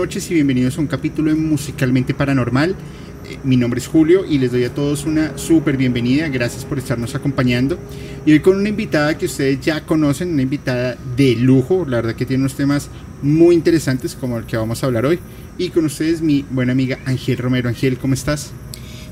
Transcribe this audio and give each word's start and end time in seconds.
noches 0.00 0.30
y 0.30 0.34
bienvenidos 0.34 0.78
a 0.78 0.80
un 0.80 0.86
capítulo 0.86 1.30
de 1.30 1.36
Musicalmente 1.36 2.14
Paranormal. 2.14 2.70
Eh, 2.70 3.38
mi 3.44 3.58
nombre 3.58 3.80
es 3.80 3.86
Julio 3.86 4.24
y 4.24 4.38
les 4.38 4.50
doy 4.50 4.64
a 4.64 4.72
todos 4.72 5.04
una 5.04 5.36
súper 5.36 5.76
bienvenida. 5.76 6.26
Gracias 6.28 6.64
por 6.64 6.78
estarnos 6.78 7.14
acompañando. 7.14 7.78
Y 8.24 8.32
hoy 8.32 8.40
con 8.40 8.56
una 8.56 8.70
invitada 8.70 9.18
que 9.18 9.26
ustedes 9.26 9.60
ya 9.60 9.84
conocen, 9.84 10.32
una 10.32 10.40
invitada 10.40 10.96
de 11.18 11.36
lujo. 11.36 11.84
La 11.86 11.98
verdad 11.98 12.14
que 12.14 12.24
tiene 12.24 12.44
unos 12.44 12.54
temas 12.54 12.88
muy 13.20 13.54
interesantes 13.54 14.14
como 14.14 14.38
el 14.38 14.46
que 14.46 14.56
vamos 14.56 14.82
a 14.82 14.86
hablar 14.86 15.04
hoy. 15.04 15.18
Y 15.58 15.68
con 15.68 15.84
ustedes 15.84 16.22
mi 16.22 16.46
buena 16.48 16.72
amiga 16.72 16.98
Ángel 17.04 17.36
Romero. 17.36 17.68
Ángel, 17.68 17.98
¿cómo 17.98 18.14
estás? 18.14 18.52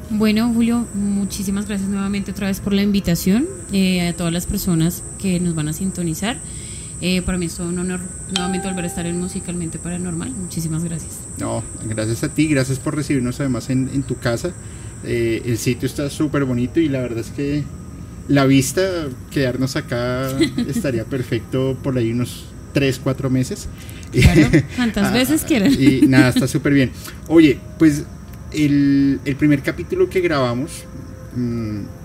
Bueno, 0.09 0.51
Julio, 0.55 0.87
muchísimas 0.95 1.69
gracias 1.69 1.91
nuevamente 1.91 2.31
otra 2.31 2.47
vez 2.47 2.61
por 2.61 2.73
la 2.73 2.81
invitación. 2.81 3.47
Eh, 3.75 4.09
a 4.09 4.15
todas 4.15 4.33
las 4.33 4.47
personas 4.47 5.05
que 5.19 5.39
nos 5.39 5.55
van 5.55 5.69
a 5.69 5.75
sintonizar. 5.75 6.39
Eh, 7.01 7.23
para 7.23 7.39
mí 7.39 7.47
es 7.47 7.59
un 7.61 7.79
honor 7.79 8.01
nuevamente 8.33 8.67
volver 8.67 8.85
a 8.85 8.89
estar 8.89 9.07
en 9.07 9.21
Musicalmente 9.21 9.79
Paranormal. 9.79 10.31
Muchísimas 10.31 10.83
gracias. 10.83 11.21
No, 11.39 11.63
gracias 11.85 12.25
a 12.25 12.29
ti, 12.29 12.49
gracias 12.49 12.79
por 12.79 12.97
recibirnos 12.97 13.39
además 13.41 13.71
en, 13.71 14.03
tu 14.03 14.17
casa. 14.17 14.51
Eh, 15.05 15.43
el 15.45 15.59
sitio 15.59 15.87
está 15.87 16.11
súper 16.11 16.45
bonito 16.45 16.81
y 16.81 16.89
la 16.89 17.01
verdad 17.01 17.21
es 17.21 17.31
que 17.31 17.63
la 18.27 18.47
vista, 18.47 18.83
quedarnos 19.31 19.77
acá 19.77 20.29
estaría 20.69 21.05
perfecto 21.05 21.79
por 21.83 21.97
ahí 21.97 22.11
unos 22.11 22.47
3, 22.73 23.01
4 23.03 23.31
meses. 23.31 23.69
Claro, 24.11 24.49
cuantas 24.77 25.07
ah, 25.07 25.13
veces 25.13 25.45
quieran. 25.45 25.73
Y 25.73 26.07
nada, 26.09 26.31
está 26.31 26.49
súper 26.49 26.73
bien. 26.75 26.91
Oye, 27.29 27.61
pues 27.79 28.05
el, 28.53 29.21
el, 29.25 29.37
primer 29.37 29.63
capítulo 29.63 30.09
que 30.11 30.21
grabamos... 30.21 30.85
Mmm, 31.37 31.98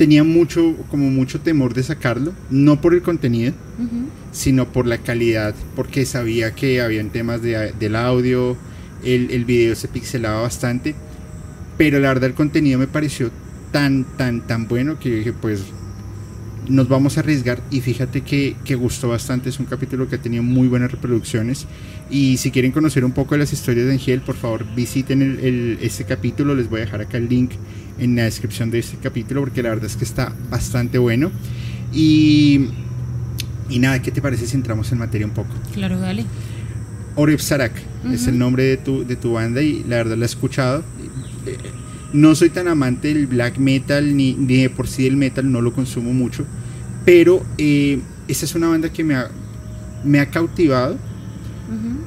tenía 0.00 0.24
mucho, 0.24 0.76
como 0.90 1.10
mucho 1.10 1.40
temor 1.40 1.74
de 1.74 1.82
sacarlo, 1.82 2.32
no 2.48 2.80
por 2.80 2.94
el 2.94 3.02
contenido, 3.02 3.52
sino 4.32 4.66
por 4.72 4.86
la 4.86 4.96
calidad, 4.96 5.54
porque 5.76 6.06
sabía 6.06 6.54
que 6.54 6.80
habían 6.80 7.10
temas 7.10 7.42
de, 7.42 7.74
del 7.78 7.96
audio, 7.96 8.56
el, 9.04 9.30
el 9.30 9.44
video 9.44 9.74
se 9.74 9.88
pixelaba 9.88 10.40
bastante, 10.40 10.94
pero 11.76 12.00
la 12.00 12.08
verdad 12.08 12.30
el 12.30 12.34
contenido 12.34 12.78
me 12.78 12.86
pareció 12.86 13.30
tan, 13.72 14.04
tan, 14.16 14.46
tan 14.46 14.68
bueno 14.68 14.98
que 14.98 15.16
dije, 15.16 15.34
pues 15.34 15.64
nos 16.66 16.88
vamos 16.88 17.18
a 17.18 17.20
arriesgar 17.20 17.60
y 17.70 17.82
fíjate 17.82 18.22
que, 18.22 18.56
que, 18.64 18.76
gustó 18.76 19.08
bastante, 19.08 19.50
es 19.50 19.60
un 19.60 19.66
capítulo 19.66 20.08
que 20.08 20.16
ha 20.16 20.22
tenido 20.22 20.42
muy 20.42 20.68
buenas 20.68 20.90
reproducciones 20.92 21.66
y 22.10 22.38
si 22.38 22.50
quieren 22.50 22.72
conocer 22.72 23.04
un 23.04 23.12
poco 23.12 23.34
de 23.34 23.40
las 23.40 23.52
historias 23.52 23.86
de 23.86 23.92
Angel, 23.92 24.22
por 24.22 24.36
favor 24.36 24.64
visiten 24.74 25.20
el, 25.20 25.78
este 25.82 26.04
capítulo, 26.04 26.54
les 26.54 26.70
voy 26.70 26.80
a 26.80 26.84
dejar 26.86 27.02
acá 27.02 27.18
el 27.18 27.28
link 27.28 27.50
en 28.00 28.16
la 28.16 28.24
descripción 28.24 28.70
de 28.70 28.80
este 28.80 28.96
capítulo 28.96 29.42
porque 29.42 29.62
la 29.62 29.70
verdad 29.70 29.86
es 29.86 29.96
que 29.96 30.04
está 30.04 30.32
bastante 30.50 30.98
bueno 30.98 31.30
y, 31.92 32.66
y 33.68 33.78
nada, 33.78 34.00
¿qué 34.02 34.10
te 34.10 34.20
parece 34.22 34.46
si 34.46 34.56
entramos 34.56 34.90
en 34.92 34.98
materia 34.98 35.26
un 35.26 35.34
poco? 35.34 35.50
Claro, 35.74 36.00
dale. 36.00 36.24
Oreb 37.16 37.40
Sarak 37.40 37.72
es 38.12 38.26
el 38.26 38.38
nombre 38.38 38.64
de 38.64 38.76
tu, 38.76 39.04
de 39.06 39.16
tu 39.16 39.32
banda 39.32 39.62
y 39.62 39.84
la 39.84 39.96
verdad 39.96 40.16
la 40.16 40.24
he 40.24 40.26
escuchado. 40.26 40.82
No 42.12 42.34
soy 42.34 42.50
tan 42.50 42.66
amante 42.66 43.08
del 43.12 43.26
black 43.26 43.58
metal 43.58 44.16
ni, 44.16 44.34
ni 44.34 44.62
de 44.62 44.70
por 44.70 44.88
sí 44.88 45.04
del 45.04 45.16
metal, 45.16 45.50
no 45.50 45.60
lo 45.60 45.72
consumo 45.72 46.12
mucho 46.12 46.46
pero 47.04 47.42
eh, 47.58 48.00
esa 48.28 48.44
es 48.44 48.54
una 48.54 48.68
banda 48.68 48.92
que 48.92 49.04
me 49.04 49.14
ha, 49.14 49.30
me 50.04 50.20
ha 50.20 50.30
cautivado 50.30 50.96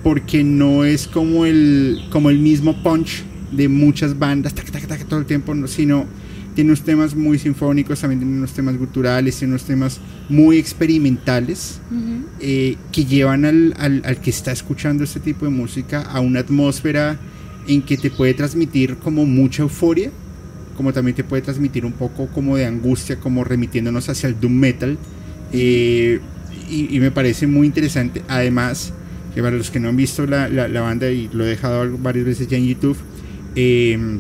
porque 0.04 0.44
no 0.44 0.84
es 0.84 1.08
como 1.08 1.46
el, 1.46 2.04
como 2.10 2.30
el 2.30 2.40
mismo 2.40 2.84
punch 2.84 3.24
de 3.56 3.68
muchas 3.68 4.18
bandas 4.18 4.54
todo 5.08 5.20
el 5.20 5.26
tiempo, 5.26 5.56
sino 5.68 6.06
tiene 6.56 6.70
unos 6.70 6.82
temas 6.82 7.16
muy 7.16 7.40
sinfónicos, 7.40 8.00
también 8.00 8.20
tiene 8.20 8.38
unos 8.38 8.54
temas 8.54 8.78
guturales, 8.78 9.38
tiene 9.38 9.54
unos 9.54 9.64
temas 9.64 10.00
muy 10.30 10.58
experimentales 10.58 11.80
eh, 12.40 12.76
que 12.92 13.06
llevan 13.06 13.46
al, 13.46 13.74
al, 13.78 14.18
que 14.22 14.30
está 14.30 14.52
escuchando 14.52 15.04
este 15.04 15.20
tipo 15.20 15.46
de 15.46 15.52
música 15.52 16.02
a 16.02 16.20
una 16.20 16.42
atmósfera 16.42 17.18
en 17.68 17.82
que 17.82 17.98
te 17.98 18.12
puede 18.12 18.34
transmitir 18.34 18.98
como 18.98 19.26
mucha 19.26 19.64
euforia 19.64 20.12
como 20.76 20.94
también 20.94 21.16
te 21.16 21.24
puede 21.24 21.42
transmitir 21.42 21.86
un 21.86 21.94
poco 21.94 22.28
como 22.28 22.58
de 22.58 22.66
angustia, 22.66 23.20
como 23.20 23.44
remitiéndonos 23.44 24.10
hacia 24.10 24.28
el 24.28 24.40
doom 24.40 24.54
metal. 24.54 24.98
Eh, 25.52 26.20
y, 26.70 27.00
me 27.00 27.12
parece 27.12 27.46
muy 27.46 27.68
interesante. 27.68 28.24
Además, 28.28 28.94
que 29.36 29.42
para 29.42 29.56
los 29.56 29.70
que 29.70 29.80
no 29.80 29.90
han 29.90 29.96
visto 29.96 30.26
la, 30.26 30.48
la, 30.50 30.82
banda, 30.82 31.10
y 31.12 31.30
lo 31.32 31.46
he 31.46 31.50
dejado 31.50 31.98
varias 31.98 32.26
veces 32.26 32.48
ya 32.48 32.58
en 32.58 32.66
YouTube, 32.66 32.98
eh, 33.56 34.20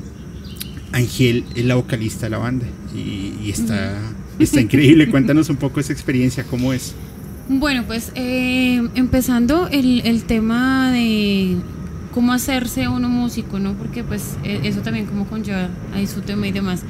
Ángel 0.91 1.45
es 1.55 1.65
la 1.65 1.75
vocalista 1.75 2.27
de 2.27 2.29
la 2.29 2.37
banda 2.37 2.65
y, 2.95 3.49
está, 3.49 3.99
está 4.39 4.61
increíble. 4.61 5.09
Cuéntanos 5.11 5.49
un 5.49 5.57
poco 5.57 5.79
esa 5.79 5.93
experiencia, 5.93 6.43
cómo 6.43 6.73
es. 6.73 6.93
Bueno, 7.49 7.83
pues 7.85 8.11
eh, 8.15 8.87
empezando 8.95 9.67
el, 9.67 10.01
el 10.05 10.23
tema 10.23 10.91
de 10.91 11.57
cómo 12.13 12.31
hacerse 12.31 12.87
uno 12.87 13.09
músico, 13.09 13.59
¿no? 13.59 13.73
Porque 13.73 14.03
pues 14.03 14.37
e, 14.43 14.67
eso 14.67 14.81
también 14.81 15.07
como 15.07 15.25
conlleva 15.25 15.69
ahí 15.93 16.07
su 16.07 16.21
tema 16.21 16.47
y 16.47 16.51
demás. 16.51 16.83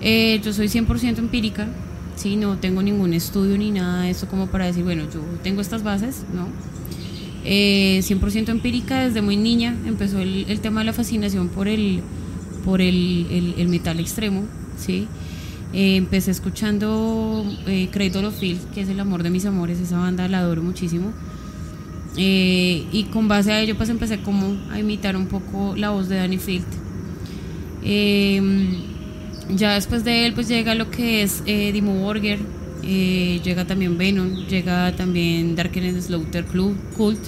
Eh, 0.00 0.40
yo 0.42 0.52
soy 0.52 0.66
100% 0.66 1.18
empírica, 1.18 1.68
¿sí? 2.16 2.36
No 2.36 2.58
tengo 2.58 2.82
ningún 2.82 3.14
estudio 3.14 3.56
ni 3.56 3.70
nada 3.70 4.02
de 4.02 4.10
eso 4.10 4.26
como 4.26 4.48
para 4.48 4.66
decir, 4.66 4.84
bueno, 4.84 5.04
yo 5.04 5.20
tengo 5.42 5.60
estas 5.60 5.82
bases, 5.82 6.24
¿no? 6.34 6.48
100% 7.44 8.48
eh, 8.48 8.50
empírica 8.50 9.04
desde 9.04 9.20
muy 9.22 9.36
niña, 9.36 9.76
empezó 9.86 10.18
el, 10.18 10.60
tema 10.60 10.80
de 10.80 10.86
la 10.86 10.92
fascinación 10.92 11.48
por 11.48 11.68
el, 11.68 12.00
por 12.64 12.80
el, 12.80 13.54
el, 13.56 13.68
metal 13.68 14.00
extremo, 14.00 14.44
¿sí? 14.78 15.06
Eh, 15.72 15.96
empecé 15.96 16.30
escuchando 16.30 17.44
of 17.44 18.38
Field, 18.38 18.70
que 18.72 18.80
es 18.80 18.88
el 18.88 19.00
amor 19.00 19.22
de 19.22 19.30
mis 19.30 19.44
amores, 19.44 19.80
esa 19.80 19.98
banda 19.98 20.28
la 20.28 20.38
adoro 20.38 20.62
muchísimo. 20.62 21.12
Eh, 22.16 22.86
y 22.92 23.04
con 23.04 23.26
base 23.26 23.52
a 23.52 23.60
ello 23.60 23.76
pues 23.76 23.88
empecé 23.88 24.20
como 24.22 24.56
a 24.70 24.78
imitar 24.78 25.16
un 25.16 25.26
poco 25.26 25.74
la 25.76 25.90
voz 25.90 26.08
de 26.08 26.16
Danny 26.16 26.38
Field. 26.38 26.64
Em, 27.82 28.76
ya 29.50 29.74
después 29.74 30.04
de 30.04 30.26
él 30.26 30.32
pues 30.32 30.48
llega 30.48 30.74
lo 30.74 30.90
que 30.90 31.22
es 31.22 31.42
eh, 31.46 31.72
Dimo 31.72 31.94
Borger, 31.96 32.38
eh, 32.86 33.40
llega 33.42 33.66
también 33.66 33.98
Venom, 33.98 34.46
llega 34.46 34.94
también 34.96 35.56
Dark 35.56 35.72
and 35.76 36.00
Slaughter 36.00 36.44
Cult, 36.44 37.20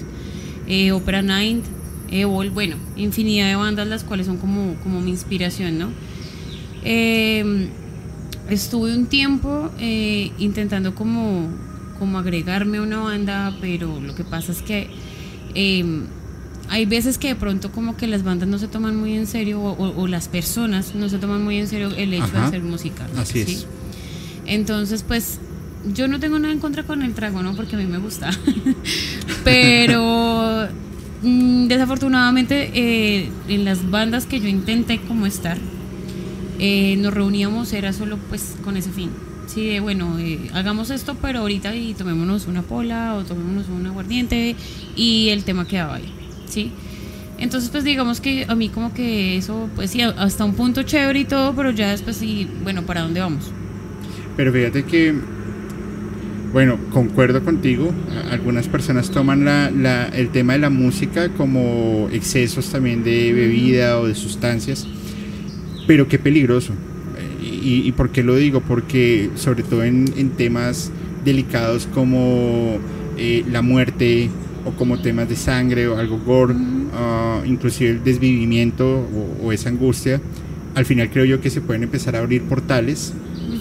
Opera 0.92 1.22
Night, 1.22 1.64
Evil, 2.10 2.50
bueno, 2.50 2.76
infinidad 2.96 3.48
de 3.48 3.56
bandas 3.56 3.86
las 3.86 4.04
cuales 4.04 4.26
son 4.26 4.36
como, 4.36 4.74
como 4.82 5.00
mi 5.00 5.10
inspiración, 5.10 5.78
¿no? 5.78 5.88
Em, 6.84 7.68
estuve 8.48 8.96
un 8.96 9.06
tiempo 9.06 9.70
intentando 10.38 10.94
como 10.94 11.48
como 11.98 12.18
agregarme 12.18 12.78
a 12.78 12.82
una 12.82 12.98
banda, 13.00 13.56
pero 13.60 14.00
lo 14.00 14.14
que 14.14 14.24
pasa 14.24 14.52
es 14.52 14.62
que 14.62 14.88
em, 15.54 16.04
hay 16.68 16.86
veces 16.86 17.18
que 17.18 17.28
de 17.28 17.36
pronto 17.36 17.72
como 17.72 17.96
que 17.96 18.06
las 18.06 18.22
bandas 18.22 18.48
no 18.48 18.58
se 18.58 18.68
toman 18.68 18.96
muy 18.96 19.14
en 19.14 19.26
serio 19.26 19.62
o, 19.62 20.06
las 20.06 20.28
personas 20.28 20.94
no 20.94 21.08
se 21.08 21.18
toman 21.18 21.42
muy 21.42 21.58
en 21.58 21.68
serio 21.68 21.90
el 21.96 22.12
hecho 22.12 22.30
de 22.32 22.38
hacer 22.38 22.62
música. 22.62 23.06
Así 23.16 23.40
es. 23.40 23.66
Entonces, 24.46 25.02
pues 25.02 25.40
yo 25.92 26.08
no 26.08 26.20
tengo 26.20 26.38
nada 26.38 26.52
en 26.52 26.60
contra 26.60 26.82
con 26.82 27.02
el 27.02 27.14
trago, 27.14 27.42
¿no? 27.42 27.54
Porque 27.54 27.76
a 27.76 27.78
mí 27.78 27.86
me 27.86 27.98
gusta. 27.98 28.30
pero 29.44 30.68
mm, 31.22 31.66
desafortunadamente 31.66 32.70
eh, 32.74 33.30
en 33.48 33.64
las 33.64 33.90
bandas 33.90 34.26
que 34.26 34.40
yo 34.40 34.48
intenté 34.48 35.00
como 35.00 35.26
estar, 35.26 35.58
eh, 36.58 36.96
nos 36.96 37.12
reuníamos, 37.12 37.72
era 37.72 37.92
solo 37.92 38.18
pues 38.28 38.56
con 38.64 38.76
ese 38.76 38.90
fin. 38.90 39.10
Sí, 39.46 39.66
de 39.66 39.80
bueno, 39.80 40.16
hagamos 40.54 40.90
esto, 40.90 41.16
pero 41.22 41.40
ahorita 41.40 41.74
y 41.74 41.94
tomémonos 41.94 42.46
una 42.46 42.62
pola 42.62 43.14
o 43.14 43.22
tomémonos 43.24 43.68
un 43.68 43.86
aguardiente 43.86 44.56
y 44.96 45.28
el 45.28 45.44
tema 45.44 45.66
quedaba 45.66 45.96
ahí, 45.96 46.12
¿sí? 46.48 46.72
Entonces, 47.38 47.70
pues 47.70 47.84
digamos 47.84 48.20
que 48.20 48.46
a 48.48 48.54
mí 48.54 48.70
como 48.70 48.94
que 48.94 49.36
eso, 49.36 49.68
pues 49.76 49.90
sí, 49.90 50.00
hasta 50.00 50.44
un 50.44 50.54
punto 50.54 50.82
chévere 50.82 51.20
y 51.20 51.24
todo, 51.26 51.54
pero 51.54 51.70
ya 51.70 51.90
después 51.90 52.16
sí, 52.16 52.48
bueno, 52.62 52.82
¿para 52.82 53.02
dónde 53.02 53.20
vamos? 53.20 53.52
Pero 54.36 54.52
fíjate 54.52 54.84
que, 54.84 55.14
bueno, 56.56 56.78
concuerdo 56.90 57.44
contigo, 57.44 57.92
algunas 58.30 58.66
personas 58.66 59.10
toman 59.10 59.44
la, 59.44 59.70
la, 59.70 60.06
el 60.06 60.30
tema 60.30 60.54
de 60.54 60.60
la 60.60 60.70
música 60.70 61.28
como 61.28 62.08
excesos 62.10 62.70
también 62.70 63.04
de 63.04 63.34
bebida 63.34 64.00
o 64.00 64.06
de 64.06 64.14
sustancias, 64.14 64.88
pero 65.86 66.08
qué 66.08 66.18
peligroso 66.18 66.72
y, 67.42 67.92
por 67.92 68.08
qué 68.08 68.22
lo 68.22 68.36
digo? 68.36 68.62
Porque 68.62 69.28
sobre 69.34 69.64
todo 69.64 69.84
en, 69.84 70.30
temas 70.30 70.90
delicados 71.26 71.86
como 71.92 72.78
eh, 73.18 73.44
la 73.52 73.60
muerte 73.60 74.30
o 74.64 74.70
como 74.70 75.02
temas 75.02 75.28
de 75.28 75.36
sangre 75.36 75.88
o 75.88 75.98
algo 75.98 76.18
gore, 76.18 76.54
ah, 76.94 77.42
inclusive 77.44 77.90
el 77.90 78.02
desvivimiento 78.02 79.06
o, 79.44 79.52
esa 79.52 79.68
angustia, 79.68 80.22
al 80.74 80.86
final 80.86 81.10
creo 81.10 81.26
yo 81.26 81.42
que 81.42 81.50
se 81.50 81.60
pueden 81.60 81.82
empezar 81.82 82.16
a 82.16 82.20
abrir 82.20 82.44
portales 82.44 83.12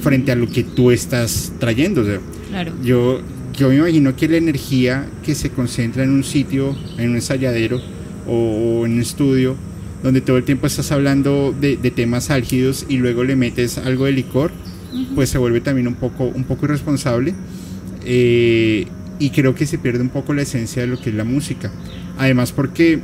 frente 0.01 0.31
a 0.31 0.36
lo 0.36 0.48
que 0.48 0.63
tú 0.63 0.91
estás 0.91 1.51
trayendo. 1.59 2.06
Claro. 2.55 2.73
Yo, 2.81 3.21
yo 3.53 3.69
me 3.69 3.75
imagino 3.75 4.15
que 4.15 4.27
la 4.27 4.37
energía 4.37 5.05
que 5.23 5.35
se 5.35 5.49
concentra 5.49 6.03
en 6.03 6.11
un 6.11 6.23
sitio, 6.23 6.75
en 6.97 7.09
un 7.09 7.15
ensayadero 7.15 7.81
o 8.27 8.85
en 8.85 8.93
un 8.93 9.01
estudio, 9.01 9.55
donde 10.01 10.21
todo 10.21 10.37
el 10.37 10.43
tiempo 10.43 10.67
estás 10.67 10.91
hablando 10.91 11.53
de, 11.59 11.77
temas 11.91 12.29
álgidos 12.29 12.85
y 12.87 12.97
luego 12.97 13.23
le 13.23 13.35
metes 13.35 13.77
algo 13.77 14.05
de 14.05 14.13
licor, 14.13 14.51
pues 15.15 15.29
se 15.29 15.37
vuelve 15.37 15.61
también 15.61 15.87
un 15.87 15.95
poco, 15.95 16.25
un 16.25 16.43
poco 16.45 16.65
irresponsable. 16.65 17.33
Eh, 18.05 18.87
y 19.17 19.29
creo 19.31 19.55
que 19.55 19.65
se 19.65 19.77
pierde 19.77 20.01
un 20.01 20.09
poco 20.09 20.33
la 20.33 20.43
esencia 20.43 20.81
de 20.81 20.87
lo 20.87 20.99
que 20.99 21.09
es 21.09 21.15
la 21.15 21.23
música. 21.23 21.71
Además 22.17 22.51
porque 22.51 22.99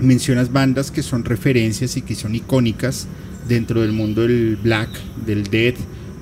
mencionas 0.00 0.52
bandas 0.52 0.90
que 0.90 1.02
son 1.02 1.24
referencias 1.24 1.96
y 1.96 2.02
que 2.02 2.14
son 2.14 2.34
icónicas 2.34 3.06
dentro 3.48 3.80
del 3.80 3.92
mundo 3.92 4.22
del 4.22 4.56
black, 4.56 4.90
del 5.24 5.44
death 5.44 5.76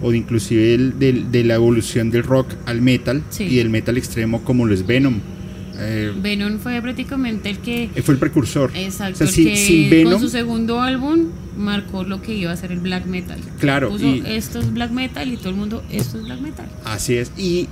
o 0.05 0.11
de 0.11 0.19
inclusive 0.19 0.77
del, 0.77 1.33
de 1.33 1.45
la 1.45 1.55
evolución 1.55 2.11
del 2.11 2.25
rock 2.25 2.49
al 2.67 2.83
metal 2.83 3.23
y 3.39 3.57
del 3.57 3.71
metal 3.71 3.97
extremo 3.97 4.45
como 4.45 4.67
lo 4.67 4.75
es 4.75 4.87
Venom. 4.87 5.19
Eh, 5.79 6.13
Venom 6.15 6.59
fue 6.59 6.81
prácticamente 6.83 7.49
el 7.49 7.59
que... 7.59 7.85
Eh, 7.95 8.03
fue 8.03 8.15
el 8.15 8.21
precursor. 8.21 8.71
Exacto, 8.75 9.25
que 9.25 10.05
con 10.05 10.21
su 10.21 10.29
segundo 10.29 10.83
álbum 10.83 11.31
marcó 11.57 12.05
lo 12.05 12.21
que 12.21 12.35
iba 12.35 12.53
a 12.53 12.57
ser 12.57 12.71
el 12.71 12.81
black 12.81 13.07
metal. 13.07 13.39
Claro. 13.59 13.97
y, 13.99 14.23
esto 14.27 14.61
es 14.61 14.73
black 14.75 14.91
metal 14.91 15.33
y 15.33 15.39
todo 15.39 15.49
el 15.49 15.57
mundo, 15.57 15.83
esto 15.91 16.19
es 16.19 16.25
black 16.25 16.41
metal. 16.41 16.67
Así 16.85 17.17
es. 17.17 17.33
Y 17.39 17.69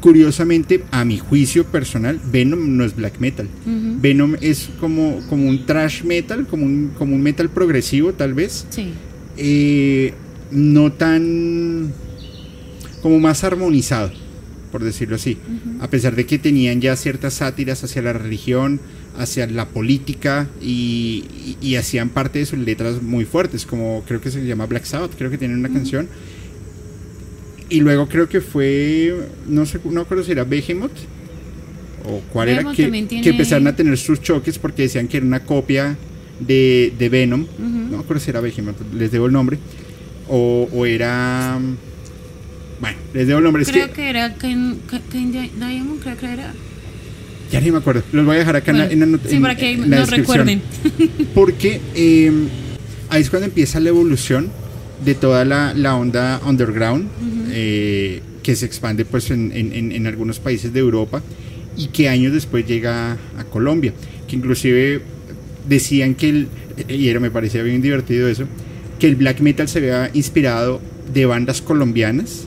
curiosamente, 0.00 0.82
a 0.92 1.04
mi 1.04 1.18
juicio 1.18 1.66
personal, 1.66 2.18
Venom 2.24 2.78
no 2.78 2.84
es 2.84 2.96
black 2.96 3.20
metal. 3.20 3.48
Venom 3.66 4.34
es 4.40 4.70
como, 4.80 5.20
como 5.28 5.46
un 5.46 5.66
trash 5.66 6.04
metal, 6.04 6.46
como 6.46 6.64
un, 6.64 6.92
como 6.96 7.14
un 7.14 7.22
metal 7.22 7.50
progresivo 7.50 8.14
tal 8.14 8.32
vez. 8.32 8.66
Sí. 8.70 8.94
Eh, 9.36 10.14
no 10.50 10.92
tan... 10.92 11.92
como 13.02 13.18
más 13.18 13.44
armonizado 13.44 14.12
por 14.76 14.84
decirlo 14.84 15.16
así, 15.16 15.38
a 15.80 15.88
pesar 15.88 16.16
de 16.16 16.26
que 16.26 16.38
tenían 16.38 16.82
ya 16.82 16.96
ciertas 16.96 17.32
sátiras 17.32 17.82
hacia 17.82 18.02
la 18.02 18.12
religión, 18.12 18.78
hacia 19.16 19.46
la 19.46 19.68
política 19.68 20.48
y, 20.60 21.24
hacían 21.78 22.10
parte 22.10 22.40
de 22.40 22.44
sus 22.44 22.58
letras 22.58 23.00
muy 23.00 23.24
fuertes, 23.24 23.64
como 23.64 24.04
creo 24.06 24.20
que 24.20 24.30
se 24.30 24.44
llama 24.44 24.66
Black 24.66 24.84
Sabbath, 24.84 25.12
creo 25.16 25.30
que 25.30 25.38
tienen 25.38 25.58
una 25.58 25.70
canción. 25.70 26.08
Y 27.70 27.80
luego 27.80 28.06
creo 28.06 28.28
que 28.28 28.42
fue, 28.42 29.28
no 29.48 29.64
sé, 29.64 29.80
no 29.82 30.02
acuerdo 30.02 30.24
si 30.24 30.32
era 30.32 30.44
Behemoth 30.44 30.92
o 32.04 32.20
cuál 32.30 32.50
era, 32.50 32.72
que, 32.72 32.84
empezaron 32.84 33.66
a 33.68 33.74
tener 33.74 33.96
sus 33.96 34.20
choques 34.20 34.58
porque 34.58 34.82
decían 34.82 35.08
que 35.08 35.16
era 35.16 35.26
una 35.26 35.40
copia 35.40 35.96
de, 36.38 37.08
Venom, 37.10 37.46
no 37.90 38.00
acuerdo 38.00 38.22
si 38.22 38.28
era 38.28 38.42
Behemoth, 38.42 38.76
les 38.94 39.10
debo 39.10 39.24
el 39.24 39.32
nombre, 39.32 39.58
o, 40.28 40.68
o 40.72 40.86
era... 40.86 41.58
Bueno, 42.80 42.98
les 43.14 43.26
debo 43.26 43.38
el 43.38 43.44
nombre. 43.44 43.64
Creo 43.64 43.92
que, 43.92 44.10
era 44.10 44.34
Ken, 44.34 44.78
Diamond, 45.12 46.02
creo 46.02 46.16
que 46.16 46.26
era. 46.26 46.52
Ya 47.50 47.60
ni 47.60 47.70
me 47.70 47.78
acuerdo. 47.78 48.02
Los 48.12 48.26
voy 48.26 48.36
a 48.36 48.38
dejar 48.40 48.56
acá 48.56 48.72
en, 48.72 49.12
la, 49.12 49.18
Sí, 49.26 49.38
para 49.38 49.56
que 49.56 49.76
nos 49.76 50.10
recuerden. 50.10 50.60
Porque 51.34 51.80
eh, 51.94 52.32
ahí 53.08 53.22
es 53.22 53.30
cuando 53.30 53.46
empieza 53.46 53.80
la 53.80 53.88
evolución 53.88 54.50
de 55.04 55.14
toda 55.14 55.44
la, 55.44 55.74
la 55.74 55.96
onda 55.96 56.40
underground, 56.44 57.08
eh, 57.50 58.20
que 58.42 58.56
se 58.56 58.66
expande 58.66 59.04
pues 59.04 59.30
en, 59.30 59.52
en, 59.52 59.92
en, 59.92 60.06
algunos 60.06 60.38
países 60.38 60.72
de 60.72 60.80
Europa 60.80 61.22
y 61.76 61.88
que 61.88 62.08
años 62.08 62.32
después 62.32 62.66
llega 62.66 63.12
a 63.12 63.44
Colombia. 63.50 63.92
Que 64.28 64.36
inclusive 64.36 65.02
decían 65.68 66.14
que 66.14 66.28
el, 66.28 66.48
y 66.88 67.08
era, 67.08 67.20
me 67.20 67.30
parecía 67.30 67.62
bien 67.62 67.82
divertido 67.82 68.28
eso, 68.28 68.46
que 68.98 69.06
el 69.06 69.16
black 69.16 69.40
metal 69.40 69.68
se 69.68 69.78
había 69.78 70.10
inspirado 70.14 70.80
de 71.12 71.26
bandas 71.26 71.60
colombianas 71.62 72.46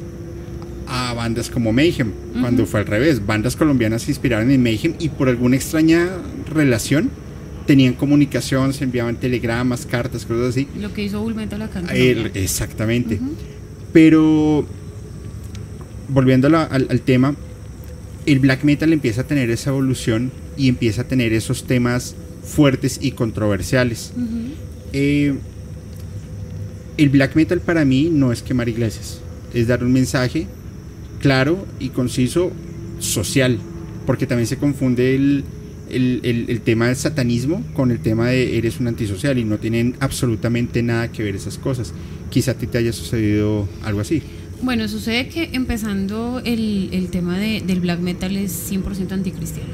a 0.88 1.14
bandas 1.14 1.50
como 1.50 1.72
Mayhem, 1.72 2.12
cuando 2.42 2.66
fue 2.66 2.80
al 2.80 2.88
revés. 2.88 3.26
Bandas 3.26 3.56
colombianas 3.56 4.04
se 4.04 4.12
inspiraron 4.12 4.50
en 4.50 4.62
Mayhem 4.62 4.96
y 5.00 5.10
por 5.10 5.30
alguna 5.30 5.56
extraña 5.56 6.10
relación 6.52 7.12
tenían 7.68 7.94
comunicación, 7.94 8.74
se 8.74 8.86
enviaban 8.86 9.18
telegramas, 9.18 9.86
cartas, 9.86 10.26
cosas 10.26 10.50
así. 10.50 10.68
Lo 10.80 10.92
que 10.92 11.04
hizo 11.04 11.24
Metal 11.24 11.62
acá 11.62 11.84
Exactamente. 11.94 13.20
Pero 13.94 14.66
volviendo 16.08 16.48
al, 16.48 17.02
tema, 17.02 17.36
el 18.26 18.40
black 18.40 18.64
metal 18.64 18.92
empieza 18.92 19.22
a 19.22 19.24
tener 19.26 19.52
esa 19.52 19.70
evolución 19.70 20.32
y 20.58 20.68
empieza 20.68 21.04
a 21.04 21.08
tener 21.08 21.34
esos 21.34 21.66
temas 21.66 22.16
fuertes 22.44 22.98
y 23.02 23.12
controversiales. 23.12 24.14
Eh, 24.94 25.36
el 27.00 27.10
black 27.10 27.36
metal 27.36 27.62
para 27.62 27.86
mí 27.86 28.10
no 28.12 28.34
es 28.34 28.42
quemar 28.42 28.68
iglesias, 28.68 29.22
es 29.54 29.68
dar 29.68 29.84
un 29.86 29.94
mensaje 29.94 30.48
claro 31.22 31.66
y 31.80 31.90
conciso 31.90 32.52
social, 33.00 33.58
porque 34.06 34.28
también 34.28 34.48
se 34.48 34.58
confunde 34.58 35.16
el, 35.16 35.46
el, 35.90 36.62
tema 36.62 36.88
del 36.88 36.98
satanismo 36.98 37.64
con 37.74 37.92
el 37.92 38.00
tema 38.00 38.28
de 38.28 38.58
eres 38.58 38.82
un 38.82 38.88
antisocial 38.88 39.38
y 39.38 39.46
no 39.46 39.58
tienen 39.60 39.96
absolutamente 40.02 40.84
nada 40.84 41.10
que 41.10 41.24
ver 41.24 41.36
esas 41.36 41.58
cosas. 41.58 41.94
Quizá 42.30 42.52
a 42.52 42.54
ti 42.56 42.68
te 42.68 42.78
haya 42.78 42.92
sucedido 42.92 43.68
algo 43.84 44.02
así. 44.02 44.22
Bueno, 44.62 44.86
sucede 44.90 45.30
que 45.30 45.52
empezando 45.54 46.42
el, 46.44 46.90
el 46.92 47.08
tema 47.10 47.40
de, 47.40 47.62
del 47.66 47.80
black 47.80 48.02
metal 48.02 48.36
es 48.36 48.70
100% 48.72 49.14
anticristiano. 49.14 49.70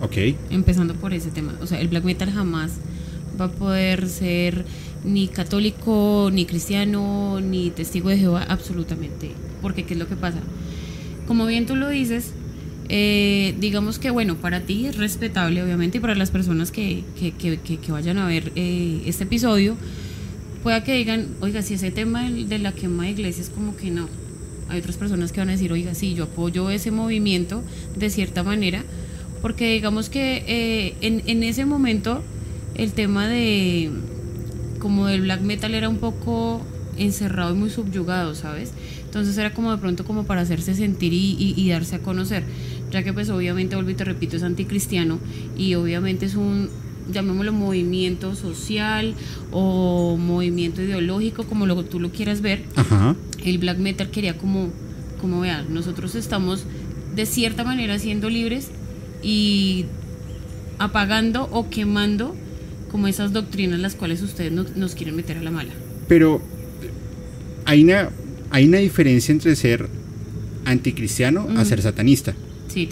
Ok. 0.00 0.16
Empezando 0.50 0.94
por 0.94 1.14
ese 1.14 1.30
tema. 1.30 1.54
O 1.60 1.68
sea, 1.68 1.80
el 1.80 1.86
black 1.86 2.02
metal 2.02 2.30
jamás 2.32 2.72
va 3.40 3.46
a 3.46 3.50
poder 3.50 4.08
ser 4.08 4.64
ni 5.04 5.28
católico, 5.28 6.30
ni 6.32 6.46
cristiano, 6.46 7.40
ni 7.40 7.70
testigo 7.70 8.08
de 8.08 8.18
Jehová, 8.18 8.44
absolutamente. 8.48 9.30
Porque, 9.62 9.84
¿qué 9.84 9.94
es 9.94 10.00
lo 10.00 10.08
que 10.08 10.16
pasa? 10.16 10.40
como 11.26 11.46
bien 11.46 11.66
tú 11.66 11.76
lo 11.76 11.88
dices, 11.88 12.32
eh, 12.88 13.54
digamos 13.58 13.98
que 13.98 14.10
bueno, 14.10 14.36
para 14.36 14.60
ti 14.60 14.86
es 14.86 14.96
respetable, 14.96 15.62
obviamente, 15.62 15.98
y 15.98 16.00
para 16.00 16.14
las 16.14 16.30
personas 16.30 16.70
que, 16.70 17.04
que, 17.18 17.32
que, 17.32 17.92
vayan 17.92 18.18
a 18.18 18.26
ver 18.26 18.52
eh, 18.56 19.02
este 19.06 19.24
episodio, 19.24 19.76
pueda 20.62 20.84
que 20.84 20.94
digan, 20.94 21.28
oiga, 21.40 21.62
si 21.62 21.74
ese 21.74 21.90
tema 21.90 22.30
de 22.30 22.58
la 22.58 22.72
quema 22.72 23.04
de 23.04 23.10
iglesias, 23.10 23.50
como 23.54 23.76
que 23.76 23.90
no. 23.90 24.08
Hay 24.68 24.80
otras 24.80 24.96
personas 24.96 25.32
que 25.32 25.40
van 25.40 25.50
a 25.50 25.52
decir, 25.52 25.72
oiga, 25.72 25.94
sí, 25.94 26.14
yo 26.14 26.24
apoyo 26.24 26.70
ese 26.70 26.90
movimiento 26.90 27.62
de 27.96 28.10
cierta 28.10 28.42
manera, 28.42 28.82
porque 29.42 29.72
digamos 29.72 30.08
que 30.08 30.42
eh, 30.46 30.94
en, 31.00 31.22
en 31.26 31.42
ese 31.42 31.66
momento 31.66 32.22
el 32.76 32.92
tema 32.92 33.28
de 33.28 33.90
como 34.84 35.06
del 35.06 35.22
black 35.22 35.40
metal 35.40 35.74
era 35.74 35.88
un 35.88 35.96
poco 35.96 36.60
encerrado 36.98 37.54
y 37.54 37.58
muy 37.58 37.70
subyugado, 37.70 38.34
¿sabes? 38.34 38.74
Entonces 39.06 39.38
era 39.38 39.54
como 39.54 39.70
de 39.70 39.78
pronto 39.78 40.04
como 40.04 40.24
para 40.24 40.42
hacerse 40.42 40.74
sentir 40.74 41.10
y, 41.14 41.70
darse 41.70 41.96
a 41.96 41.98
conocer, 42.00 42.44
ya 42.90 43.02
que 43.02 43.14
pues 43.14 43.30
obviamente, 43.30 43.76
vuelvo 43.76 43.92
y 43.92 43.94
te 43.94 44.04
repito, 44.04 44.36
es 44.36 44.42
anticristiano 44.42 45.20
y 45.56 45.74
obviamente 45.74 46.26
es 46.26 46.34
un, 46.34 46.68
llamémoslo 47.10 47.54
movimiento 47.54 48.34
social 48.34 49.14
o 49.52 50.18
movimiento 50.18 50.82
ideológico, 50.82 51.44
como 51.44 51.64
lo, 51.64 51.82
tú 51.86 51.98
lo 51.98 52.10
quieras 52.10 52.42
ver. 52.42 52.64
El 53.42 53.56
black 53.56 53.78
metal 53.78 54.10
quería 54.10 54.36
como, 54.36 54.68
como 55.18 55.40
vean, 55.40 55.72
nosotros 55.72 56.14
estamos 56.14 56.64
de 57.16 57.24
cierta 57.24 57.64
manera 57.64 57.98
siendo 57.98 58.28
libres 58.28 58.68
y 59.22 59.86
apagando 60.78 61.48
o 61.52 61.70
quemando 61.70 62.36
como 62.94 63.08
esas 63.08 63.32
doctrinas 63.32 63.80
las 63.80 63.96
cuales 63.96 64.22
ustedes 64.22 64.52
nos 64.52 64.94
quieren 64.94 65.16
meter 65.16 65.36
a 65.36 65.42
la 65.42 65.50
mala. 65.50 65.72
Pero 66.06 66.40
hay 67.64 67.82
una 67.82 68.10
hay 68.50 68.66
una 68.66 68.78
diferencia 68.78 69.32
entre 69.32 69.56
ser 69.56 69.88
anticristiano 70.64 71.48
a 71.56 71.64
ser 71.64 71.82
satanista. 71.82 72.36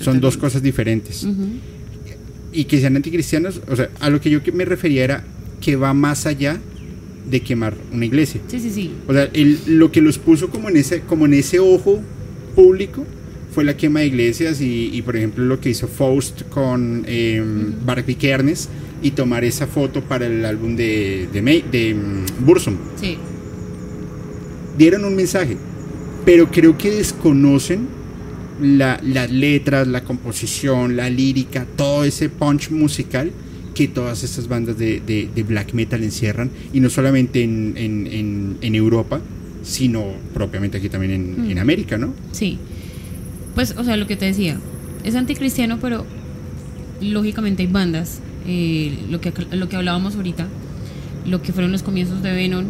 Son 0.00 0.20
dos 0.20 0.36
cosas 0.36 0.60
diferentes. 0.60 1.24
Y 2.52 2.64
que 2.64 2.80
sean 2.80 2.96
anticristianos, 2.96 3.60
o 3.68 3.76
sea, 3.76 3.90
a 4.00 4.10
lo 4.10 4.20
que 4.20 4.28
yo 4.28 4.40
me 4.52 4.64
refería 4.64 5.04
era 5.04 5.24
que 5.60 5.76
va 5.76 5.94
más 5.94 6.26
allá 6.26 6.58
de 7.30 7.40
quemar 7.40 7.76
una 7.92 8.04
iglesia. 8.04 8.40
Sí, 8.48 8.58
sí, 8.58 8.70
sí. 8.70 8.90
O 9.06 9.12
sea, 9.12 9.30
lo 9.68 9.92
que 9.92 10.00
los 10.00 10.18
puso 10.18 10.50
como 10.50 10.68
en 10.68 10.78
ese, 10.78 11.02
como 11.02 11.26
en 11.26 11.34
ese 11.34 11.60
ojo 11.60 12.02
público 12.56 13.06
fue 13.54 13.62
la 13.62 13.76
quema 13.76 14.00
de 14.00 14.06
iglesias 14.06 14.60
y, 14.60 15.00
por 15.02 15.14
ejemplo 15.14 15.44
lo 15.44 15.60
que 15.60 15.70
hizo 15.70 15.86
Faust 15.86 16.42
con 16.48 17.04
eh, 17.06 17.40
Barbie 17.84 18.16
Kernes 18.16 18.68
y 19.02 19.10
tomar 19.12 19.44
esa 19.44 19.66
foto 19.66 20.02
para 20.02 20.26
el 20.26 20.44
álbum 20.44 20.76
de, 20.76 21.28
de, 21.32 21.64
de, 21.70 21.94
mm, 21.94 22.44
Bursum. 22.44 22.76
Sí 22.96 23.18
dieron 24.76 25.04
un 25.04 25.14
mensaje, 25.14 25.56
pero 26.24 26.50
creo 26.50 26.76
que 26.78 26.90
desconocen 26.90 27.86
las 28.60 29.30
letras, 29.30 29.88
la 29.88 30.04
composición, 30.04 30.96
la 30.96 31.10
lírica, 31.10 31.66
todo 31.76 32.04
ese 32.04 32.28
punch 32.28 32.70
musical 32.70 33.32
que 33.74 33.88
todas 33.88 34.22
estas 34.22 34.48
bandas 34.48 34.76
de, 34.78 35.44
black 35.48 35.72
metal 35.72 36.02
encierran, 36.02 36.50
y 36.72 36.80
no 36.80 36.90
solamente 36.90 37.42
en, 37.42 38.58
Europa, 38.62 39.20
sino 39.62 40.04
propiamente 40.34 40.78
aquí 40.78 40.88
también 40.88 41.12
en, 41.12 41.54
mm. 41.54 41.58
América, 41.58 41.98
¿no? 41.98 42.12
Sí. 42.32 42.58
Pues, 43.54 43.74
o 43.76 43.84
sea, 43.84 43.96
lo 43.96 44.06
que 44.06 44.16
te 44.16 44.26
decía, 44.26 44.58
es 45.04 45.14
anticristiano, 45.14 45.78
pero 45.80 46.04
lógicamente 47.00 47.62
hay 47.62 47.68
bandas, 47.68 48.20
eh, 48.46 48.98
lo, 49.10 49.20
que, 49.20 49.32
lo 49.52 49.68
que 49.68 49.76
hablábamos 49.76 50.16
ahorita, 50.16 50.46
lo 51.26 51.42
que 51.42 51.52
fueron 51.52 51.72
los 51.72 51.82
comienzos 51.82 52.22
de 52.22 52.32
Venom, 52.32 52.66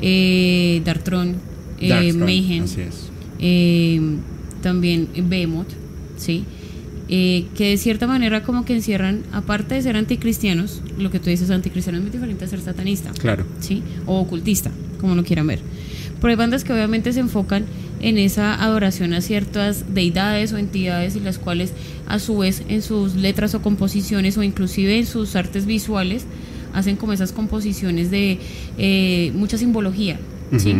eh, 0.00 0.82
Dartron, 0.84 1.36
eh, 1.80 2.12
Mayhem, 2.12 2.64
eh, 3.38 4.00
también 4.60 5.08
Behemoth, 5.28 5.68
¿sí? 6.16 6.44
Que 7.08 7.46
de 7.56 7.76
cierta 7.76 8.06
manera 8.06 8.42
como 8.42 8.64
que 8.64 8.74
encierran, 8.74 9.22
aparte 9.32 9.74
de 9.74 9.82
ser 9.82 9.96
anticristianos, 9.96 10.82
lo 10.98 11.10
que 11.10 11.20
tú 11.20 11.28
dices 11.28 11.50
anticristiano 11.50 11.98
es 11.98 12.04
muy 12.04 12.10
diferente 12.10 12.46
a 12.46 12.48
ser 12.48 12.60
satanista. 12.60 13.10
Claro. 13.12 13.44
¿Sí? 13.60 13.82
O 14.06 14.18
ocultista, 14.18 14.70
como 14.98 15.14
lo 15.14 15.22
quieran 15.22 15.46
ver. 15.46 15.60
Pero 16.20 16.30
hay 16.30 16.36
bandas 16.36 16.64
que 16.64 16.72
obviamente 16.72 17.12
se 17.12 17.20
enfocan 17.20 17.66
en 18.02 18.18
esa 18.18 18.62
adoración 18.62 19.14
a 19.14 19.20
ciertas 19.20 19.94
deidades 19.94 20.52
o 20.52 20.58
entidades 20.58 21.16
y 21.16 21.20
las 21.20 21.38
cuales 21.38 21.72
a 22.06 22.18
su 22.18 22.38
vez 22.38 22.62
en 22.68 22.82
sus 22.82 23.14
letras 23.14 23.54
o 23.54 23.62
composiciones 23.62 24.36
o 24.36 24.42
inclusive 24.42 24.98
en 24.98 25.06
sus 25.06 25.36
artes 25.36 25.66
visuales 25.66 26.26
hacen 26.74 26.96
como 26.96 27.12
esas 27.12 27.32
composiciones 27.32 28.10
de 28.10 28.38
eh, 28.78 29.32
mucha 29.34 29.56
simbología, 29.58 30.18
¿sí? 30.56 30.74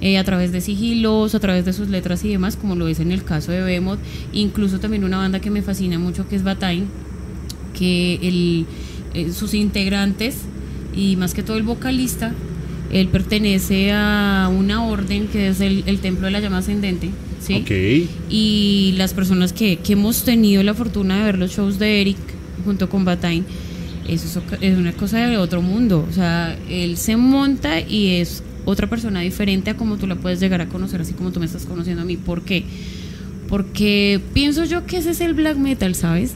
Eh, 0.00 0.18
a 0.18 0.24
través 0.24 0.52
de 0.52 0.60
sigilos, 0.60 1.34
a 1.34 1.40
través 1.40 1.64
de 1.64 1.72
sus 1.72 1.88
letras 1.88 2.22
y 2.24 2.28
demás, 2.28 2.56
como 2.56 2.74
lo 2.74 2.86
es 2.86 3.00
en 3.00 3.12
el 3.12 3.24
caso 3.24 3.50
de 3.50 3.62
Behemoth, 3.62 3.98
incluso 4.32 4.78
también 4.78 5.04
una 5.04 5.16
banda 5.16 5.40
que 5.40 5.50
me 5.50 5.62
fascina 5.62 5.98
mucho 5.98 6.28
que 6.28 6.36
es 6.36 6.42
Batain, 6.42 6.86
que 7.76 8.14
el, 8.22 8.66
eh, 9.14 9.32
sus 9.32 9.54
integrantes 9.54 10.36
y 10.94 11.16
más 11.16 11.32
que 11.32 11.42
todo 11.42 11.56
el 11.56 11.62
vocalista, 11.62 12.34
él 12.92 13.08
pertenece 13.08 13.92
a 13.92 14.50
una 14.52 14.84
orden 14.84 15.28
que 15.28 15.48
es 15.48 15.60
el, 15.60 15.84
Templo 16.00 16.26
de 16.26 16.32
la 16.32 16.40
Llama 16.40 16.58
Ascendente. 16.58 17.10
¿sí? 17.40 18.08
Y 18.28 18.94
las 18.96 19.14
personas 19.14 19.52
que, 19.52 19.76
que, 19.78 19.94
hemos 19.94 20.24
tenido 20.24 20.62
la 20.62 20.74
fortuna 20.74 21.18
de 21.18 21.24
ver 21.24 21.38
los 21.38 21.52
shows 21.52 21.78
de 21.78 22.00
Eric 22.00 22.16
junto 22.64 22.88
con 22.88 23.04
Batain, 23.04 23.44
eso 24.08 24.42
es 24.60 24.78
una 24.78 24.92
cosa 24.92 25.26
de 25.26 25.36
otro 25.36 25.62
mundo. 25.62 26.06
O 26.08 26.12
sea, 26.12 26.56
él 26.68 26.96
se 26.96 27.16
monta 27.16 27.80
y 27.80 28.16
es 28.16 28.42
otra 28.64 28.88
persona 28.88 29.20
diferente 29.20 29.70
a 29.70 29.76
como 29.76 29.96
tú 29.96 30.06
la 30.06 30.16
puedes 30.16 30.40
llegar 30.40 30.60
a 30.60 30.66
conocer, 30.66 31.00
así 31.00 31.12
como 31.12 31.32
tú 31.32 31.40
me 31.40 31.46
estás 31.46 31.66
conociendo 31.66 32.02
a 32.02 32.04
mí. 32.04 32.16
¿Por 32.16 32.42
qué? 32.42 32.64
Porque 33.48 34.20
pienso 34.34 34.64
yo 34.64 34.86
que 34.86 34.98
ese 34.98 35.10
es 35.10 35.20
el 35.20 35.34
black 35.34 35.56
metal, 35.56 35.94
¿sabes? 35.94 36.34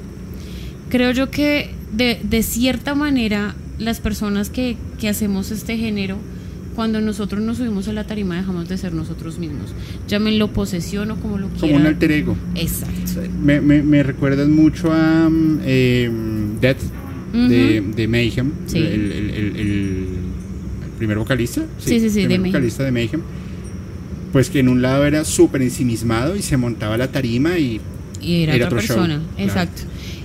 Creo 0.89 1.11
yo 1.13 1.31
que 1.31 1.71
de, 1.93 2.21
de 2.23 2.43
cierta 2.43 2.95
manera 2.95 3.55
las 3.79 4.01
personas 4.01 4.51
que, 4.51 4.77
que 5.01 5.09
hacemos 5.09 5.51
este 5.51 5.77
género, 5.77 6.19
cuando 6.81 7.03
nosotros 7.03 7.43
nos 7.43 7.59
subimos 7.59 7.89
a 7.89 7.93
la 7.93 8.05
tarima 8.05 8.37
dejamos 8.37 8.67
de 8.67 8.79
ser 8.79 8.95
nosotros 8.95 9.39
mismos. 9.39 9.75
Llámenlo 10.09 10.49
posesión 10.49 11.11
o 11.11 11.17
como 11.17 11.37
lo 11.37 11.49
quieran. 11.49 11.61
Como 11.61 11.77
un 11.77 11.87
alter 11.87 12.11
ego. 12.11 12.39
Exacto. 12.55 13.21
Me, 13.39 13.61
me, 13.61 13.83
me 13.83 14.03
recuerdas 14.03 14.49
mucho 14.49 14.91
a 14.91 15.29
eh, 15.67 16.11
Death 16.59 16.81
de, 17.35 17.85
de, 17.95 18.09
Mayhem, 18.09 18.53
sí. 18.65 18.79
el, 18.79 19.13
el, 19.13 19.57
el, 19.57 20.07
primer 20.97 21.19
vocalista. 21.19 21.61
Sí, 21.81 22.01
sí, 22.01 22.09
sí, 22.09 22.23
el 22.23 22.29
primer 22.29 22.49
vocalista 22.49 22.83
de 22.83 22.93
Mayhem. 22.93 23.21
Pues 24.33 24.49
que 24.49 24.61
en 24.61 24.71
un 24.71 24.81
lado 24.81 25.05
era 25.05 25.27
súper 25.27 25.61
ensimismado 25.61 26.35
y 26.35 26.41
se 26.41 26.57
montaba 26.57 26.97
la 26.97 27.09
tarima 27.09 27.59
y, 27.59 27.79
y 28.23 28.45
era, 28.45 28.55
otra 28.55 28.71
persona. 28.71 29.21
Exacto. 29.37 29.83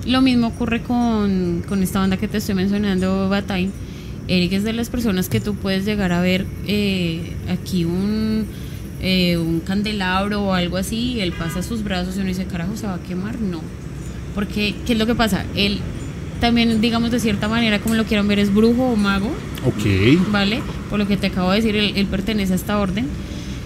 Lo 0.08 0.22
mismo 0.22 0.48
ocurre 0.48 0.82
con, 0.84 1.64
con, 1.68 1.84
esta 1.84 2.00
banda 2.00 2.16
que 2.16 2.30
te 2.30 2.38
estoy 2.38 2.56
mencionando, 2.56 3.28
Batime. 3.28 3.72
Eric 4.28 4.54
es 4.54 4.64
de 4.64 4.74
las 4.74 4.90
personas 4.90 5.30
que 5.30 5.40
tú 5.40 5.56
puedes 5.56 5.86
llegar 5.86 6.12
a 6.12 6.22
ver 6.22 6.46
eh, 6.68 7.34
aquí 7.50 7.86
un, 7.86 8.46
eh, 9.02 9.38
un 9.38 9.60
candelabro 9.60 10.44
o 10.44 10.54
algo 10.54 10.78
así, 10.78 11.14
y 11.14 11.22
él 11.22 11.32
pasa 11.32 11.62
sus 11.62 11.84
brazos 11.84 12.16
y 12.16 12.20
uno 12.20 12.28
dice, 12.28 12.46
carajo, 12.46 12.76
¿se 12.76 12.88
va 12.88 12.96
a 12.96 13.00
quemar? 13.04 13.40
No. 13.40 13.62
Porque, 14.34 14.76
¿qué 14.86 14.94
es 14.94 15.00
lo 15.00 15.06
que 15.06 15.16
pasa? 15.16 15.46
Él 15.56 15.80
también, 16.40 16.82
digamos, 16.82 17.12
de 17.12 17.20
cierta 17.20 17.48
manera, 17.48 17.80
como 17.80 17.96
lo 17.96 18.06
quieran 18.06 18.28
ver, 18.28 18.40
es 18.40 18.54
brujo 18.54 18.90
o 18.92 18.96
mago. 18.96 19.32
Ok. 19.66 20.30
¿Vale? 20.32 20.62
Por 20.90 21.00
lo 21.00 21.08
que 21.08 21.18
te 21.18 21.28
acabo 21.28 21.52
de 21.52 21.58
decir, 21.58 21.76
él, 21.76 22.06
pertenece 22.08 22.54
a 22.54 22.56
esta 22.56 22.80
orden. 22.80 23.08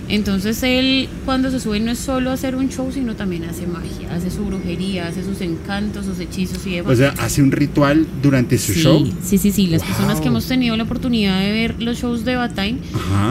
Entonces 0.09 0.63
él 0.63 1.07
cuando 1.23 1.51
se 1.51 1.59
sube 1.59 1.79
no 1.79 1.91
es 1.91 1.99
solo 1.99 2.31
hacer 2.31 2.55
un 2.55 2.69
show, 2.69 2.91
sino 2.91 3.15
también 3.15 3.43
hace 3.43 3.67
magia, 3.67 4.11
hace 4.11 4.31
su 4.31 4.43
brujería, 4.43 5.07
hace 5.07 5.23
sus 5.23 5.39
encantos, 5.41 6.07
sus 6.07 6.19
hechizos 6.19 6.65
y 6.65 6.75
demás. 6.75 6.93
O 6.93 6.95
sea, 6.95 7.13
hace 7.19 7.43
un 7.43 7.51
ritual 7.51 8.07
durante 8.21 8.57
su 8.57 8.73
show. 8.73 9.07
Sí, 9.23 9.37
sí, 9.37 9.51
sí. 9.51 9.67
Las 9.67 9.83
personas 9.83 10.19
que 10.19 10.29
hemos 10.29 10.47
tenido 10.47 10.75
la 10.75 10.83
oportunidad 10.83 11.39
de 11.39 11.51
ver 11.51 11.81
los 11.81 11.99
shows 11.99 12.25
de 12.25 12.35
Batine, 12.35 12.79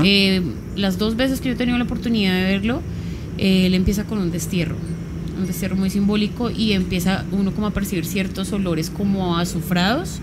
eh, 0.05 0.41
las 0.77 0.99
dos 0.99 1.17
veces 1.17 1.41
que 1.41 1.49
yo 1.49 1.55
he 1.55 1.59
tenido 1.59 1.77
la 1.79 1.85
oportunidad 1.85 2.35
de 2.35 2.45
verlo, 2.45 2.81
eh, 3.39 3.67
él 3.67 3.75
empieza 3.75 4.05
con 4.05 4.19
un 4.19 4.31
destierro 4.31 4.77
un 5.37 5.47
destierro 5.47 5.77
muy 5.77 5.89
simbólico 5.89 6.51
y 6.51 6.73
empieza 6.73 7.25
uno 7.31 7.53
como 7.53 7.69
a 7.69 7.71
percibir 7.71 8.05
ciertos 8.05 8.53
olores 8.53 8.91
como 8.91 9.39
azufrados. 9.39 10.19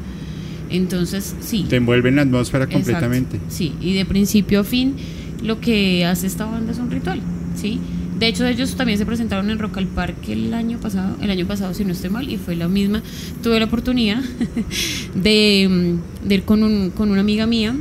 Entonces, 0.69 1.35
sí. 1.39 1.65
Te 1.69 1.77
envuelven 1.77 2.17
la 2.17 2.23
atmósfera 2.23 2.67
completamente. 2.67 3.39
Sí, 3.47 3.73
y 3.79 3.93
de 3.93 4.05
principio 4.05 4.59
a 4.59 4.63
fin 4.63 4.95
lo 5.43 5.59
que 5.59 6.05
hace 6.05 6.27
esta 6.27 6.45
banda 6.45 6.71
es 6.71 6.79
un 6.79 6.91
ritual, 6.91 7.21
¿sí? 7.55 7.79
De 8.19 8.27
hecho, 8.27 8.45
ellos 8.47 8.75
también 8.75 8.97
se 8.97 9.05
presentaron 9.05 9.49
en 9.49 9.59
Rock 9.59 9.77
al 9.77 9.87
Parque 9.87 10.33
el 10.33 10.53
año 10.53 10.79
pasado, 10.79 11.17
el 11.21 11.29
año 11.29 11.45
pasado 11.45 11.73
si 11.73 11.83
no 11.83 11.91
estoy 11.91 12.09
mal, 12.09 12.29
y 12.29 12.37
fue 12.37 12.55
la 12.55 12.69
misma. 12.69 13.03
Tuve 13.43 13.59
la 13.59 13.65
oportunidad 13.65 14.21
de, 15.15 15.97
ir 16.29 16.43
con, 16.43 16.63
un, 16.63 16.91
con 16.91 17.11
una 17.11 17.21
amiga 17.21 17.45
mía. 17.45 17.75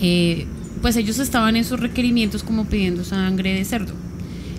Eh, 0.00 0.46
pues 0.80 0.94
ellos 0.94 1.18
estaban 1.18 1.56
en 1.56 1.64
sus 1.64 1.80
requerimientos 1.80 2.44
como 2.44 2.66
pidiendo 2.66 3.02
sangre 3.02 3.54
de 3.54 3.64
cerdo 3.64 3.94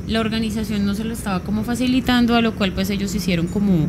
la 0.09 0.19
organización 0.19 0.85
no 0.85 0.95
se 0.95 1.03
lo 1.03 1.13
estaba 1.13 1.41
como 1.43 1.63
facilitando, 1.63 2.35
a 2.35 2.41
lo 2.41 2.55
cual 2.55 2.73
pues 2.73 2.89
ellos 2.89 3.13
hicieron 3.13 3.47
como 3.47 3.87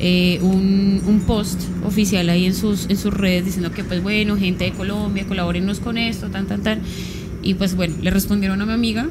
eh, 0.00 0.40
un, 0.42 1.00
un, 1.06 1.20
post 1.20 1.60
oficial 1.84 2.28
ahí 2.28 2.44
en 2.46 2.54
sus, 2.54 2.86
en 2.90 2.96
sus 2.96 3.14
redes 3.14 3.44
diciendo 3.44 3.70
que 3.70 3.84
pues 3.84 4.02
bueno, 4.02 4.36
gente 4.36 4.64
de 4.64 4.72
Colombia, 4.72 5.24
colabórenos 5.26 5.78
con 5.78 5.96
esto, 5.96 6.28
tan, 6.28 6.46
tan, 6.46 6.62
tan. 6.62 6.80
Y 7.44 7.54
pues 7.54 7.76
bueno, 7.76 7.94
le 8.02 8.10
respondieron 8.10 8.60
a 8.62 8.66
mi 8.66 8.72
amiga 8.72 9.08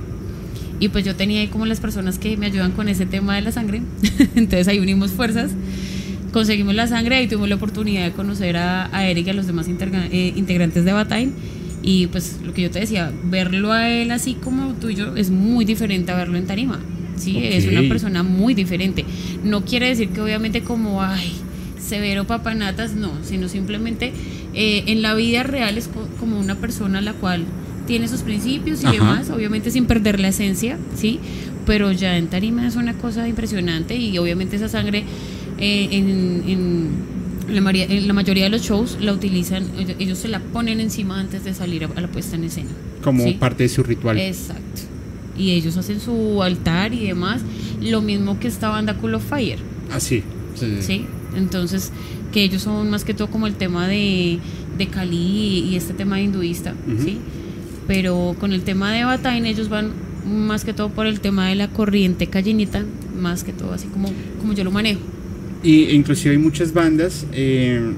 y 0.80 0.90
pues 0.90 1.06
yo 1.06 1.16
tenía 1.16 1.42
ahí 1.42 1.48
como 1.48 1.66
las 1.66 1.80
personas 1.80 2.20
que 2.20 2.36
me 2.36 2.48
ayudan 2.48 2.72
con 2.72 2.90
ese 2.90 3.06
tema 3.06 3.36
de 3.36 3.42
la 3.42 3.52
sangre. 3.52 3.82
Entonces 4.36 4.68
ahí 4.68 4.80
unimos 4.80 5.12
fuerzas, 5.12 5.52
conseguimos 6.32 6.76
la 6.76 6.88
sangre 6.88 7.22
y 7.22 7.28
tuvimos 7.28 7.50
la 7.50 7.56
oportunidad 7.56 8.04
de 8.04 8.12
conocer 8.12 8.58
a, 8.58 8.96
a 8.96 9.08
Eric 9.08 9.28
y 9.28 9.30
a 9.30 9.34
los 9.34 9.48
demás 9.48 9.68
eh, 9.70 10.34
integrantes 10.36 10.84
de 10.84 10.92
Batain 10.92 11.34
y 11.84 12.08
pues 12.08 12.40
lo 12.44 12.54
que 12.54 12.64
yo 12.64 12.72
te 12.72 12.80
decía, 12.80 13.12
verlo 13.26 13.72
a 13.74 13.90
él 13.90 14.12
así 14.12 14.36
como 14.36 14.74
tú 14.74 14.90
y 14.90 14.96
yo 14.96 15.16
es 15.16 15.30
muy 15.30 15.66
diferente 15.66 16.12
a 16.12 16.16
verlo 16.16 16.38
en 16.38 16.48
tarima. 16.48 16.80
Sí, 17.18 17.38
es 17.44 17.68
una 17.68 17.88
persona 17.88 18.24
muy 18.24 18.54
diferente. 18.54 19.06
No 19.44 19.64
quiere 19.64 19.88
decir 19.88 20.10
que 20.10 20.20
obviamente 20.20 20.62
como, 20.62 21.04
ay, 21.04 21.32
severo 21.80 22.26
papanatas, 22.26 22.96
no, 22.96 23.12
sino 23.24 23.48
simplemente 23.50 24.12
eh, 24.54 24.84
en 24.88 25.02
la 25.02 25.14
vida 25.14 25.44
real 25.44 25.78
es 25.78 25.90
como 26.20 26.40
una 26.40 26.56
persona 26.56 27.02
la 27.02 27.14
cual 27.14 27.46
tiene 27.86 28.08
sus 28.08 28.22
principios 28.22 28.84
y 28.84 28.88
demás, 28.88 29.30
obviamente 29.30 29.72
sin 29.72 29.86
perder 29.86 30.20
la 30.20 30.30
esencia, 30.30 30.78
¿sí? 30.96 31.20
Pero 31.66 31.92
ya 31.92 32.18
en 32.18 32.28
tarima 32.28 32.68
es 32.68 32.76
una 32.76 32.94
cosa 32.94 33.28
impresionante 33.28 33.96
y 33.96 34.18
obviamente 34.18 34.56
esa 34.56 34.70
sangre 34.70 35.04
eh, 35.60 35.88
en 35.92 36.92
la, 37.50 37.72
en 37.72 38.08
la 38.08 38.14
mayoría 38.14 38.46
de 38.46 38.50
los 38.50 38.62
shows 38.62 38.98
la 39.02 39.14
utilizan, 39.14 39.66
ellos 40.00 40.18
se 40.18 40.28
la 40.28 40.40
ponen 40.40 40.80
encima 40.80 41.20
antes 41.20 41.44
de 41.44 41.54
salir 41.54 41.86
a, 41.86 42.02
la 42.02 42.08
puesta 42.08 42.36
en 42.36 42.46
escena. 42.46 42.70
Como 43.04 43.38
parte 43.38 43.64
de 43.64 43.70
su 43.70 43.84
ritual. 43.84 44.20
Exacto. 44.20 44.82
Y 45.38 45.52
ellos 45.52 45.78
hacen 45.78 46.00
su 46.00 46.42
altar 46.44 46.94
y 46.94 47.08
demás. 47.08 47.42
Lo 47.82 48.02
mismo 48.02 48.40
que 48.40 48.48
esta 48.48 48.70
banda 48.70 48.96
Cool 48.96 49.16
of 49.16 49.28
Fire. 49.28 49.60
Ah, 49.92 50.00
sí. 50.00 50.24
Sí. 50.56 51.06
Entonces, 51.36 51.92
que 52.32 52.44
ellos 52.44 52.62
son 52.62 52.90
más 52.90 53.04
que 53.04 53.14
todo 53.14 53.30
como 53.30 53.48
el 53.48 53.56
tema 53.56 53.88
de, 53.88 54.40
de 54.78 54.88
Kali 54.88 55.60
y 55.70 55.76
este 55.76 55.94
tema 55.94 56.22
hinduista, 56.22 56.76
¿sí? 57.04 57.18
Pero 57.88 58.36
con 58.40 58.54
el 58.54 58.64
tema 58.64 58.92
de 58.92 59.04
Batain 59.04 59.46
ellos 59.46 59.70
van 59.70 59.92
más 60.26 60.64
que 60.64 60.74
todo 60.74 60.90
por 60.90 61.06
el 61.06 61.20
tema 61.20 61.50
de 61.50 61.56
la 61.56 61.68
corriente 61.70 62.28
callinita, 62.28 62.84
más 63.20 63.44
que 63.44 63.54
todo 63.54 63.74
así 63.74 63.88
como, 63.88 64.10
como 64.40 64.54
yo 64.54 64.64
lo 64.64 64.72
manejo. 64.72 65.02
Y 65.64 65.92
inclusive 65.92 66.32
hay 66.32 66.38
muchas 66.38 66.74
bandas 66.74 67.26
eh, 67.32 67.94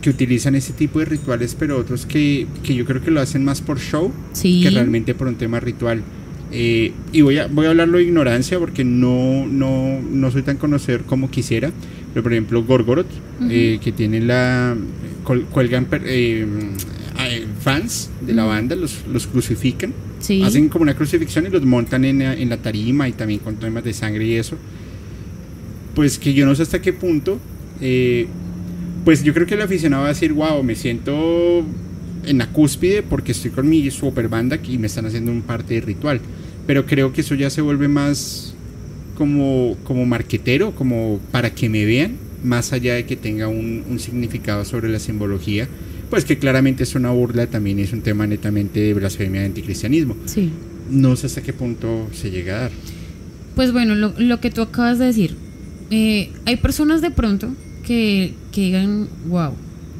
que 0.00 0.10
utilizan 0.10 0.54
ese 0.54 0.72
tipo 0.72 0.98
de 1.00 1.04
rituales, 1.04 1.56
pero 1.58 1.78
otros 1.78 2.06
que, 2.06 2.46
que, 2.62 2.74
yo 2.74 2.84
creo 2.84 3.02
que 3.02 3.10
lo 3.10 3.20
hacen 3.20 3.44
más 3.44 3.60
por 3.60 3.80
show 3.80 4.12
que 4.40 4.70
realmente 4.70 5.14
por 5.14 5.26
un 5.26 5.36
tema 5.36 5.60
ritual. 5.60 6.02
Eh, 6.52 6.92
y 7.12 7.20
voy 7.20 7.38
a, 7.38 7.46
voy 7.46 7.66
a 7.66 7.70
hablarlo 7.70 7.98
de 7.98 8.04
ignorancia 8.04 8.58
porque 8.58 8.84
no, 8.84 9.46
no, 9.46 10.00
no 10.00 10.30
soy 10.30 10.42
tan 10.42 10.56
conocedor 10.56 11.02
como 11.04 11.30
quisiera. 11.30 11.70
Pero 12.12 12.22
por 12.24 12.32
ejemplo, 12.32 12.64
Gorgoroth, 12.64 13.06
eh, 13.48 13.78
que 13.82 13.92
tiene 13.92 14.20
la. 14.20 14.76
cuelgan 15.24 15.86
fans 17.60 18.10
de 18.20 18.34
la 18.34 18.44
banda, 18.44 18.76
los, 18.76 19.04
los 19.12 19.26
crucifican. 19.26 19.92
Hacen 20.44 20.68
como 20.68 20.82
una 20.82 20.94
crucifixión 20.94 21.46
y 21.46 21.50
los 21.50 21.64
montan 21.64 22.04
en, 22.04 22.22
en 22.22 22.48
la 22.48 22.58
tarima 22.58 23.08
y 23.08 23.12
también 23.12 23.40
con 23.40 23.56
temas 23.56 23.84
de 23.84 23.92
sangre 23.92 24.26
y 24.26 24.36
eso 24.36 24.56
pues 25.94 26.18
que 26.18 26.32
yo 26.32 26.46
no 26.46 26.54
sé 26.54 26.62
hasta 26.62 26.80
qué 26.80 26.92
punto, 26.92 27.38
eh, 27.80 28.26
pues 29.04 29.22
yo 29.22 29.34
creo 29.34 29.46
que 29.46 29.54
el 29.54 29.62
aficionado 29.62 30.02
va 30.02 30.08
a 30.08 30.12
decir, 30.12 30.32
wow, 30.32 30.62
me 30.62 30.74
siento 30.74 31.64
en 32.24 32.38
la 32.38 32.50
cúspide 32.52 33.02
porque 33.02 33.32
estoy 33.32 33.50
con 33.50 33.68
mi 33.68 33.90
super 33.90 34.28
banda 34.28 34.58
y 34.62 34.78
me 34.78 34.86
están 34.86 35.06
haciendo 35.06 35.32
un 35.32 35.42
parte 35.42 35.74
de 35.74 35.80
ritual. 35.80 36.20
Pero 36.66 36.86
creo 36.86 37.12
que 37.12 37.22
eso 37.22 37.34
ya 37.34 37.50
se 37.50 37.60
vuelve 37.60 37.88
más 37.88 38.54
como, 39.16 39.76
como 39.84 40.06
marquetero, 40.06 40.72
como 40.72 41.20
para 41.32 41.54
que 41.54 41.68
me 41.68 41.84
vean, 41.84 42.16
más 42.44 42.72
allá 42.72 42.94
de 42.94 43.04
que 43.04 43.16
tenga 43.16 43.48
un, 43.48 43.84
un 43.88 43.98
significado 43.98 44.64
sobre 44.64 44.88
la 44.88 44.98
simbología, 44.98 45.68
pues 46.10 46.24
que 46.24 46.38
claramente 46.38 46.82
es 46.82 46.94
una 46.94 47.10
burla, 47.10 47.46
también 47.46 47.78
es 47.78 47.92
un 47.92 48.02
tema 48.02 48.26
netamente 48.26 48.80
de 48.80 48.94
blasfemia 48.94 49.40
de 49.40 49.46
anticristianismo. 49.46 50.16
Sí. 50.26 50.50
No 50.90 51.14
sé 51.16 51.26
hasta 51.26 51.40
qué 51.42 51.52
punto 51.52 52.08
se 52.12 52.30
llega 52.30 52.56
a 52.56 52.60
dar. 52.62 52.70
Pues 53.54 53.72
bueno, 53.72 53.94
lo, 53.94 54.12
lo 54.18 54.40
que 54.40 54.50
tú 54.50 54.60
acabas 54.62 54.98
de 54.98 55.06
decir, 55.06 55.36
eh, 55.90 56.30
hay 56.46 56.56
personas 56.56 57.00
de 57.00 57.10
pronto 57.10 57.54
que, 57.86 58.34
que 58.52 58.60
digan, 58.62 59.08
wow, 59.28 59.52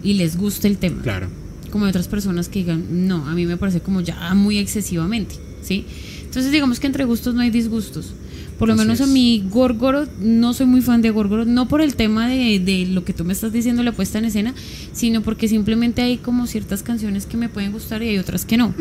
y 0.02 0.14
les 0.14 0.36
gusta 0.36 0.68
el 0.68 0.78
tema. 0.78 1.02
Claro. 1.02 1.28
como 1.70 1.84
hay 1.84 1.90
otras 1.90 2.08
personas 2.08 2.48
que 2.48 2.60
digan, 2.60 3.06
no, 3.06 3.26
a 3.28 3.34
mí 3.34 3.46
me 3.46 3.56
parece 3.56 3.80
como 3.80 4.00
ya 4.00 4.34
muy 4.34 4.58
excesivamente, 4.58 5.36
¿sí? 5.62 5.84
Entonces 6.24 6.52
digamos 6.52 6.80
que 6.80 6.86
entre 6.86 7.04
gustos 7.04 7.34
no 7.34 7.40
hay 7.40 7.50
disgustos. 7.50 8.14
Por 8.60 8.68
lo 8.68 8.74
Así 8.74 8.82
menos 8.84 9.00
a 9.00 9.06
mí 9.06 9.42
Gorgoro, 9.50 10.06
no 10.20 10.54
soy 10.54 10.66
muy 10.66 10.80
fan 10.82 11.02
de 11.02 11.10
Gorgoro, 11.10 11.44
no 11.46 11.66
por 11.66 11.80
el 11.80 11.96
tema 11.96 12.28
de, 12.28 12.60
de 12.60 12.86
lo 12.86 13.04
que 13.04 13.12
tú 13.12 13.24
me 13.24 13.32
estás 13.32 13.52
diciendo, 13.52 13.82
la 13.82 13.90
puesta 13.92 14.18
en 14.18 14.26
escena, 14.26 14.54
sino 14.92 15.22
porque 15.22 15.48
simplemente 15.48 16.02
hay 16.02 16.18
como 16.18 16.46
ciertas 16.46 16.82
canciones 16.84 17.26
que 17.26 17.36
me 17.36 17.48
pueden 17.48 17.72
gustar 17.72 18.02
y 18.04 18.08
hay 18.10 18.18
otras 18.18 18.44
que 18.44 18.56
no. 18.56 18.72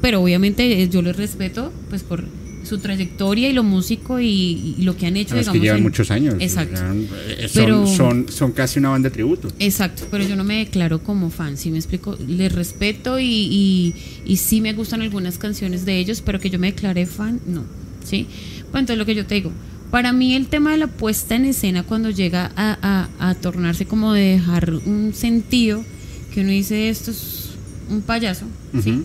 Pero 0.00 0.20
obviamente 0.22 0.82
eh, 0.82 0.88
yo 0.88 1.02
les 1.02 1.16
respeto 1.16 1.72
pues 1.90 2.02
por 2.04 2.24
su 2.64 2.78
trayectoria 2.78 3.48
y 3.48 3.52
lo 3.52 3.64
músico 3.64 4.20
y, 4.20 4.76
y 4.78 4.82
lo 4.82 4.96
que 4.96 5.06
han 5.06 5.16
hecho, 5.16 5.34
No, 5.34 5.40
es 5.40 5.46
que 5.48 5.54
digamos. 5.54 5.64
llevan 5.64 5.76
en- 5.78 5.82
muchos 5.82 6.10
años. 6.12 6.34
Exacto. 6.38 6.80
llevan- 6.80 7.06
eh, 7.26 7.48
son, 7.48 7.64
Pero- 7.64 7.86
son, 7.88 8.26
son 8.28 8.52
casi 8.52 8.78
una 8.78 8.90
banda 8.90 9.08
de 9.08 9.14
tributo. 9.14 9.48
Exacto, 9.58 10.04
pero 10.12 10.24
yo 10.24 10.36
no 10.36 10.44
me 10.44 10.58
declaro 10.58 11.02
como 11.02 11.30
fan, 11.30 11.56
si 11.56 11.70
me 11.72 11.78
explico, 11.78 12.16
les 12.28 12.52
respeto 12.52 13.18
y, 13.18 13.24
y, 13.26 13.94
y 14.26 14.36
sí 14.36 14.60
me 14.60 14.74
gustan 14.74 15.02
algunas 15.02 15.38
canciones 15.38 15.84
de 15.84 15.98
ellos, 15.98 16.20
pero 16.20 16.38
que 16.38 16.50
yo 16.50 16.58
me 16.60 16.68
declaré 16.70 17.06
fan, 17.06 17.40
no, 17.48 17.64
¿sí? 18.04 18.26
Pues 18.72 18.80
entonces 18.80 18.98
lo 18.98 19.06
que 19.06 19.14
yo 19.14 19.26
te 19.26 19.36
digo, 19.36 19.52
para 19.90 20.12
mí 20.12 20.34
el 20.34 20.48
tema 20.48 20.72
de 20.72 20.78
la 20.78 20.86
puesta 20.86 21.36
en 21.36 21.44
escena 21.44 21.82
cuando 21.82 22.10
llega 22.10 22.50
a, 22.56 23.08
a, 23.20 23.28
a 23.28 23.34
tornarse 23.34 23.84
como 23.86 24.14
de 24.14 24.22
dejar 24.22 24.72
un 24.86 25.12
sentido, 25.14 25.84
que 26.32 26.40
uno 26.40 26.50
dice 26.50 26.88
esto 26.88 27.10
es 27.10 27.50
un 27.90 28.00
payaso, 28.00 28.46
¿sí? 28.82 29.04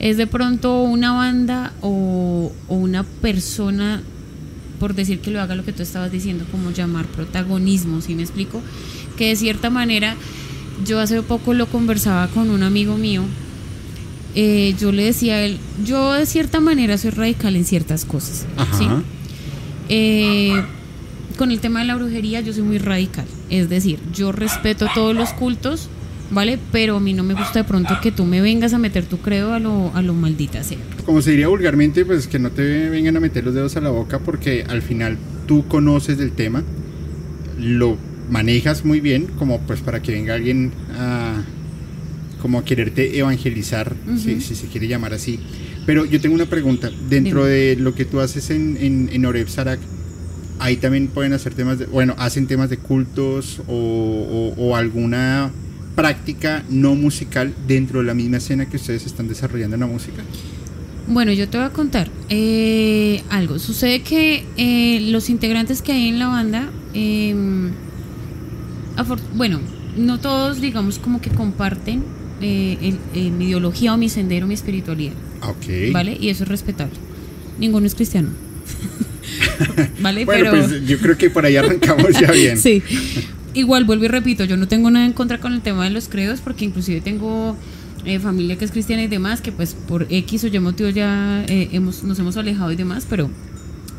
Es 0.00 0.16
de 0.16 0.26
pronto 0.26 0.82
una 0.82 1.12
banda 1.12 1.72
o, 1.80 2.52
o 2.68 2.74
una 2.74 3.04
persona, 3.04 4.02
por 4.80 4.94
decir 4.94 5.20
que 5.20 5.30
lo 5.30 5.40
haga 5.40 5.54
lo 5.54 5.64
que 5.64 5.72
tú 5.72 5.82
estabas 5.82 6.10
diciendo, 6.10 6.44
como 6.50 6.72
llamar 6.72 7.06
protagonismo, 7.06 8.00
¿sí 8.00 8.14
me 8.16 8.22
explico? 8.22 8.60
Que 9.16 9.28
de 9.28 9.36
cierta 9.36 9.70
manera, 9.70 10.16
yo 10.84 10.98
hace 11.00 11.22
poco 11.22 11.54
lo 11.54 11.66
conversaba 11.66 12.26
con 12.28 12.50
un 12.50 12.62
amigo 12.64 12.96
mío, 12.96 13.22
eh, 14.34 14.74
yo 14.78 14.92
le 14.92 15.04
decía 15.04 15.34
a 15.34 15.40
él, 15.42 15.58
yo 15.84 16.12
de 16.12 16.26
cierta 16.26 16.60
manera 16.60 16.98
soy 16.98 17.10
radical 17.10 17.56
en 17.56 17.64
ciertas 17.64 18.04
cosas, 18.04 18.46
¿sí? 18.78 18.86
Eh, 19.88 20.62
con 21.36 21.50
el 21.50 21.60
tema 21.60 21.80
de 21.80 21.86
la 21.86 21.94
brujería 21.94 22.40
yo 22.40 22.52
soy 22.52 22.62
muy 22.62 22.78
radical. 22.78 23.24
Es 23.48 23.68
decir, 23.68 23.98
yo 24.12 24.32
respeto 24.32 24.86
todos 24.94 25.14
los 25.14 25.32
cultos, 25.32 25.88
¿vale? 26.30 26.58
Pero 26.72 26.96
a 26.96 27.00
mí 27.00 27.14
no 27.14 27.22
me 27.22 27.34
gusta 27.34 27.60
de 27.60 27.64
pronto 27.64 27.96
que 28.02 28.12
tú 28.12 28.24
me 28.24 28.40
vengas 28.40 28.74
a 28.74 28.78
meter 28.78 29.04
tu 29.04 29.18
credo 29.18 29.54
a 29.54 29.58
lo, 29.58 29.90
a 29.94 30.02
lo 30.02 30.12
maldita 30.14 30.62
sea. 30.62 30.78
Como 31.06 31.22
se 31.22 31.30
diría 31.30 31.48
vulgarmente, 31.48 32.04
pues 32.04 32.26
que 32.26 32.38
no 32.38 32.50
te 32.50 32.90
vengan 32.90 33.16
a 33.16 33.20
meter 33.20 33.44
los 33.44 33.54
dedos 33.54 33.76
a 33.76 33.80
la 33.80 33.90
boca 33.90 34.18
porque 34.18 34.64
al 34.68 34.82
final 34.82 35.16
tú 35.46 35.66
conoces 35.68 36.18
del 36.18 36.32
tema, 36.32 36.62
lo 37.58 37.96
manejas 38.30 38.84
muy 38.84 39.00
bien, 39.00 39.26
como 39.38 39.60
pues 39.60 39.80
para 39.80 40.02
que 40.02 40.12
venga 40.12 40.34
alguien 40.34 40.72
a 40.98 41.27
como 42.40 42.58
a 42.58 42.64
quererte 42.64 43.18
evangelizar, 43.18 43.94
si, 44.16 44.32
Ujú. 44.32 44.40
si 44.40 44.54
se 44.54 44.66
quiere 44.68 44.88
llamar 44.88 45.12
así. 45.14 45.38
Pero 45.86 46.04
yo 46.04 46.20
tengo 46.20 46.34
una 46.34 46.46
pregunta. 46.46 46.90
Dentro 47.08 47.44
Dime. 47.44 47.54
de 47.54 47.76
lo 47.76 47.94
que 47.94 48.04
tú 48.04 48.20
haces 48.20 48.50
en, 48.50 48.76
en, 48.80 49.08
en 49.12 49.24
Oreb 49.26 49.48
Sarak, 49.48 49.80
ahí 50.58 50.76
también 50.76 51.08
pueden 51.08 51.32
hacer 51.32 51.54
temas 51.54 51.78
de, 51.78 51.86
bueno, 51.86 52.14
hacen 52.18 52.46
temas 52.46 52.68
de 52.70 52.76
cultos 52.78 53.60
o, 53.68 54.54
o- 54.56 54.62
o 54.62 54.76
alguna 54.76 55.50
práctica 55.94 56.62
no 56.70 56.94
musical 56.94 57.52
dentro 57.66 58.00
de 58.00 58.06
la 58.06 58.14
misma 58.14 58.36
escena 58.36 58.66
que 58.66 58.76
ustedes 58.76 59.04
están 59.06 59.26
desarrollando 59.28 59.74
en 59.76 59.80
la 59.80 59.86
música. 59.86 60.22
Bueno, 61.08 61.32
yo 61.32 61.48
te 61.48 61.56
voy 61.56 61.66
a 61.66 61.70
contar 61.70 62.08
eh, 62.28 63.22
algo. 63.30 63.58
Sucede 63.58 64.02
que 64.02 64.44
eh, 64.58 65.00
los 65.10 65.30
integrantes 65.30 65.80
que 65.80 65.92
hay 65.92 66.08
en 66.08 66.18
la 66.18 66.28
banda, 66.28 66.68
eh, 66.92 67.34
bueno, 69.34 69.60
no 69.96 70.18
todos 70.20 70.60
digamos 70.60 70.98
como 70.98 71.20
que 71.20 71.30
comparten 71.30 72.02
eh, 72.40 72.78
el- 72.80 72.98
eh, 73.14 73.30
mi 73.30 73.46
ideología 73.46 73.94
o 73.94 73.96
mi 73.96 74.08
sendero, 74.08 74.46
mi 74.46 74.54
espiritualidad. 74.54 75.14
Ok. 75.42 75.92
¿Vale? 75.92 76.16
Y 76.20 76.28
eso 76.30 76.44
es 76.44 76.48
respetable. 76.48 76.94
Ninguno 77.58 77.86
es 77.86 77.94
cristiano. 77.94 78.30
¿Vale? 80.00 80.24
Bueno, 80.24 80.50
Pero. 80.52 80.66
pues 80.66 80.86
yo 80.86 80.98
creo 80.98 81.16
que 81.16 81.30
por 81.30 81.44
ahí 81.44 81.56
arrancamos 81.56 82.08
ya 82.20 82.30
bien. 82.32 82.58
Sí. 82.62 82.82
Igual 83.54 83.84
vuelvo 83.84 84.04
y 84.04 84.08
repito, 84.08 84.44
yo 84.44 84.56
no 84.56 84.68
tengo 84.68 84.90
nada 84.90 85.06
en 85.06 85.12
contra 85.12 85.38
con 85.40 85.52
el 85.52 85.62
tema 85.62 85.84
de 85.84 85.90
los 85.90 86.08
credos, 86.08 86.40
porque 86.40 86.64
inclusive 86.64 87.00
tengo 87.00 87.56
eh, 88.04 88.18
familia 88.20 88.56
que 88.56 88.64
es 88.64 88.70
cristiana 88.70 89.02
y 89.02 89.08
demás, 89.08 89.40
que 89.40 89.50
pues 89.52 89.74
por 89.74 90.06
X 90.10 90.44
o 90.44 90.46
Y 90.48 90.58
motivo 90.60 90.90
ya 90.90 91.44
eh, 91.48 91.68
hemos, 91.72 92.04
nos 92.04 92.18
hemos 92.18 92.36
alejado 92.36 92.70
y 92.70 92.76
demás, 92.76 93.06
pero 93.08 93.30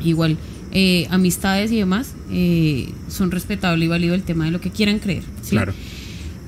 igual 0.02 0.38
eh, 0.72 1.06
amistades 1.10 1.72
y 1.72 1.76
demás 1.76 2.14
eh, 2.30 2.88
son 3.08 3.30
respetable 3.32 3.84
y 3.84 3.88
válido 3.88 4.14
el 4.14 4.22
tema 4.22 4.44
de 4.46 4.52
lo 4.52 4.60
que 4.60 4.70
quieran 4.70 4.98
creer. 4.98 5.24
¿sí? 5.42 5.50
Claro. 5.50 5.74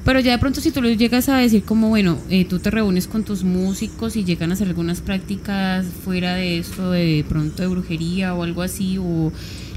Pero 0.05 0.19
ya 0.19 0.33
de 0.33 0.39
pronto 0.39 0.61
si 0.61 0.73
tú 0.73 0.83
lo 0.83 0.89
llegas 0.89 1.29
a 1.29 1.37
decir 1.37 1.63
como, 1.63 1.89
bueno, 1.89 2.19
eh, 2.29 2.45
tú 2.45 2.59
te 2.59 2.71
reúnes 2.71 3.07
con 3.07 3.23
tus 3.23 3.45
músicos 3.45 4.17
y 4.17 4.25
llegan 4.25 4.51
a 4.51 4.55
hacer 4.55 4.67
algunas 4.67 5.01
prácticas 5.01 5.87
fuera 6.05 6.35
de 6.35 6.59
esto, 6.59 6.91
de 6.91 7.25
pronto 7.29 7.63
de 7.63 7.69
brujería 7.69 8.35
o 8.35 8.43
algo 8.43 8.63
así, 8.63 8.99
o 8.99 9.33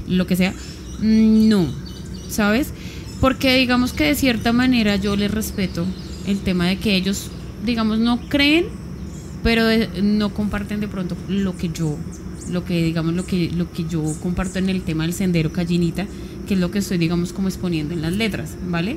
lo 0.08 0.26
que 0.26 0.34
sea, 0.34 0.52
mm, 1.00 1.48
no, 1.48 1.66
¿sabes? 2.28 2.72
Porque 3.20 3.56
digamos 3.56 3.92
que 3.92 4.04
de 4.04 4.14
cierta 4.16 4.52
manera 4.52 4.96
yo 4.96 5.14
les 5.16 5.30
respeto 5.30 5.86
el 6.26 6.40
tema 6.40 6.66
de 6.66 6.78
que 6.78 6.96
ellos, 6.96 7.30
digamos, 7.64 8.00
no 8.00 8.20
creen, 8.28 8.66
pero 9.44 9.62
no 10.02 10.34
comparten 10.34 10.80
de 10.80 10.88
pronto 10.88 11.16
lo 11.28 11.56
que 11.56 11.68
yo, 11.68 11.96
lo 12.50 12.64
que 12.64 12.82
digamos, 12.82 13.14
lo 13.14 13.24
que, 13.24 13.50
lo 13.56 13.70
que 13.70 13.84
yo 13.84 14.02
comparto 14.20 14.58
en 14.58 14.70
el 14.70 14.82
tema 14.82 15.04
del 15.04 15.12
sendero 15.12 15.52
callinita, 15.52 16.06
que 16.48 16.54
es 16.54 16.60
lo 16.60 16.72
que 16.72 16.80
estoy, 16.80 16.98
digamos, 16.98 17.32
como 17.32 17.46
exponiendo 17.46 17.94
en 17.94 18.02
las 18.02 18.12
letras, 18.12 18.56
¿vale? 18.68 18.96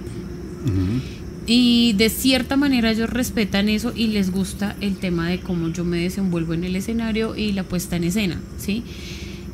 Ujú. 0.66 1.19
Y 1.52 1.94
de 1.94 2.10
cierta 2.10 2.58
manera 2.58 2.92
ellos 2.92 3.10
respetan 3.10 3.70
eso 3.70 3.92
y 3.96 4.08
les 4.10 4.30
gusta 4.32 4.76
el 4.82 4.98
tema 4.98 5.30
de 5.30 5.40
cómo 5.40 5.70
yo 5.70 5.84
me 5.84 5.98
desenvuelvo 5.98 6.54
en 6.54 6.64
el 6.64 6.76
escenario 6.76 7.36
y 7.36 7.54
la 7.54 7.64
puesta 7.64 7.96
en 7.96 8.04
escena, 8.04 8.40
¿sí? 8.60 8.84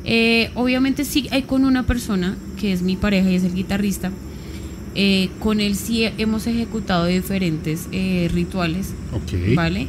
Eh, 0.04 0.50
obviamente 0.54 1.06
sí 1.06 1.26
hay 1.30 1.44
con 1.44 1.64
una 1.64 1.86
persona 1.86 2.36
que 2.60 2.72
es 2.74 2.82
mi 2.82 2.96
pareja 2.96 3.30
y 3.30 3.36
es 3.36 3.44
el 3.44 3.54
guitarrista. 3.54 4.12
eh, 4.94 5.30
con 5.40 5.60
él 5.60 5.74
sí 5.76 6.04
hemos 6.18 6.46
ejecutado 6.46 7.06
diferentes 7.06 7.86
eh, 7.92 8.28
rituales, 8.32 8.94
Ok. 9.12 9.54
¿vale? 9.54 9.88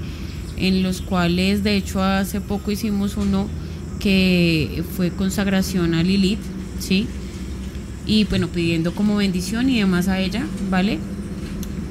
En 0.57 0.83
los 0.83 1.01
cuales, 1.01 1.63
de 1.63 1.75
hecho, 1.77 2.01
hace 2.03 2.41
poco 2.41 2.71
hicimos 2.71 3.15
uno 3.17 3.47
que 3.99 4.83
fue 4.95 5.11
consagración 5.11 5.93
a 5.93 6.03
Lilith, 6.03 6.39
¿sí? 6.79 7.07
Y 8.05 8.23
bueno, 8.25 8.47
pidiendo 8.47 8.93
como 8.95 9.17
bendición 9.17 9.69
y 9.69 9.79
demás 9.79 10.07
a 10.07 10.19
ella, 10.19 10.45
¿vale? 10.69 10.99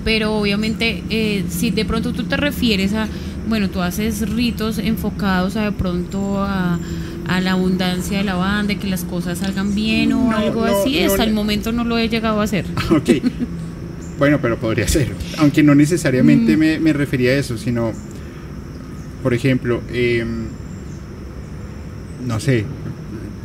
Pero 0.07 0.35
obviamente, 0.39 1.03
eh, 1.11 1.45
si 1.49 1.73
de 1.73 1.85
pronto 1.85 2.13
tú 2.13 2.23
te 2.23 2.37
refieres 2.37 2.95
a, 2.95 3.09
bueno, 3.49 3.69
tú 3.71 3.83
haces 3.83 4.21
ritos 4.31 4.79
enfocados 4.79 5.57
a 5.57 5.65
de 5.65 5.73
pronto 5.73 6.43
a, 6.45 6.79
a 7.27 7.41
la 7.41 7.51
abundancia 7.53 8.19
de 8.19 8.23
la 8.25 8.37
banda, 8.37 8.77
que 8.77 8.87
las 8.87 9.03
cosas 9.03 9.39
salgan 9.39 9.75
bien 9.75 10.13
o 10.13 10.31
No, 10.31 10.37
algo 10.37 10.65
no, 10.65 10.73
así, 10.73 11.01
no, 11.01 11.07
hasta 11.11 11.25
el 11.25 11.33
momento 11.35 11.73
no 11.73 11.83
lo 11.83 11.99
he 11.99 12.09
llegado 12.09 12.41
a 12.41 12.45
hacer. 12.45 12.65
Ok. 12.91 13.11
Bueno, 14.17 14.39
pero 14.41 14.57
podría 14.59 14.87
ser. 14.87 15.09
Aunque 15.39 15.63
no 15.65 15.75
necesariamente 15.75 16.57
Mm. 16.57 16.61
me, 16.61 16.79
me 16.79 16.93
refería 16.93 17.33
a 17.33 17.35
eso, 17.35 17.59
sino, 17.59 17.93
por 19.25 19.35
ejemplo, 19.35 19.83
em, 19.93 20.45
no 22.27 22.39
sé, 22.41 22.65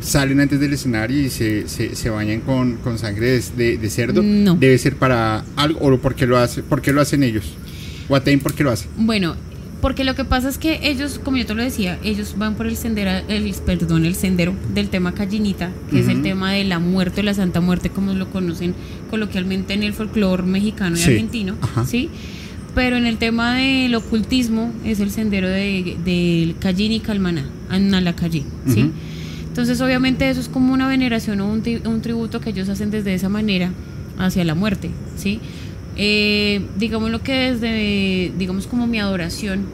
salen 0.01 0.39
antes 0.41 0.59
del 0.59 0.73
escenario 0.73 1.19
y 1.21 1.29
se, 1.29 1.67
se, 1.67 1.95
se 1.95 2.09
bañan 2.09 2.41
con, 2.41 2.77
con 2.77 2.97
sangre 2.97 3.27
de, 3.31 3.43
de- 3.55 3.77
de 3.77 3.89
cerdo. 3.89 4.21
No. 4.23 4.55
Debe 4.55 4.77
ser 4.77 4.95
para 4.95 5.45
algo, 5.55 5.79
o 5.79 5.97
porque 5.99 6.25
lo, 6.27 6.37
hace, 6.37 6.63
porque 6.63 6.91
lo 6.91 7.01
hacen 7.01 7.23
ellos. 7.23 7.45
O 8.09 8.15
Aten, 8.15 8.39
¿por 8.39 8.53
qué 8.53 8.63
lo 8.63 8.71
hacen? 8.71 8.89
Bueno, 8.97 9.35
porque 9.81 10.03
lo 10.03 10.13
que 10.15 10.25
pasa 10.25 10.49
es 10.49 10.57
que 10.57 10.79
ellos, 10.83 11.19
como 11.23 11.37
yo 11.37 11.45
te 11.45 11.53
lo 11.55 11.63
decía, 11.63 11.97
ellos 12.03 12.35
van 12.37 12.55
por 12.55 12.67
el 12.67 12.75
sendero, 12.77 13.11
el, 13.29 13.53
perdón, 13.65 14.05
el 14.05 14.15
sendero 14.15 14.53
del 14.73 14.89
tema 14.89 15.13
callinita, 15.13 15.71
que 15.89 15.99
es 16.01 16.07
el 16.07 16.21
tema 16.21 16.51
de 16.51 16.63
la 16.65 16.77
muerte 16.79 17.21
o 17.21 17.23
la 17.23 17.33
santa 17.33 17.61
muerte, 17.61 17.89
como 17.89 18.13
lo 18.13 18.29
conocen 18.29 18.75
coloquialmente 19.09 19.73
en 19.73 19.83
el 19.83 19.93
folclore 19.93 20.43
mexicano 20.43 20.95
y 20.97 20.99
Sí, 20.99 21.11
argentino, 21.11 21.55
ajá. 21.61 21.85
¿sí? 21.85 22.09
Pero 22.75 22.95
en 22.95 23.05
el 23.05 23.17
tema 23.17 23.55
del 23.57 23.93
ocultismo 23.95 24.71
es 24.85 24.99
el 24.99 25.09
sendero 25.11 25.49
de- 25.49 25.97
del 26.05 26.55
Callín 26.59 26.91
y 26.91 26.99
Calmaná, 26.99 27.45
Analacallí, 27.69 28.43
¿sí? 28.67 28.81
Ujú. 28.83 28.91
Entonces, 29.51 29.81
obviamente, 29.81 30.29
eso 30.29 30.39
es 30.39 30.47
como 30.47 30.73
una 30.73 30.87
veneración 30.87 31.41
o 31.41 31.47
un, 31.51 31.61
tri- 31.61 31.85
un 31.85 32.01
tributo 32.01 32.39
que 32.39 32.51
ellos 32.51 32.69
hacen 32.69 32.89
desde 32.89 33.13
esa 33.13 33.27
manera 33.27 33.73
hacia 34.17 34.45
la 34.45 34.55
muerte, 34.55 34.89
¿sí? 35.17 35.41
Eh, 35.97 36.61
digamos 36.79 37.11
lo 37.11 37.21
que 37.21 37.51
desde, 37.51 38.31
digamos 38.37 38.65
como 38.65 38.87
mi 38.87 38.97
adoración 38.99 39.65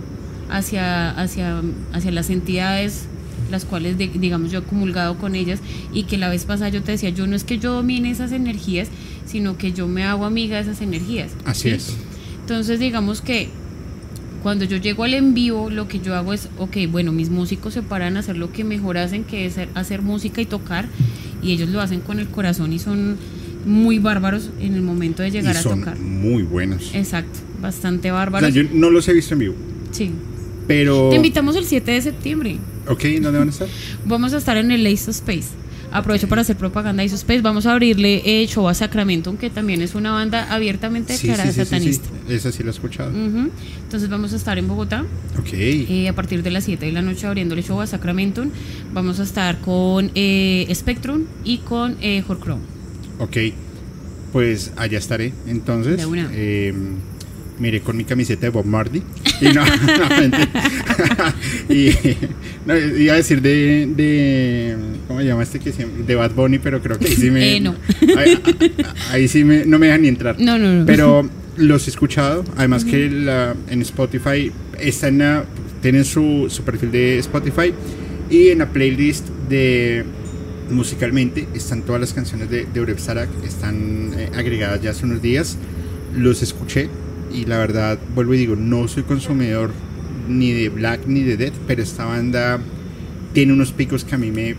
hacia, 0.50 1.12
hacia, 1.12 1.62
hacia 1.94 2.12
las 2.12 2.30
entidades 2.32 3.06
las 3.52 3.66
cuales 3.66 3.98
de- 4.00 4.08
digamos 4.08 4.52
yo 4.52 4.60
he 4.60 4.64
comulgado 4.64 5.18
con 5.20 5.36
ellas 5.36 5.60
y 5.94 6.04
que 6.04 6.18
la 6.18 6.28
vez 6.28 6.44
pasada 6.46 6.70
yo 6.70 6.82
te 6.82 6.94
decía, 6.94 7.12
yo 7.12 7.28
no 7.28 7.36
es 7.36 7.44
que 7.44 7.60
yo 7.60 7.72
domine 7.74 8.10
esas 8.10 8.32
energías, 8.32 8.90
sino 9.28 9.58
que 9.58 9.72
yo 9.74 9.88
me 9.88 10.04
hago 10.04 10.26
amiga 10.26 10.56
de 10.58 10.64
esas 10.64 10.82
energías. 10.82 11.30
Así 11.46 11.70
¿sí? 11.70 11.76
es. 11.76 11.96
Entonces, 12.42 12.80
digamos 12.80 13.22
que 13.22 13.50
cuando 14.48 14.64
yo 14.64 14.78
llego 14.78 15.04
al 15.04 15.14
en 15.14 15.34
vivo, 15.34 15.70
lo 15.70 15.90
que 15.90 16.00
yo 16.00 16.16
hago 16.16 16.32
es, 16.32 16.48
ok, 16.58 16.78
bueno, 16.90 17.12
mis 17.12 17.30
músicos 17.30 17.74
se 17.74 17.82
paran 17.82 18.16
a 18.16 18.22
hacer 18.22 18.38
lo 18.38 18.50
que 18.50 18.64
mejor 18.64 18.98
hacen, 18.98 19.26
que 19.26 19.46
es 19.46 19.56
hacer, 19.76 20.02
música 20.02 20.40
y 20.40 20.46
tocar, 20.46 20.86
y 21.44 21.52
ellos 21.52 21.68
lo 21.68 21.82
hacen 21.82 22.00
con 22.00 22.18
el 22.18 22.30
corazón 22.30 22.72
y 22.72 22.80
son 22.80 23.18
muy 23.66 24.00
bárbaros 24.00 24.50
en 24.62 24.76
el 24.76 24.84
momento 24.84 25.22
de 25.22 25.32
llegar 25.32 25.56
y 25.56 25.58
a 25.58 25.62
son 25.62 25.80
tocar. 25.80 26.00
muy 26.00 26.44
buenos. 26.44 26.92
Exacto. 26.96 27.40
bastante 27.62 28.10
O 28.10 28.14
bárbaros. 28.16 28.54
sea, 28.54 28.64
yo 28.64 28.70
no 28.74 28.90
los 28.90 29.06
he 29.10 29.14
visto 29.14 29.34
en 29.34 29.40
vivo, 29.42 29.56
Sí. 29.92 30.12
pero... 30.66 31.10
Te 31.10 31.18
invitamos 31.18 31.58
el 31.58 31.66
7 31.66 31.92
de 31.92 32.02
septiembre. 32.02 32.56
Ok, 32.88 33.04
¿dónde 33.22 33.40
van 33.40 33.50
a 33.50 33.52
estar? 33.52 33.68
Vamos 34.06 34.32
a 34.32 34.38
estar 34.38 34.56
en 34.56 34.72
el 34.72 34.88
Ace 34.88 35.10
of 35.10 35.18
Space. 35.18 35.50
Aprovecho 35.92 36.30
para 36.30 36.40
hacer 36.44 36.56
propaganda 36.56 37.04
of 37.04 37.12
Space. 37.12 37.42
Vamos 37.42 37.66
a 37.66 37.74
abrirle 37.74 38.22
eh, 38.24 38.48
show 38.48 38.70
a 38.70 38.74
Sacramento, 38.74 39.38
que 39.38 39.50
también 39.50 39.82
es 39.82 39.94
una 39.94 40.14
banda 40.14 40.54
abiertamente 40.54 41.12
declarada 41.12 41.52
sí, 41.52 41.54
sí, 41.54 41.60
sí, 41.60 41.66
satanista. 41.66 42.08
Esa 42.30 42.52
sí 42.52 42.64
la 42.64 42.70
he 42.70 42.74
escuchado. 42.74 43.12
Entonces 43.12 44.10
vamos 44.10 44.34
a 44.34 44.36
estar 44.36 44.58
en 44.58 44.68
Bogotá 44.68 45.06
Ok, 45.40 45.50
eh, 45.54 46.08
a 46.10 46.14
partir 46.14 46.44
de 46.44 46.52
las 46.52 46.66
7 46.66 46.86
de 46.86 46.92
la 46.92 47.02
noche 47.02 47.28
abriéndole 47.28 47.62
show 47.64 47.80
a 47.82 47.88
Sacramento. 47.88 48.46
Vamos 48.94 49.20
a 49.20 49.24
estar 49.24 49.60
con 49.62 50.12
eh, 50.16 50.68
Spectrum 50.74 51.24
y 51.44 51.60
con 51.60 51.98
eh, 52.02 52.24
ok, 53.20 53.38
pues 54.32 54.72
allá 54.78 54.98
estaré, 54.98 55.34
entonces. 55.48 55.98
De 55.98 56.06
una. 56.06 56.30
eh, 56.34 56.74
miré 57.60 57.82
con 57.82 57.98
mi 57.98 58.04
camiseta 58.04 58.42
de 58.42 58.50
Bob 58.50 58.66
Marley. 58.66 59.02
Y 59.40 59.54
no, 59.54 59.64
y 61.70 61.92
no, 62.66 62.76
iba 62.76 63.14
a 63.14 63.18
decir 63.18 63.40
de, 63.42 63.88
de. 63.96 64.76
¿Cómo 65.08 65.20
se 65.20 65.26
llama 65.28 65.44
este 65.44 65.60
que 65.60 65.72
siempre? 65.72 66.04
De 66.06 66.16
Bad 66.16 66.32
Bunny, 66.32 66.58
pero 66.58 66.82
creo 66.82 66.98
que 66.98 67.08
ahí 67.08 67.16
sí 67.16 67.30
me. 67.30 67.48
Eh, 67.56 67.60
no. 67.60 67.76
Ahí, 68.18 68.40
ahí 69.12 69.28
sí 69.28 69.44
me, 69.44 69.64
no 69.66 69.78
me 69.78 69.86
dejan 69.88 70.02
ni 70.02 70.08
entrar. 70.08 70.36
No, 70.40 70.58
no, 70.58 70.74
no. 70.74 70.86
Pero 70.88 71.30
los 71.58 71.88
he 71.88 71.90
escuchado. 71.90 72.44
Además 72.56 72.86
que 72.86 73.10
la- 73.10 73.56
en 73.70 73.82
Spotify 73.82 74.52
está 74.80 75.08
en 75.10 75.20
la- 75.20 75.46
tienen 75.82 76.06
su, 76.06 76.48
su 76.50 76.64
perfil 76.64 76.92
de 76.92 77.18
Spotify 77.20 77.74
y 78.30 78.48
en 78.50 78.60
la 78.60 78.70
playlist 78.70 79.28
de 79.50 80.04
musicalmente 80.70 81.48
están 81.54 81.82
todas 81.84 82.02
las 82.02 82.14
canciones 82.14 82.50
de, 82.50 82.66
de 82.66 82.82
Ureb 82.82 83.00
Sarak. 83.00 83.30
Están 83.46 84.12
eh, 84.18 84.30
agregadas 84.36 84.82
ya 84.82 84.92
hace 84.92 85.06
unos 85.06 85.22
días. 85.22 85.58
Los 86.16 86.42
escuché 86.42 86.90
y 87.34 87.46
la 87.46 87.58
verdad, 87.58 87.98
vuelvo 88.16 88.34
y 88.34 88.38
digo, 88.38 88.56
no 88.56 88.88
soy 88.88 89.04
consumidor 89.04 89.72
ni 90.28 90.52
de 90.52 90.70
Black 90.70 91.02
ni 91.08 91.24
de 91.24 91.38
Dead, 91.38 91.54
pero 91.68 91.82
esta 91.84 92.06
banda 92.06 92.60
tiene 93.34 93.54
unos 93.54 93.72
picos 93.72 94.04
que 94.04 94.16
a 94.16 94.18
mí 94.18 94.32
me, 94.32 94.56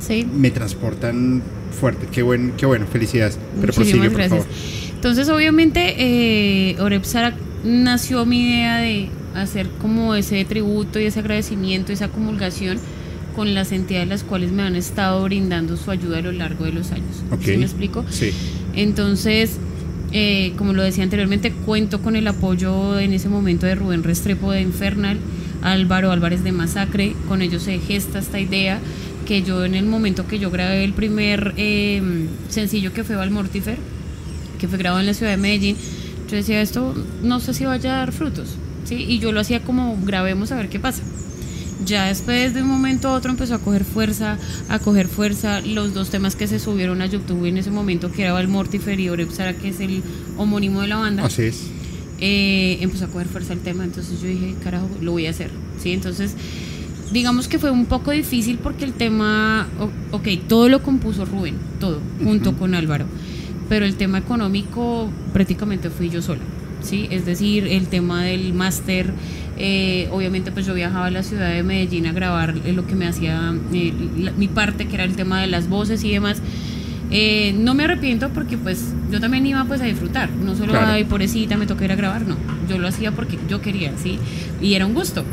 Sí. 0.00 0.26
me 0.36 0.50
transportan 0.50 1.42
fuerte. 1.80 2.06
Qué, 2.12 2.22
buen, 2.22 2.52
qué 2.56 2.66
bueno, 2.66 2.86
felicidades. 2.90 3.38
Pero 3.60 3.72
prosigue, 3.72 3.98
Muchísimas 3.98 4.08
por 4.08 4.18
gracias. 4.38 4.44
favor. 4.44 4.85
Entonces, 5.06 5.32
obviamente, 5.32 5.94
eh, 5.98 6.80
Oreb 6.80 7.04
Sarak 7.04 7.36
nació 7.62 8.26
mi 8.26 8.40
idea 8.40 8.78
de 8.78 9.08
hacer 9.36 9.68
como 9.80 10.16
ese 10.16 10.44
tributo 10.44 10.98
y 10.98 11.04
ese 11.04 11.20
agradecimiento, 11.20 11.92
esa 11.92 12.08
comulgación 12.08 12.80
con 13.36 13.54
las 13.54 13.70
entidades 13.70 14.08
las 14.08 14.24
cuales 14.24 14.50
me 14.50 14.64
han 14.64 14.74
estado 14.74 15.22
brindando 15.22 15.76
su 15.76 15.92
ayuda 15.92 16.18
a 16.18 16.22
lo 16.22 16.32
largo 16.32 16.64
de 16.64 16.72
los 16.72 16.90
años. 16.90 17.22
¿Sí 17.40 17.56
me 17.56 17.66
explico? 17.66 18.04
Sí. 18.10 18.32
Entonces, 18.74 19.58
eh, 20.10 20.54
como 20.58 20.72
lo 20.72 20.82
decía 20.82 21.04
anteriormente, 21.04 21.52
cuento 21.52 22.02
con 22.02 22.16
el 22.16 22.26
apoyo 22.26 22.98
en 22.98 23.12
ese 23.12 23.28
momento 23.28 23.64
de 23.64 23.76
Rubén 23.76 24.02
Restrepo 24.02 24.50
de 24.50 24.62
Infernal, 24.62 25.18
Álvaro 25.62 26.10
Álvarez 26.10 26.42
de 26.42 26.50
Masacre, 26.50 27.14
con 27.28 27.42
ellos 27.42 27.62
se 27.62 27.78
gesta 27.78 28.18
esta 28.18 28.40
idea 28.40 28.80
que 29.24 29.44
yo 29.44 29.64
en 29.64 29.76
el 29.76 29.86
momento 29.86 30.26
que 30.26 30.40
yo 30.40 30.50
grabé 30.50 30.82
el 30.82 30.94
primer 30.94 31.54
eh, 31.56 32.02
sencillo 32.48 32.92
que 32.92 33.04
fue 33.04 33.14
Valmortifer, 33.14 33.78
que 34.56 34.68
fue 34.68 34.78
grabado 34.78 35.00
en 35.00 35.06
la 35.06 35.14
ciudad 35.14 35.32
de 35.32 35.36
Medellín, 35.38 35.76
yo 36.30 36.36
decía 36.36 36.60
esto 36.60 36.94
no 37.22 37.40
sé 37.40 37.54
si 37.54 37.64
vaya 37.64 37.94
a 37.94 37.98
dar 37.98 38.12
frutos, 38.12 38.48
¿sí? 38.84 38.94
Y 38.96 39.18
yo 39.18 39.32
lo 39.32 39.40
hacía 39.40 39.62
como 39.62 39.96
grabemos 40.04 40.52
a 40.52 40.56
ver 40.56 40.68
qué 40.68 40.78
pasa. 40.80 41.02
Ya 41.84 42.06
después 42.06 42.54
de 42.54 42.62
un 42.62 42.68
momento 42.68 43.08
a 43.08 43.12
otro 43.12 43.30
empezó 43.30 43.54
a 43.54 43.58
coger 43.58 43.84
fuerza, 43.84 44.38
a 44.68 44.78
coger 44.78 45.08
fuerza 45.08 45.60
los 45.60 45.92
dos 45.94 46.08
temas 46.10 46.34
que 46.34 46.46
se 46.48 46.58
subieron 46.58 47.00
a 47.02 47.06
YouTube 47.06 47.44
en 47.44 47.58
ese 47.58 47.70
momento, 47.70 48.10
que 48.10 48.22
era 48.22 48.32
Valmortifer 48.32 48.98
y 48.98 49.08
Oreb 49.10 49.30
Sara, 49.30 49.52
que 49.54 49.68
es 49.68 49.78
el 49.80 50.02
homónimo 50.38 50.80
de 50.80 50.88
la 50.88 50.96
banda 50.96 51.24
Así 51.26 51.42
es. 51.42 51.64
eh, 52.20 52.78
empezó 52.80 53.04
a 53.04 53.08
coger 53.08 53.28
fuerza 53.28 53.52
el 53.52 53.60
tema, 53.60 53.84
entonces 53.84 54.20
yo 54.22 54.26
dije, 54.26 54.54
carajo, 54.64 54.88
lo 55.02 55.12
voy 55.12 55.26
a 55.26 55.30
hacer, 55.30 55.50
¿sí? 55.80 55.92
Entonces, 55.92 56.34
digamos 57.12 57.46
que 57.46 57.58
fue 57.58 57.70
un 57.70 57.86
poco 57.86 58.10
difícil 58.10 58.58
porque 58.58 58.84
el 58.86 58.94
tema, 58.94 59.68
ok, 60.12 60.28
todo 60.48 60.68
lo 60.70 60.82
compuso 60.82 61.24
Rubén, 61.26 61.56
todo, 61.78 62.00
junto 62.24 62.50
Ujú. 62.50 62.58
con 62.58 62.74
Álvaro, 62.74 63.04
pero 63.68 63.84
el 63.84 63.94
tema 63.96 64.18
económico 64.18 65.08
prácticamente 65.32 65.90
fui 65.90 66.08
yo 66.10 66.22
sola, 66.22 66.40
¿sí? 66.82 67.08
Es 67.10 67.26
decir, 67.26 67.66
el 67.66 67.86
tema 67.88 68.22
del 68.22 68.52
máster, 68.54 69.10
eh, 69.58 70.08
obviamente 70.12 70.52
pues 70.52 70.66
yo 70.66 70.74
viajaba 70.74 71.06
a 71.06 71.10
la 71.10 71.22
ciudad 71.22 71.50
de 71.52 71.62
Medellín 71.62 72.06
a 72.06 72.12
grabar 72.12 72.54
eh, 72.64 72.72
lo 72.72 72.86
que 72.86 72.94
me 72.94 73.06
hacía 73.06 73.54
eh, 73.72 73.92
la- 74.18 74.32
mi 74.32 74.48
parte, 74.48 74.86
que 74.86 74.94
era 74.94 75.04
el 75.04 75.16
tema 75.16 75.40
de 75.40 75.46
las 75.48 75.68
voces 75.68 76.04
y 76.04 76.10
demás. 76.12 76.40
Eh, 77.10 77.54
no 77.56 77.74
me 77.74 77.84
arrepiento 77.84 78.30
porque 78.30 78.58
pues 78.58 78.92
yo 79.12 79.20
también 79.20 79.46
iba 79.46 79.64
pues 79.64 79.80
a 79.80 79.84
disfrutar, 79.84 80.28
no 80.30 80.56
solo 80.56 80.72
Claro. 80.72 80.88
ay 80.88 81.04
pobrecita 81.04 81.56
me 81.56 81.66
toca 81.66 81.84
ir 81.84 81.92
a 81.92 81.96
grabar, 81.96 82.26
no, 82.26 82.36
yo 82.68 82.78
lo 82.78 82.88
hacía 82.88 83.12
porque 83.12 83.38
yo 83.48 83.60
quería, 83.60 83.92
sí, 84.02 84.18
y 84.60 84.74
era 84.74 84.86
un 84.86 84.94
gusto. 84.94 85.24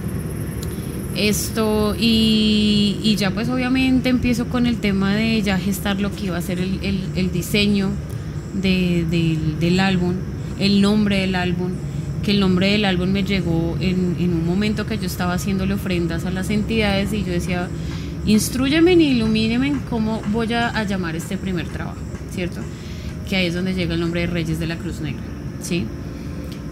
Esto, 1.16 1.96
y, 2.00 2.98
y 3.04 3.16
ya 3.18 3.30
pues 3.32 3.48
obviamente 3.50 4.10
empiezo 4.10 4.46
con 4.48 4.66
el 4.66 4.78
tema 4.78 5.14
de 5.16 5.40
ya 5.44 5.60
gestar 5.60 6.02
lo 6.02 6.12
que 6.16 6.26
iba 6.28 6.38
a 6.38 6.42
ser 6.42 6.60
el, 6.60 6.80
el- 6.82 7.04
el 7.16 7.32
diseño 7.32 7.90
de- 8.62 9.06
del- 9.10 9.60
del 9.60 9.80
álbum, 9.80 10.14
el 10.60 10.82
nombre 10.82 11.18
del 11.20 11.36
álbum, 11.36 11.72
que 12.24 12.32
el 12.32 12.40
nombre 12.40 12.68
del 12.72 12.86
álbum 12.86 13.10
me 13.10 13.24
llegó 13.24 13.76
en, 13.80 14.16
en 14.20 14.34
un 14.34 14.46
momento 14.46 14.86
que 14.86 14.98
yo 14.98 15.06
estaba 15.06 15.34
haciéndole 15.34 15.74
ofrendas 15.74 16.26
a 16.26 16.32
las 16.32 16.50
entidades 16.50 17.12
y 17.14 17.24
yo 17.24 17.32
decía, 17.34 17.68
instruyeme 18.26 18.94
y 18.94 19.04
ilumíneme 19.12 19.68
en 19.68 19.80
cómo 19.90 20.22
voy 20.32 20.54
a, 20.54 20.70
a 20.70 20.84
llamar 20.84 21.16
este 21.16 21.38
primer 21.38 21.68
trabajo, 21.68 21.98
¿cierto? 22.34 22.62
Que 23.28 23.36
ahí 23.36 23.48
es 23.48 23.54
donde 23.54 23.74
llega 23.74 23.94
el 23.96 24.00
nombre 24.00 24.22
de 24.22 24.28
Reyes 24.28 24.60
de 24.60 24.68
la 24.68 24.78
Cruz 24.78 25.02
Negra, 25.02 25.22
¿sí? 25.62 25.86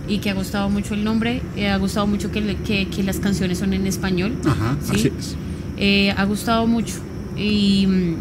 y 0.08 0.17
que 0.17 0.30
ha 0.30 0.34
gustado 0.34 0.70
mucho 0.70 0.94
el 0.94 1.04
nombre, 1.06 1.41
eh, 1.56 1.70
ha 1.70 1.78
gustado 1.78 2.06
mucho 2.08 2.32
que, 2.32 2.41
le- 2.41 2.56
que, 2.58 2.88
que 2.88 3.04
las 3.04 3.20
canciones 3.20 3.60
son 3.60 3.74
en 3.74 3.86
español, 3.88 4.34
Ajá, 4.46 4.76
¿sí? 4.84 4.91
así 4.96 5.12
es. 5.17 5.36
Eh, 5.78 6.13
ha 6.17 6.24
gustado 6.26 6.67
mucho. 6.67 6.96
Y, 7.38 7.88
mm, 7.88 8.15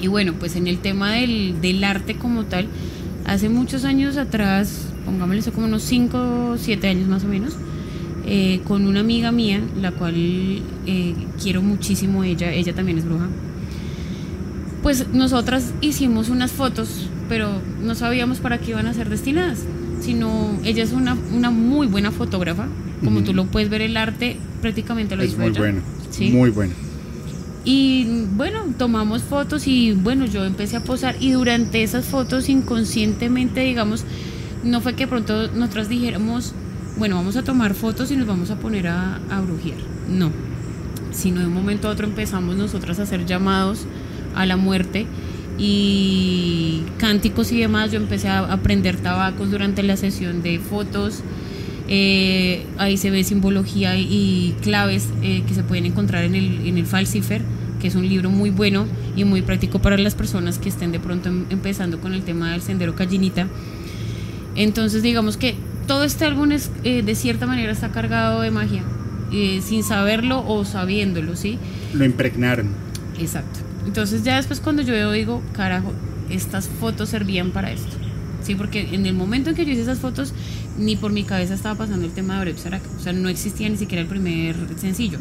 y 0.00 0.06
bueno, 0.06 0.34
pues 0.38 0.56
en 0.56 0.66
el 0.66 0.78
tema 0.78 1.12
del, 1.12 1.60
del 1.60 1.82
arte 1.84 2.14
como 2.16 2.44
tal, 2.44 2.66
hace 3.26 3.48
muchos 3.48 3.84
años 3.84 4.16
atrás, 4.16 4.86
pongámosle 5.04 5.40
eso 5.40 5.52
como 5.52 5.66
unos 5.66 5.82
5 5.82 6.50
o 6.52 6.58
7 6.58 6.88
años 6.88 7.08
más 7.08 7.24
o 7.24 7.28
menos, 7.28 7.54
eh, 8.26 8.60
con 8.66 8.86
una 8.86 9.00
amiga 9.00 9.32
mía, 9.32 9.60
la 9.80 9.92
cual 9.92 10.14
eh, 10.86 11.14
quiero 11.42 11.62
muchísimo 11.62 12.24
ella, 12.24 12.52
ella 12.52 12.74
también 12.74 12.98
es 12.98 13.04
bruja. 13.04 13.26
Pues 14.82 15.08
nosotras 15.12 15.72
hicimos 15.80 16.28
unas 16.28 16.52
fotos, 16.52 17.08
pero 17.28 17.50
no 17.82 17.94
sabíamos 17.94 18.38
para 18.38 18.58
qué 18.58 18.70
iban 18.70 18.86
a 18.86 18.94
ser 18.94 19.08
destinadas, 19.08 19.60
sino 20.00 20.58
ella 20.64 20.82
es 20.84 20.92
una, 20.92 21.16
una 21.34 21.50
muy 21.50 21.86
buena 21.86 22.10
fotógrafa, 22.12 22.66
como 23.04 23.22
tú 23.22 23.32
lo 23.34 23.46
puedes 23.46 23.68
ver 23.70 23.80
el 23.82 23.96
arte, 23.96 24.36
prácticamente 24.60 25.16
lo 25.16 25.22
Es 25.22 25.30
hizo 25.30 25.38
muy 25.38 25.48
ella. 25.50 25.58
bueno. 25.58 25.80
Sí. 26.10 26.30
Muy 26.30 26.50
bueno. 26.50 26.74
Y 27.70 28.06
bueno, 28.34 28.64
tomamos 28.78 29.20
fotos 29.20 29.66
y 29.66 29.92
bueno, 29.92 30.24
yo 30.24 30.42
empecé 30.46 30.78
a 30.78 30.80
posar 30.82 31.16
y 31.20 31.32
durante 31.32 31.82
esas 31.82 32.06
fotos 32.06 32.48
inconscientemente, 32.48 33.60
digamos, 33.60 34.04
no 34.64 34.80
fue 34.80 34.94
que 34.94 35.06
pronto 35.06 35.48
nosotras 35.48 35.90
dijéramos, 35.90 36.54
bueno, 36.96 37.16
vamos 37.16 37.36
a 37.36 37.42
tomar 37.42 37.74
fotos 37.74 38.10
y 38.10 38.16
nos 38.16 38.26
vamos 38.26 38.50
a 38.50 38.56
poner 38.56 38.88
a, 38.88 39.20
brujear. 39.46 39.76
No, 40.08 40.30
sino 41.10 41.40
de 41.42 41.48
un 41.48 41.52
momento 41.52 41.88
a 41.88 41.90
otro 41.90 42.06
empezamos 42.06 42.56
nosotras 42.56 43.00
a 43.00 43.02
hacer 43.02 43.26
llamados 43.26 43.84
a 44.34 44.46
la 44.46 44.56
muerte 44.56 45.04
y 45.58 46.84
cánticos 46.96 47.52
y 47.52 47.58
demás. 47.58 47.92
Yo 47.92 47.98
empecé 47.98 48.28
a 48.28 48.50
aprender 48.50 48.96
tabacos 48.96 49.50
durante 49.50 49.82
la 49.82 49.98
sesión 49.98 50.42
de 50.42 50.58
fotos. 50.58 51.22
Eh, 51.88 52.66
ahí 52.76 52.96
se 52.98 53.10
ve 53.10 53.24
simbología 53.24 53.96
y, 53.96 54.54
claves 54.62 55.08
eh, 55.22 55.42
que 55.48 55.54
se 55.54 55.62
pueden 55.62 55.86
encontrar 55.86 56.24
en 56.24 56.34
el, 56.34 56.66
en 56.66 56.76
el 56.76 56.86
Falsifer, 56.86 57.42
que 57.80 57.88
es 57.88 57.94
un 57.94 58.06
libro 58.08 58.28
muy 58.30 58.50
bueno 58.50 58.86
y 59.16 59.24
muy 59.24 59.42
práctico 59.42 59.78
para 59.80 59.96
las 59.96 60.14
personas 60.14 60.58
que 60.58 60.68
estén 60.68 60.92
de 60.92 61.00
pronto 61.00 61.28
em- 61.28 61.46
empezando 61.50 61.98
con 62.00 62.12
el 62.12 62.22
tema 62.22 62.52
del 62.52 62.60
sendero 62.60 62.94
Callinita. 62.94 63.46
Entonces, 64.54 65.02
digamos 65.02 65.36
que 65.36 65.54
todo 65.86 66.04
este 66.04 66.24
álbum 66.26 66.52
es, 66.52 66.70
eh, 66.84 67.02
de 67.02 67.14
cierta 67.14 67.46
manera 67.46 67.72
está 67.72 67.90
cargado 67.90 68.42
de 68.42 68.50
magia, 68.50 68.82
sin 69.62 69.82
saberlo 69.84 70.42
o 70.46 70.64
sabiéndolo, 70.64 71.36
¿sí? 71.36 71.58
Lo 71.94 72.04
impregnaron. 72.04 72.68
Exacto. 73.18 73.60
Entonces 73.86 74.22
ya 74.22 74.36
después 74.36 74.60
cuando 74.60 74.82
yo 74.82 74.92
veo 74.92 75.12
digo, 75.12 75.42
carajo, 75.52 75.92
estas 76.30 76.68
fotos 76.68 77.08
servían 77.08 77.50
para 77.50 77.72
esto. 77.72 77.97
Sí, 78.48 78.54
porque 78.54 78.88
en 78.92 79.04
el 79.04 79.12
momento 79.12 79.50
en 79.50 79.56
que 79.56 79.66
yo 79.66 79.72
hice 79.72 79.82
esas 79.82 79.98
fotos, 79.98 80.32
ni 80.78 80.96
por 80.96 81.12
mi 81.12 81.22
cabeza 81.22 81.52
estaba 81.52 81.74
pasando 81.74 82.06
el 82.06 82.12
tema 82.12 82.36
de 82.36 82.40
Oreb. 82.40 82.56
O 82.56 82.98
sea, 82.98 83.12
no 83.12 83.28
existía 83.28 83.68
ni 83.68 83.76
siquiera 83.76 84.00
el 84.00 84.08
primer 84.08 84.56
sencillo. 84.78 85.18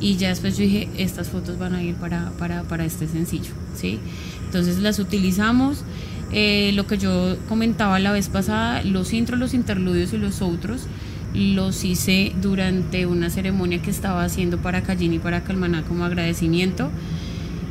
Y 0.00 0.16
ya 0.16 0.30
después 0.30 0.56
yo 0.56 0.64
dije, 0.64 0.88
estas 0.96 1.28
fotos 1.28 1.58
van 1.58 1.74
a 1.74 1.82
ir 1.82 1.96
para, 1.96 2.30
para, 2.38 2.62
para 2.62 2.86
este 2.86 3.06
sencillo, 3.06 3.50
¿sí? 3.74 3.98
Entonces 4.46 4.78
las 4.78 4.98
utilizamos. 4.98 5.84
Eh, 6.32 6.72
lo 6.72 6.86
que 6.86 6.96
yo 6.96 7.36
comentaba 7.50 7.98
la 7.98 8.12
vez 8.12 8.30
pasada, 8.30 8.82
los 8.82 9.12
intros, 9.12 9.38
los 9.38 9.52
interludios 9.52 10.14
y 10.14 10.16
los 10.16 10.40
outros, 10.40 10.86
los 11.34 11.84
hice 11.84 12.32
durante 12.40 13.04
una 13.04 13.28
ceremonia 13.28 13.82
que 13.82 13.90
estaba 13.90 14.24
haciendo 14.24 14.56
para 14.56 14.82
Callín 14.82 15.12
y 15.12 15.18
para 15.18 15.44
Calmaná 15.44 15.82
como 15.82 16.06
agradecimiento. 16.06 16.90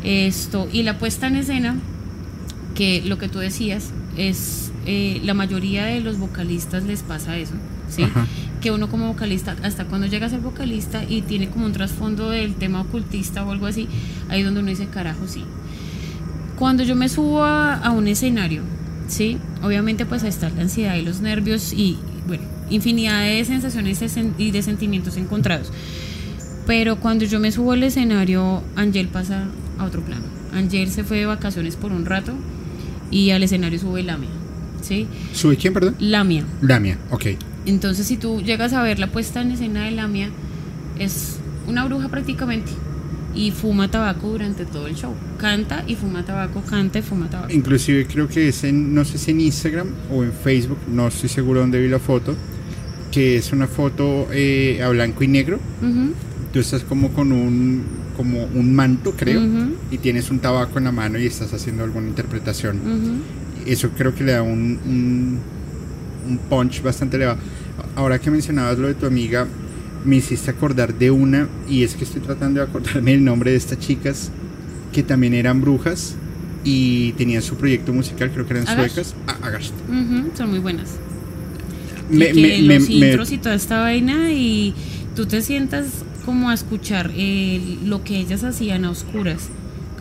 Esto, 0.03 0.69
y 0.71 0.83
la 0.83 0.99
puesta 0.99 1.25
en 1.25 1.37
escena, 1.37 1.77
que 2.75 3.01
lo 3.01 3.17
que 3.17 3.27
tú 3.27 3.39
decías, 3.39 3.91
es 4.17 4.71
eh, 4.85 5.21
la 5.23 5.33
mayoría 5.33 5.85
de 5.85 6.01
los 6.01 6.17
vocalistas 6.17 6.83
les 6.83 7.03
pasa 7.03 7.37
eso. 7.37 7.53
¿sí? 7.89 8.05
Que 8.61 8.71
uno 8.71 8.89
como 8.89 9.07
vocalista, 9.07 9.55
hasta 9.63 9.85
cuando 9.85 10.07
llega 10.07 10.25
a 10.25 10.29
ser 10.29 10.39
vocalista 10.39 11.03
y 11.07 11.21
tiene 11.21 11.49
como 11.49 11.65
un 11.65 11.73
trasfondo 11.73 12.29
del 12.29 12.55
tema 12.55 12.81
ocultista 12.81 13.45
o 13.45 13.51
algo 13.51 13.67
así, 13.67 13.87
ahí 14.29 14.39
es 14.39 14.45
donde 14.45 14.61
uno 14.61 14.69
dice, 14.69 14.87
carajo, 14.87 15.27
sí. 15.27 15.43
Cuando 16.57 16.83
yo 16.83 16.95
me 16.95 17.07
subo 17.07 17.43
a, 17.43 17.75
a 17.75 17.91
un 17.91 18.07
escenario, 18.07 18.63
¿sí? 19.07 19.37
Obviamente 19.61 20.05
pues 20.05 20.23
ahí 20.23 20.29
está 20.29 20.49
la 20.49 20.61
ansiedad 20.61 20.95
y 20.95 21.03
los 21.03 21.21
nervios 21.21 21.71
y, 21.71 21.97
bueno, 22.27 22.43
infinidad 22.69 23.21
de 23.21 23.45
sensaciones 23.45 24.01
y 24.37 24.51
de 24.51 24.61
sentimientos 24.61 25.17
encontrados. 25.17 25.71
Pero 26.65 26.97
cuando 26.97 27.25
yo 27.25 27.39
me 27.39 27.51
subo 27.51 27.73
al 27.73 27.83
escenario, 27.83 28.63
Angel 28.75 29.07
pasa 29.07 29.45
a 29.77 29.85
otro 29.85 30.01
plano. 30.01 30.23
Angel 30.51 30.89
se 30.89 31.03
fue 31.03 31.17
de 31.17 31.25
vacaciones 31.25 31.75
por 31.75 31.91
un 31.91 32.05
rato 32.05 32.33
y 33.11 33.31
al 33.31 33.43
escenario 33.43 33.79
sube 33.79 34.03
Lamia. 34.03 34.29
¿sí? 34.81 35.07
¿Sube 35.33 35.57
quién, 35.57 35.73
perdón? 35.73 35.95
Lamia. 35.99 36.45
Lamia, 36.61 36.97
ok. 37.11 37.25
Entonces, 37.65 38.07
si 38.07 38.17
tú 38.17 38.41
llegas 38.41 38.73
a 38.73 38.81
ver 38.81 38.99
la 38.99 39.07
puesta 39.07 39.41
en 39.41 39.51
escena 39.51 39.85
de 39.85 39.91
Lamia, 39.91 40.29
es 40.99 41.37
una 41.67 41.85
bruja 41.85 42.09
prácticamente. 42.09 42.71
Y 43.35 43.51
fuma 43.51 43.91
tabaco 43.91 44.29
durante 44.29 44.65
todo 44.65 44.87
el 44.87 44.95
show. 44.95 45.13
Canta 45.37 45.83
y 45.85 45.95
fuma 45.95 46.25
tabaco, 46.25 46.61
canta 46.61 46.99
y 46.99 47.01
fuma 47.03 47.29
tabaco. 47.29 47.53
Inclusive 47.53 48.07
creo 48.07 48.27
que 48.27 48.47
es 48.47 48.63
en, 48.63 48.95
no 48.95 49.05
sé 49.05 49.17
si 49.19 49.31
en 49.31 49.41
Instagram 49.41 49.89
o 50.11 50.23
en 50.23 50.31
Facebook, 50.31 50.79
no 50.87 51.07
estoy 51.07 51.29
seguro 51.29 51.59
dónde 51.59 51.79
vi 51.79 51.87
la 51.87 51.99
foto, 51.99 52.35
que 53.11 53.37
es 53.37 53.51
una 53.51 53.67
foto 53.67 54.27
eh, 54.31 54.81
a 54.83 54.89
blanco 54.89 55.23
y 55.23 55.27
negro. 55.27 55.59
Tú 56.51 56.59
estás 56.59 56.83
como 56.83 57.11
con 57.11 57.31
un, 57.31 57.83
como 58.15 58.45
un 58.45 58.73
manto, 58.73 59.13
creo, 59.15 59.41
y 59.91 59.97
tienes 59.97 60.31
un 60.31 60.39
tabaco 60.39 60.77
en 60.77 60.85
la 60.85 60.91
mano 60.91 61.19
y 61.19 61.25
estás 61.25 61.53
haciendo 61.53 61.83
alguna 61.83 62.07
interpretación. 62.07 62.79
Eso 63.65 63.89
creo 63.97 64.15
que 64.15 64.23
le 64.23 64.31
da 64.33 64.41
un, 64.41 64.79
un, 64.85 66.39
punch 66.49 66.81
bastante 66.81 67.17
elevado. 67.17 67.39
Ahora 67.95 68.19
que 68.19 68.31
mencionabas 68.31 68.77
lo 68.77 68.87
de 68.87 68.93
tu 68.93 69.05
amiga, 69.05 69.47
me 70.05 70.17
hiciste 70.17 70.51
acordar 70.51 70.93
de 70.93 71.11
una, 71.11 71.47
y 71.69 71.83
es 71.83 71.95
que 71.95 72.05
estoy 72.05 72.21
tratando 72.21 72.61
de 72.61 72.67
acordarme 72.67 73.13
el 73.13 73.23
nombre 73.23 73.51
de 73.51 73.57
estas 73.57 73.79
chicas 73.79 74.31
que 74.93 75.03
también 75.03 75.33
eran 75.33 75.61
brujas 75.61 76.15
y 76.63 77.11
tenían 77.13 77.41
su 77.41 77.55
proyecto 77.55 77.93
musical, 77.93 78.31
creo 78.31 78.45
que 78.45 78.53
eran 78.53 78.65
suecas. 78.65 79.15
Ah, 79.27 79.37
son 80.35 80.49
muy 80.49 80.59
buenas. 80.59 80.97
Me, 82.09 82.33
los 82.61 82.89
intros 82.89 83.31
y 83.31 83.37
toda 83.37 83.55
esta 83.55 83.81
vaina 83.81 84.31
y 84.31 84.73
tú 85.15 85.25
te 85.25 85.41
sientas 85.41 86.05
como 86.25 86.49
a 86.49 86.53
escuchar 86.53 87.11
eh, 87.15 87.77
lo 87.85 88.03
que 88.03 88.17
ellas 88.17 88.43
hacían 88.43 88.85
a 88.85 88.91
oscuras. 88.91 89.49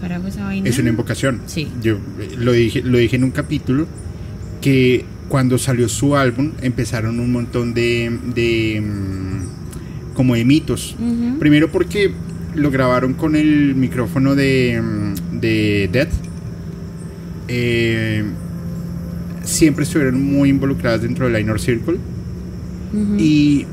Carajo, 0.00 0.26
esa 0.28 0.44
vaina. 0.44 0.68
Es 0.68 0.78
una 0.78 0.90
invocación. 0.90 1.42
Sí. 1.46 1.68
Yo 1.82 1.94
eh, 1.94 2.36
lo 2.38 2.52
dije, 2.52 2.82
lo 2.82 2.98
dije 2.98 3.16
en 3.16 3.24
un 3.24 3.30
capítulo 3.30 3.86
que 4.60 5.04
cuando 5.28 5.58
salió 5.58 5.88
su 5.88 6.16
álbum 6.16 6.52
empezaron 6.62 7.20
un 7.20 7.32
montón 7.32 7.74
de, 7.74 8.16
de 8.34 8.80
mm, 8.80 10.14
como 10.14 10.34
de 10.34 10.44
mitos. 10.44 10.96
Primero 11.38 11.70
porque 11.70 12.12
lo 12.54 12.70
grabaron 12.70 13.14
con 13.14 13.36
el 13.36 13.74
micrófono 13.74 14.34
de, 14.34 14.82
mm, 14.82 15.40
de 15.40 15.88
Death. 15.92 16.12
Eh, 17.48 18.24
siempre 19.46 19.85
estuvieron 19.85 20.22
muy 20.22 20.50
involucradas 20.50 21.02
dentro 21.02 21.26
del 21.28 21.40
Inner 21.40 21.61
Circle. 21.61 21.98
Y 23.18 23.66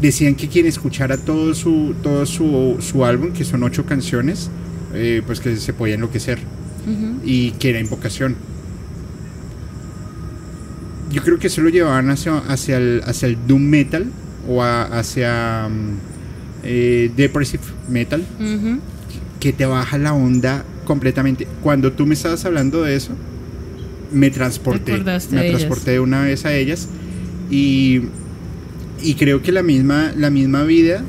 decían 0.00 0.34
que 0.34 0.48
quien 0.48 0.66
escuchara 0.66 1.18
todo 1.18 1.54
su, 1.54 1.94
todo 2.02 2.24
su, 2.24 2.76
su 2.80 3.04
álbum, 3.04 3.32
que 3.32 3.44
son 3.44 3.62
ocho 3.62 3.84
canciones, 3.84 4.50
eh, 4.94 5.22
pues 5.26 5.40
que 5.40 5.56
se 5.56 5.72
podía 5.72 5.96
enloquecer 5.96 6.38
y 7.24 7.50
que 7.52 7.70
era 7.70 7.80
invocación. 7.80 8.36
Yo 11.12 11.22
creo 11.22 11.38
que 11.38 11.48
eso 11.48 11.60
lo 11.60 11.68
llevaban 11.68 12.08
hacia, 12.10 12.38
hacia, 12.38 12.78
el, 12.78 13.02
hacia 13.04 13.28
el 13.28 13.36
doom 13.46 13.62
metal 13.62 14.06
o 14.48 14.62
hacia 14.62 15.68
mm, 15.68 15.98
eh, 16.62 17.10
depressive 17.16 17.62
metal, 17.88 18.24
que 19.40 19.52
te 19.52 19.66
baja 19.66 19.98
la 19.98 20.14
onda 20.14 20.64
completamente. 20.86 21.46
Cuando 21.62 21.92
tú 21.92 22.06
me 22.06 22.14
estabas 22.14 22.44
hablando 22.46 22.82
de 22.82 22.96
eso, 22.96 23.12
me 24.12 24.30
transporté, 24.30 24.92
me 25.30 25.50
transporté 25.50 26.00
una 26.00 26.22
vez 26.22 26.44
a 26.44 26.54
ellas 26.54 26.88
y 27.50 28.02
y 29.02 29.14
creo 29.14 29.42
que 29.42 29.52
la 29.52 29.62
misma, 29.62 30.12
la 30.16 30.30
misma 30.30 30.64
vida, 30.64 31.02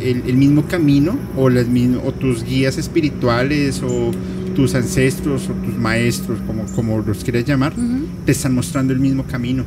el, 0.00 0.34
mismo 0.34 0.66
camino, 0.66 1.16
o, 1.36 1.48
las 1.48 1.66
o 2.04 2.12
tus 2.12 2.44
guías 2.44 2.78
espirituales, 2.78 3.82
o 3.82 4.10
tus 4.54 4.74
ancestros, 4.74 5.48
o 5.48 5.52
tus 5.52 5.76
maestros, 5.76 6.40
como, 6.46 6.64
como 6.74 6.98
los 7.00 7.22
quieras 7.22 7.44
llamar, 7.44 7.74
te 8.26 8.32
están 8.32 8.54
mostrando 8.54 8.92
el 8.92 8.98
mismo 8.98 9.24
camino 9.24 9.64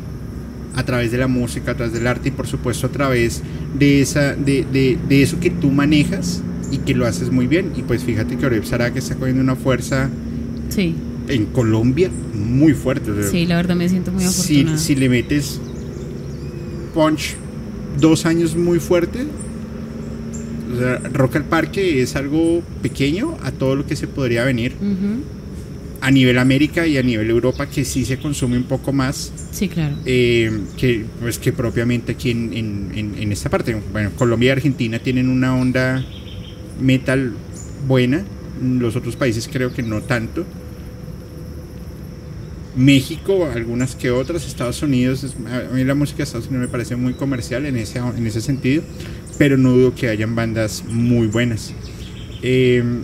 a 0.75 0.83
través 0.83 1.11
de 1.11 1.17
la 1.17 1.27
música, 1.27 1.71
a 1.71 1.75
través 1.75 1.93
del 1.93 2.05
arte 2.05 2.27
y 2.29 2.31
por 2.31 2.47
supuesto 2.47 2.87
a 2.87 2.89
través 2.89 3.41
de, 3.79 4.01
esa, 4.01 4.35
de, 4.35 4.65
de, 4.71 4.97
de 5.07 5.21
eso 5.21 5.39
que 5.39 5.49
tú 5.49 5.71
manejas 5.71 6.43
y 6.69 6.79
que 6.79 6.93
lo 6.93 7.05
haces 7.05 7.31
muy 7.31 7.47
bien. 7.47 7.71
Y 7.77 7.83
pues 7.83 8.03
fíjate 8.03 8.35
que 8.35 8.45
Oreb 8.45 8.63
que 8.91 8.99
está 8.99 9.15
cogiendo 9.15 9.41
una 9.41 9.55
fuerza 9.55 10.09
sí. 10.67 10.95
En 11.27 11.45
Colombia 11.47 12.09
muy 12.33 12.73
fuerte. 12.73 13.11
sí, 13.29 13.45
la 13.45 13.55
verdad 13.55 13.75
me 13.75 13.89
siento 13.89 14.11
muy 14.11 14.23
afortunada. 14.23 14.77
Si, 14.77 14.85
si 14.85 14.95
le 14.95 15.09
metes 15.09 15.59
punch 16.93 17.35
dos 17.99 18.25
años 18.25 18.55
muy 18.55 18.79
fuerte. 18.79 19.25
O 20.73 20.77
sea, 20.77 20.97
Rock 21.13 21.37
al 21.37 21.45
Parque 21.45 22.01
es 22.01 22.15
algo 22.15 22.61
pequeño 22.81 23.37
a 23.43 23.51
todo 23.51 23.75
lo 23.75 23.85
que 23.85 23.95
se 23.95 24.07
podría 24.07 24.43
venir. 24.43 24.73
A 26.01 26.11
nivel 26.11 26.37
América 26.37 26.85
y 26.85 26.97
a 26.97 27.03
nivel 27.03 27.29
Europa, 27.29 27.67
que 27.67 27.83
sí 27.83 28.05
se 28.05 28.17
consume 28.17 28.57
un 28.57 28.65
poco 28.65 28.93
más. 28.93 29.31
Sí, 29.51 29.69
claro. 29.69 29.95
Eh, 30.05 30.51
que, 30.77 31.05
pues, 31.19 31.39
que 31.39 31.51
propiamente 31.51 32.11
aquí 32.11 32.29
en, 32.31 32.53
en, 32.53 33.15
en, 33.17 33.31
esta 33.31 33.49
parte. 33.49 33.75
Bueno, 33.91 34.11
Colombia 34.15 34.49
y 34.49 34.51
Argentina 34.51 34.99
tienen 34.99 35.29
una 35.29 35.55
onda 35.55 36.05
metal 36.79 37.33
buena. 37.87 38.23
Los 38.61 38.95
otros 38.95 39.15
países 39.15 39.49
creo 39.51 39.73
que 39.73 39.81
no 39.81 40.01
tanto. 40.01 40.45
México, 42.75 43.49
algunas 43.53 43.95
que 43.95 44.11
otras, 44.11 44.45
Estados 44.45 44.81
Unidos, 44.81 45.25
a 45.47 45.73
mí 45.73 45.83
la 45.83 45.95
música 45.95 46.17
de 46.17 46.23
Estados 46.23 46.47
Unidos 46.47 46.67
me 46.67 46.71
parece 46.71 46.95
muy 46.95 47.13
comercial 47.13 47.65
en 47.65 47.77
ese, 47.77 47.99
en 47.99 48.27
ese 48.27 48.41
sentido, 48.41 48.83
pero 49.37 49.57
no 49.57 49.71
dudo 49.71 49.95
que 49.95 50.09
hayan 50.09 50.35
bandas 50.35 50.83
muy 50.85 51.27
buenas. 51.27 51.73
Em, 52.41 53.03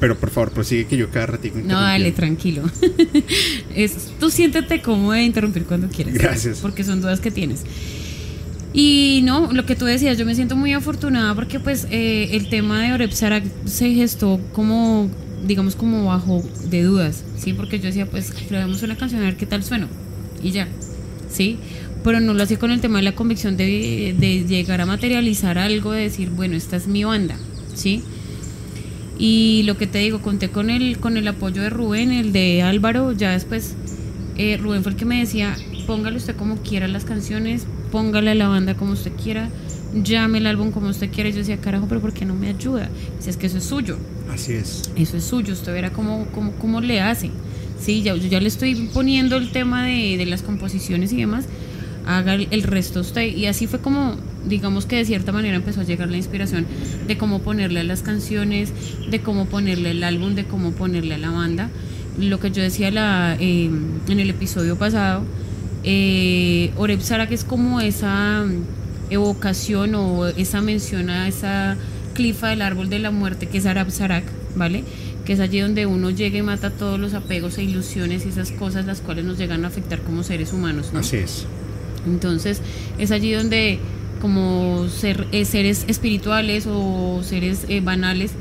pero 0.00 0.18
por 0.18 0.30
favor, 0.30 0.50
prosigue 0.50 0.86
que 0.86 0.96
yo 0.96 1.10
cada 1.10 1.26
ratito. 1.26 1.58
No, 1.62 1.80
dale, 1.80 2.10
tranquilo. 2.10 2.62
tú 4.18 4.30
siéntete 4.30 4.82
cómodo 4.82 5.12
de 5.12 5.22
interrumpir 5.22 5.64
cuando 5.64 5.88
quieras. 5.88 6.14
Gracias. 6.14 6.58
Porque 6.58 6.82
son 6.82 7.00
dudas 7.00 7.20
que 7.20 7.30
tienes. 7.30 7.62
Y 8.72 9.20
no, 9.24 9.52
lo 9.52 9.66
que 9.66 9.76
tú 9.76 9.84
decías, 9.84 10.16
yo 10.18 10.24
me 10.24 10.34
siento 10.34 10.56
muy 10.56 10.72
afortunada 10.72 11.34
porque 11.34 11.60
pues 11.60 11.86
eh, 11.90 12.30
el 12.32 12.48
tema 12.48 12.82
de 12.82 12.94
Orepsara 12.94 13.42
se 13.66 13.94
gestó 13.94 14.40
como 14.52 15.10
digamos, 15.46 15.76
como 15.76 16.06
bajo 16.06 16.42
de 16.70 16.82
dudas, 16.82 17.24
¿sí? 17.36 17.52
Porque 17.52 17.78
yo 17.78 17.86
decía, 17.86 18.06
pues, 18.06 18.32
grabemos 18.48 18.82
una 18.82 18.96
canción 18.96 19.22
a 19.22 19.24
ver 19.24 19.36
qué 19.36 19.46
tal 19.46 19.64
suena. 19.64 19.88
Y 20.42 20.50
ya, 20.50 20.68
¿sí? 21.30 21.58
Pero 22.04 22.20
no 22.20 22.34
lo 22.34 22.42
hacía 22.42 22.58
con 22.58 22.70
el 22.70 22.80
tema 22.80 22.98
de 22.98 23.04
la 23.04 23.14
convicción 23.14 23.56
de, 23.56 24.44
llegar 24.48 24.80
a 24.80 24.86
materializar 24.86 25.58
algo, 25.58 25.92
de 25.92 26.02
decir, 26.02 26.30
bueno, 26.30 26.56
esta 26.56 26.76
es 26.76 26.86
mi 26.86 27.04
banda, 27.04 27.36
¿sí? 27.74 28.02
Y 29.18 29.62
lo 29.64 29.76
que 29.76 29.86
te 29.86 29.98
digo, 29.98 30.20
conté 30.20 30.48
con 30.48 30.70
el, 30.70 30.98
con 30.98 31.16
el 31.16 31.28
apoyo 31.28 31.62
de 31.62 31.70
Rubén, 31.70 32.12
el 32.12 32.32
de 32.32 32.62
Álvaro, 32.62 33.12
ya 33.12 33.30
después 33.30 33.74
eh, 34.36 34.56
Rubén 34.56 34.82
fue 34.82 34.92
el 34.92 34.98
que 34.98 35.04
me 35.04 35.20
decía, 35.20 35.56
póngale 35.86 36.16
usted 36.16 36.34
como 36.34 36.56
quiera 36.56 36.88
las 36.88 37.04
canciones, 37.04 37.66
póngale 37.92 38.30
a 38.30 38.34
la 38.34 38.48
banda 38.48 38.74
como 38.74 38.92
usted 38.92 39.12
quiera, 39.22 39.48
llame 39.94 40.38
el 40.38 40.46
álbum 40.46 40.72
como 40.72 40.88
usted 40.88 41.10
quiera. 41.10 41.28
Y 41.28 41.32
yo 41.32 41.38
decía, 41.38 41.58
carajo, 41.58 41.86
pero 41.88 42.00
¿por 42.00 42.12
qué 42.12 42.24
no 42.24 42.34
me 42.34 42.48
ayuda? 42.48 42.88
Si 43.20 43.30
es 43.30 43.36
que 43.36 43.46
eso 43.46 43.58
es 43.58 43.64
suyo. 43.64 43.98
Así 44.32 44.52
es. 44.52 44.90
Eso 44.96 45.16
es 45.16 45.24
suyo, 45.24 45.52
usted 45.52 45.72
verá 45.72 45.90
cómo, 45.90 46.26
cómo, 46.34 46.52
cómo 46.52 46.80
le 46.80 47.00
hace. 47.00 47.30
Sí, 47.80 48.02
ya, 48.02 48.14
yo 48.14 48.28
ya 48.28 48.40
le 48.40 48.48
estoy 48.48 48.74
poniendo 48.94 49.36
el 49.36 49.50
tema 49.50 49.86
de, 49.86 50.16
de 50.16 50.26
las 50.26 50.42
composiciones 50.42 51.12
y 51.12 51.16
demás. 51.16 51.46
Haga 52.06 52.34
el, 52.34 52.62
resto 52.62 53.00
usted. 53.00 53.34
Y 53.34 53.46
así 53.46 53.66
fue 53.66 53.80
como, 53.80 54.16
digamos 54.48 54.86
que 54.86 54.96
de 54.96 55.04
cierta 55.04 55.32
manera 55.32 55.56
empezó 55.56 55.80
a 55.80 55.84
llegar 55.84 56.08
la 56.08 56.16
inspiración 56.16 56.66
de 57.06 57.18
cómo 57.18 57.40
ponerle 57.40 57.80
a 57.80 57.84
las 57.84 58.02
canciones, 58.02 58.72
de 59.10 59.20
cómo 59.20 59.46
ponerle 59.46 59.90
el 59.90 60.02
álbum, 60.02 60.34
de 60.34 60.44
cómo 60.44 60.72
ponerle 60.72 61.14
a 61.14 61.18
la 61.18 61.30
banda. 61.30 61.70
Lo 62.18 62.40
que 62.40 62.50
yo 62.50 62.62
decía 62.62 62.90
la, 62.90 63.36
eh, 63.38 63.70
en 64.08 64.20
el 64.20 64.30
episodio 64.30 64.76
pasado, 64.76 65.22
eh, 65.84 66.72
Oreb 66.76 67.00
Sara, 67.00 67.28
que 67.28 67.34
es 67.34 67.44
como 67.44 67.80
esa 67.80 68.44
evocación 69.10 69.94
o 69.94 70.26
esa 70.26 70.60
mención 70.60 71.10
a 71.10 71.28
esa 71.28 71.76
clifa 72.12 72.48
del 72.48 72.62
árbol 72.62 72.88
de 72.88 72.98
la 72.98 73.10
muerte 73.10 73.46
que 73.46 73.58
es 73.58 73.66
Arab 73.66 73.90
Sarak, 73.90 74.24
¿vale? 74.54 74.84
Que 75.24 75.34
es 75.34 75.40
allí 75.40 75.60
donde 75.60 75.86
uno 75.86 76.10
llega 76.10 76.38
y 76.38 76.42
mata 76.42 76.70
todos 76.70 76.98
los 76.98 77.14
apegos 77.14 77.58
e 77.58 77.64
ilusiones 77.64 78.26
y 78.26 78.30
esas 78.30 78.52
cosas 78.52 78.86
las 78.86 79.00
cuales 79.00 79.24
nos 79.24 79.38
llegan 79.38 79.64
a 79.64 79.68
afectar 79.68 80.00
como 80.02 80.22
seres 80.22 80.52
humanos, 80.52 80.90
¿no? 80.92 81.00
Así 81.00 81.16
es. 81.16 81.46
Entonces, 82.06 82.60
es 82.98 83.10
allí 83.10 83.32
donde 83.32 83.78
como 84.20 84.88
ser, 84.88 85.26
eh, 85.32 85.44
seres 85.44 85.84
espirituales 85.88 86.66
o 86.68 87.22
seres 87.24 87.66
eh, 87.68 87.80
banales, 87.80 88.32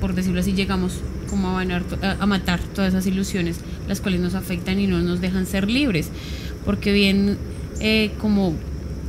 por 0.00 0.14
decirlo 0.14 0.40
así, 0.40 0.52
llegamos 0.52 1.00
como 1.28 1.58
a, 1.58 1.62
a, 1.62 2.26
matar 2.26 2.60
todas 2.74 2.92
esas 2.92 3.06
ilusiones, 3.06 3.56
las 3.88 4.00
cuales 4.00 4.20
nos 4.20 4.34
afectan 4.34 4.78
y 4.78 4.86
no 4.86 5.00
nos 5.00 5.20
dejan 5.20 5.46
ser 5.46 5.70
libres 5.70 6.10
porque 6.64 6.92
bien, 6.92 7.36
eh, 7.80 8.10
como, 8.20 8.54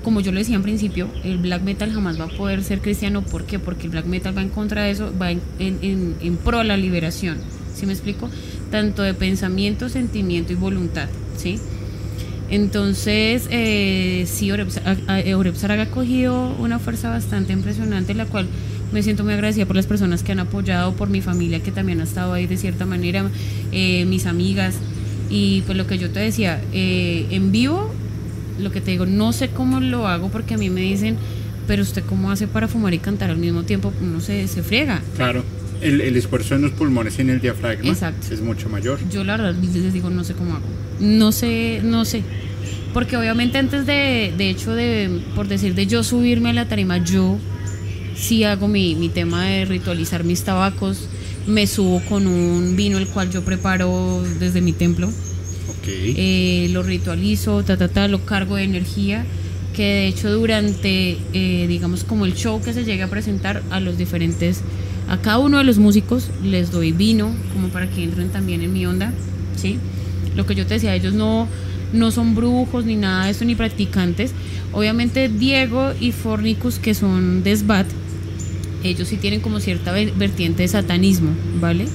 como 0.03 0.21
yo 0.21 0.31
lo 0.31 0.39
decía 0.39 0.55
en 0.55 0.63
principio, 0.63 1.07
el 1.23 1.37
black 1.37 1.63
metal 1.63 1.91
jamás 1.91 2.19
va 2.19 2.25
a 2.25 2.27
poder 2.27 2.63
ser 2.63 2.81
cristiano. 2.81 3.21
¿Por 3.21 3.45
qué? 3.45 3.59
Porque 3.59 3.85
el 3.85 3.89
black 3.89 4.05
metal 4.05 4.37
va 4.37 4.41
en 4.41 4.49
contra 4.49 4.83
de 4.83 4.91
eso, 4.91 5.11
va 5.19 5.31
en, 5.31 5.41
en, 5.59 6.15
en, 6.21 6.37
pro 6.37 6.59
a 6.59 6.63
la 6.63 6.77
liberación. 6.77 7.37
¿Sí 7.73 7.85
me 7.85 7.93
explico? 7.93 8.29
Tanto 8.69 9.01
de 9.01 9.13
pensamiento, 9.13 9.89
sentimiento 9.89 10.53
y 10.53 10.55
voluntad. 10.55 11.07
¿Sí? 11.37 11.59
Entonces, 12.49 13.47
eh, 13.49 14.25
sí, 14.27 14.51
Oreb 14.51 14.69
ha 15.07 15.85
cogido 15.87 16.55
una 16.59 16.77
fuerza 16.77 17.09
bastante 17.09 17.53
impresionante, 17.53 18.13
la 18.13 18.25
cual 18.25 18.47
me 18.91 19.01
siento 19.01 19.23
muy 19.23 19.33
agradecida 19.33 19.65
por 19.65 19.75
las 19.75 19.87
personas 19.87 20.21
que 20.21 20.33
han 20.33 20.39
apoyado, 20.39 20.93
por 20.93 21.09
mi 21.09 21.21
familia 21.21 21.61
que 21.61 21.71
también 21.71 21.99
ha 21.99 22.03
estado 22.03 22.33
ahí 22.33 22.45
de 22.45 22.57
cierta 22.57 22.85
manera, 22.85 23.25
eh, 23.71 24.05
mis 24.05 24.27
amigas. 24.27 24.75
Y 25.29 25.61
pues 25.61 25.77
lo 25.77 25.87
que 25.87 25.97
yo 25.97 26.11
te 26.11 26.19
decía, 26.19 26.61
eh, 26.73 27.25
en 27.31 27.51
vivo, 27.51 27.91
lo 28.63 28.71
que 28.71 28.81
te 28.81 28.91
digo, 28.91 29.05
no 29.05 29.33
sé 29.33 29.49
cómo 29.49 29.79
lo 29.79 30.07
hago 30.07 30.29
porque 30.29 30.55
a 30.55 30.57
mí 30.57 30.69
me 30.69 30.81
dicen, 30.81 31.17
pero 31.67 31.83
usted 31.83 32.03
cómo 32.07 32.31
hace 32.31 32.47
para 32.47 32.67
fumar 32.67 32.93
y 32.93 32.99
cantar 32.99 33.29
al 33.29 33.37
mismo 33.37 33.63
tiempo, 33.63 33.93
uno 34.01 34.19
se, 34.21 34.47
se 34.47 34.63
friega. 34.63 35.01
Claro. 35.15 35.43
El, 35.81 35.99
el, 35.99 36.15
esfuerzo 36.15 36.55
en 36.55 36.61
los 36.61 36.71
pulmones 36.71 37.17
y 37.17 37.21
en 37.21 37.29
el 37.29 37.41
diafragma 37.41 37.91
es 38.31 38.41
mucho 38.41 38.69
mayor. 38.69 38.99
Yo 39.11 39.25
la 39.25 39.35
verdad 39.35 39.53
les 39.61 39.93
digo, 39.93 40.09
no 40.09 40.23
sé 40.23 40.33
cómo 40.33 40.55
hago. 40.55 40.65
No 41.01 41.33
sé, 41.33 41.81
no 41.83 42.05
sé. 42.05 42.23
Porque 42.93 43.17
obviamente 43.17 43.57
antes 43.57 43.85
de, 43.85 44.33
de 44.37 44.49
hecho, 44.49 44.75
de, 44.75 45.21
por 45.35 45.47
decir, 45.47 45.75
de 45.75 45.87
yo 45.87 46.03
subirme 46.03 46.51
a 46.51 46.53
la 46.53 46.69
tarima, 46.69 46.99
yo 46.99 47.37
sí 48.15 48.43
hago 48.43 48.67
mi, 48.67 48.95
mi 48.95 49.09
tema 49.09 49.45
de 49.45 49.65
ritualizar 49.65 50.23
mis 50.23 50.43
tabacos. 50.43 51.09
Me 51.47 51.67
subo 51.67 52.01
con 52.07 52.27
un 52.27 52.75
vino 52.77 52.97
el 52.97 53.07
cual 53.07 53.29
yo 53.29 53.43
preparo 53.43 54.23
desde 54.39 54.61
mi 54.61 54.71
templo. 54.71 55.09
Okay. 55.79 56.13
Eh, 56.17 56.69
lo 56.69 56.83
ritualizo, 56.83 57.63
ta, 57.63 57.77
ta, 57.77 57.87
ta, 57.87 58.07
lo 58.07 58.25
cargo 58.25 58.55
de 58.55 58.63
energía. 58.63 59.25
Que 59.73 59.83
de 59.83 60.07
hecho 60.07 60.31
durante, 60.31 61.17
eh, 61.33 61.65
digamos, 61.67 62.03
como 62.03 62.25
el 62.25 62.35
show 62.35 62.61
que 62.61 62.73
se 62.73 62.83
llegue 62.83 63.03
a 63.03 63.09
presentar 63.09 63.63
a 63.71 63.79
los 63.79 63.97
diferentes, 63.97 64.61
a 65.09 65.17
cada 65.17 65.39
uno 65.39 65.57
de 65.57 65.63
los 65.63 65.79
músicos 65.79 66.29
les 66.43 66.71
doy 66.71 66.91
vino, 66.91 67.33
como 67.53 67.69
para 67.69 67.89
que 67.89 68.03
entren 68.03 68.29
también 68.29 68.61
en 68.61 68.71
mi 68.71 68.85
onda. 68.85 69.11
¿sí? 69.55 69.79
Lo 70.35 70.45
que 70.45 70.55
yo 70.55 70.65
te 70.65 70.75
decía, 70.75 70.95
ellos 70.95 71.13
no, 71.13 71.47
no 71.91 72.11
son 72.11 72.35
brujos 72.35 72.85
ni 72.85 72.95
nada 72.95 73.25
de 73.25 73.31
eso, 73.31 73.45
ni 73.45 73.55
practicantes. 73.55 74.31
Obviamente 74.73 75.29
Diego 75.29 75.93
y 75.99 76.11
Fornicus, 76.11 76.79
que 76.79 76.93
son 76.93 77.43
de 77.43 77.55
SBAT, 77.55 77.87
ellos 78.83 79.07
sí 79.07 79.17
tienen 79.17 79.39
como 79.39 79.59
cierta 79.59 79.91
vertiente 79.91 80.63
de 80.63 80.67
satanismo, 80.67 81.29
¿vale? 81.59 81.85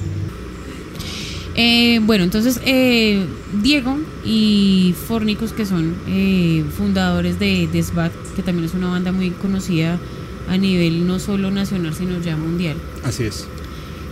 Eh, 1.61 1.99
bueno, 2.03 2.23
entonces 2.23 2.61
eh, 2.63 3.25
Diego 3.61 3.97
y 4.23 4.95
Fornicus, 5.09 5.51
que 5.51 5.65
son 5.65 5.93
eh, 6.07 6.63
fundadores 6.77 7.37
de, 7.37 7.67
de 7.67 7.83
SBAT, 7.83 8.13
que 8.37 8.43
también 8.43 8.63
es 8.63 8.73
una 8.73 8.87
banda 8.87 9.11
muy 9.11 9.31
conocida 9.31 9.99
a 10.47 10.55
nivel 10.55 11.05
no 11.05 11.19
solo 11.19 11.51
nacional, 11.51 11.93
sino 11.93 12.17
ya 12.21 12.37
mundial. 12.37 12.77
Así 13.03 13.25
es. 13.25 13.45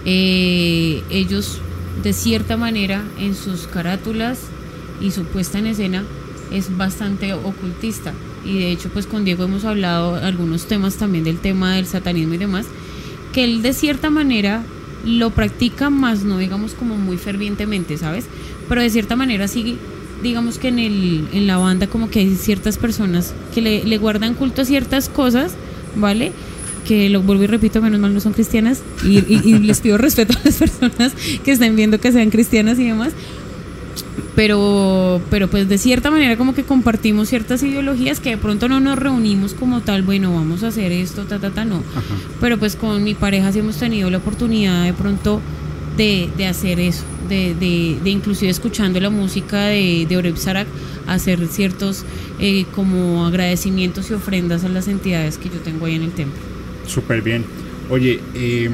ellos, 0.03 1.61
de 2.03 2.11
cierta 2.11 2.57
manera, 2.57 3.01
en 3.17 3.33
sus 3.33 3.65
carátulas 3.67 4.39
y 4.99 5.11
su 5.11 5.23
puesta 5.23 5.59
en 5.59 5.67
escena, 5.67 6.03
es 6.51 6.75
bastante 6.75 7.31
ocultista 7.33 8.11
y 8.43 8.59
de 8.59 8.71
hecho 8.71 8.89
pues 8.89 9.07
con 9.07 9.23
Diego 9.23 9.45
hemos 9.45 9.63
hablado 9.63 10.15
algunos 10.15 10.65
temas 10.65 10.95
también 10.95 11.23
del 11.23 11.39
tema 11.39 11.75
del 11.75 11.85
satanismo 11.85 12.33
y 12.33 12.39
demás, 12.39 12.65
que 13.31 13.45
él 13.45 13.61
de 13.61 13.71
cierta 13.71 14.09
manera 14.09 14.63
lo 15.05 15.29
practica 15.29 15.89
más, 15.89 16.23
no 16.23 16.37
digamos 16.37 16.73
como 16.73 16.97
muy 16.97 17.17
fervientemente, 17.17 17.97
¿sabes? 17.97 18.25
Pero 18.67 18.81
de 18.81 18.89
cierta 18.89 19.15
manera 19.15 19.47
sí, 19.47 19.77
digamos 20.23 20.57
que 20.57 20.69
en, 20.69 20.79
el, 20.79 21.27
en 21.33 21.47
la 21.47 21.57
banda 21.57 21.87
como 21.87 22.09
que 22.09 22.19
hay 22.19 22.35
ciertas 22.35 22.77
personas 22.77 23.33
que 23.53 23.61
le, 23.61 23.83
le 23.83 23.97
guardan 23.97 24.33
culto 24.33 24.61
a 24.61 24.65
ciertas 24.65 25.09
cosas, 25.09 25.53
¿vale? 25.95 26.31
que 26.87 27.09
lo 27.09 27.21
vuelvo 27.21 27.43
y 27.43 27.47
repito, 27.47 27.81
menos 27.81 27.99
mal 27.99 28.13
no 28.13 28.21
son 28.21 28.31
cristianas 28.31 28.81
y, 29.03 29.17
y, 29.17 29.41
y 29.43 29.59
les 29.59 29.81
pido 29.81 29.97
respeto 29.97 30.37
a 30.37 30.41
las 30.45 30.55
personas 30.55 31.13
que 31.43 31.51
estén 31.51 31.75
viendo 31.75 31.99
que 31.99 32.13
sean 32.13 32.29
cristianas 32.29 32.79
y 32.79 32.85
demás, 32.85 33.11
pero, 34.35 35.21
pero 35.29 35.47
pues 35.47 35.67
de 35.67 35.77
cierta 35.77 36.11
manera 36.11 36.37
como 36.37 36.53
que 36.53 36.63
compartimos 36.63 37.29
ciertas 37.29 37.63
ideologías 37.63 38.19
que 38.19 38.29
de 38.31 38.37
pronto 38.37 38.67
no 38.69 38.79
nos 38.79 38.97
reunimos 38.97 39.53
como 39.53 39.81
tal, 39.81 40.03
bueno, 40.03 40.33
vamos 40.33 40.63
a 40.63 40.67
hacer 40.67 40.91
esto, 40.91 41.25
ta, 41.25 41.39
ta, 41.39 41.49
ta, 41.49 41.65
no. 41.65 41.81
Pero 42.39 42.57
pues 42.57 42.75
con 42.75 43.03
mi 43.03 43.15
pareja 43.15 43.51
sí 43.51 43.59
hemos 43.59 43.77
tenido 43.77 44.09
la 44.09 44.17
oportunidad 44.17 44.83
de 44.83 44.93
pronto 44.93 45.41
de, 45.97 46.29
de 46.37 46.45
hacer 46.45 46.79
eso, 46.79 47.03
de, 47.27 47.55
de, 47.55 47.97
de, 48.03 48.09
inclusive 48.09 48.51
escuchando 48.51 48.99
la 48.99 49.09
música 49.09 49.65
de, 49.65 50.05
de 50.07 50.17
Oreb 50.17 50.37
Sarak, 50.37 50.67
hacer 51.07 51.47
ciertos 51.47 52.05
eh, 52.39 52.65
como 52.75 53.25
agradecimientos 53.25 54.11
y 54.11 54.13
ofrendas 54.13 54.63
a 54.63 54.69
las 54.69 54.87
entidades 54.87 55.39
que 55.39 55.49
yo 55.49 55.59
tengo 55.63 55.87
ahí 55.87 55.95
en 55.95 56.03
el 56.03 56.11
templo. 56.11 56.39
Súper 56.85 57.21
bien. 57.21 57.43
Oye, 57.89 58.19
eh, 58.35 58.69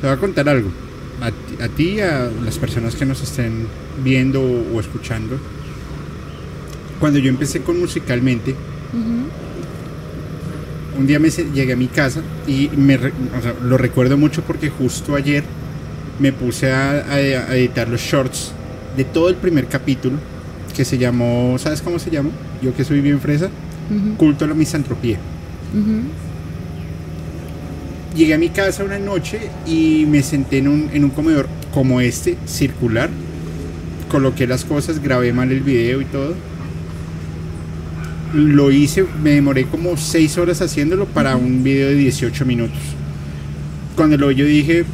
te 0.00 0.06
voy 0.06 0.16
a 0.16 0.20
contar 0.20 0.48
algo 0.48 0.83
a, 1.24 1.64
a 1.64 1.68
ti, 1.68 2.00
a 2.00 2.30
las 2.44 2.58
personas 2.58 2.94
que 2.94 3.06
nos 3.06 3.22
estén 3.22 3.66
viendo 4.02 4.42
o, 4.42 4.76
o 4.76 4.80
escuchando, 4.80 5.38
cuando 7.00 7.18
yo 7.18 7.28
empecé 7.28 7.62
con 7.62 7.78
musicalmente, 7.80 8.52
uh 8.52 8.96
-huh. 8.96 9.24
un 11.00 11.06
día 11.06 11.18
me 11.18 11.30
llegué 11.30 11.72
a 11.72 11.76
mi 11.76 11.88
casa 11.88 12.20
y 12.46 12.68
me, 12.76 12.96
o 12.96 13.42
sea, 13.42 13.54
lo 13.62 13.76
recuerdo 13.76 14.16
mucho 14.16 14.42
porque 14.42 14.70
justo 14.70 15.14
ayer 15.14 15.44
me 16.18 16.32
puse 16.32 16.70
a, 16.70 16.90
a, 16.90 17.14
a, 17.14 17.56
editar 17.56 17.88
los 17.88 18.00
shorts 18.00 18.52
de 18.96 19.04
todo 19.04 19.28
el 19.28 19.36
primer 19.36 19.66
capítulo 19.66 20.16
que 20.74 20.84
se 20.84 20.98
llamó, 20.98 21.56
¿sabes 21.58 21.82
cómo 21.82 21.98
se 21.98 22.10
llama? 22.10 22.30
Yo 22.62 22.74
que 22.74 22.84
soy 22.84 23.00
bien 23.00 23.20
fresa, 23.20 23.46
uh 23.46 23.94
-huh. 23.94 24.16
Culto 24.16 24.44
a 24.44 24.48
la 24.48 24.54
Misantropía. 24.54 25.18
Uh 25.74 25.78
-huh 25.78 26.02
llegué 28.14 28.34
a 28.34 28.38
mi 28.38 28.48
casa 28.48 28.84
una 28.84 28.98
noche 28.98 29.40
y 29.66 30.06
me 30.06 30.22
senté 30.22 30.58
en 30.58 30.68
un, 30.68 30.90
en 30.92 31.04
un 31.04 31.10
comedor 31.10 31.48
como 31.72 32.00
este, 32.00 32.36
circular. 32.46 33.10
Coloqué 34.08 34.46
las 34.46 34.64
cosas, 34.64 35.02
grabé 35.02 35.32
mal 35.32 35.50
el 35.50 35.60
video 35.60 36.00
y 36.00 36.04
todo. 36.04 36.34
Lo 38.32 38.70
hice, 38.70 39.04
me 39.22 39.30
demoré 39.30 39.66
como 39.66 39.96
6 39.96 40.38
horas 40.38 40.60
haciéndolo 40.60 41.06
para 41.06 41.36
un 41.36 41.62
video 41.62 41.88
de 41.88 41.94
18 41.94 42.44
minutos. 42.44 42.78
Cuando 43.96 44.16
lo 44.16 44.30
yo 44.30 44.44
dije, 44.44 44.84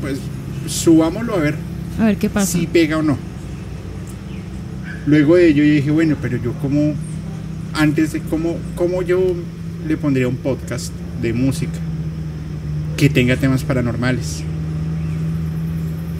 pues 0.00 0.18
subámoslo 0.66 1.34
a 1.34 1.38
ver. 1.38 1.54
A 1.98 2.06
ver 2.06 2.16
qué 2.16 2.30
pasa. 2.30 2.58
Si 2.58 2.66
pega 2.66 2.98
o 2.98 3.02
no. 3.02 3.18
Luego 5.06 5.36
de 5.36 5.48
ello 5.48 5.64
yo 5.64 5.74
dije, 5.74 5.90
bueno, 5.90 6.16
pero 6.20 6.36
yo 6.36 6.52
como, 6.54 6.94
antes 7.74 8.12
de 8.12 8.20
cómo, 8.20 8.56
cómo 8.76 9.02
yo 9.02 9.20
le 9.86 9.96
pondría 9.96 10.28
un 10.28 10.36
podcast 10.36 10.92
de 11.20 11.32
música 11.32 11.78
que 12.96 13.08
tenga 13.08 13.36
temas 13.36 13.64
paranormales. 13.64 14.42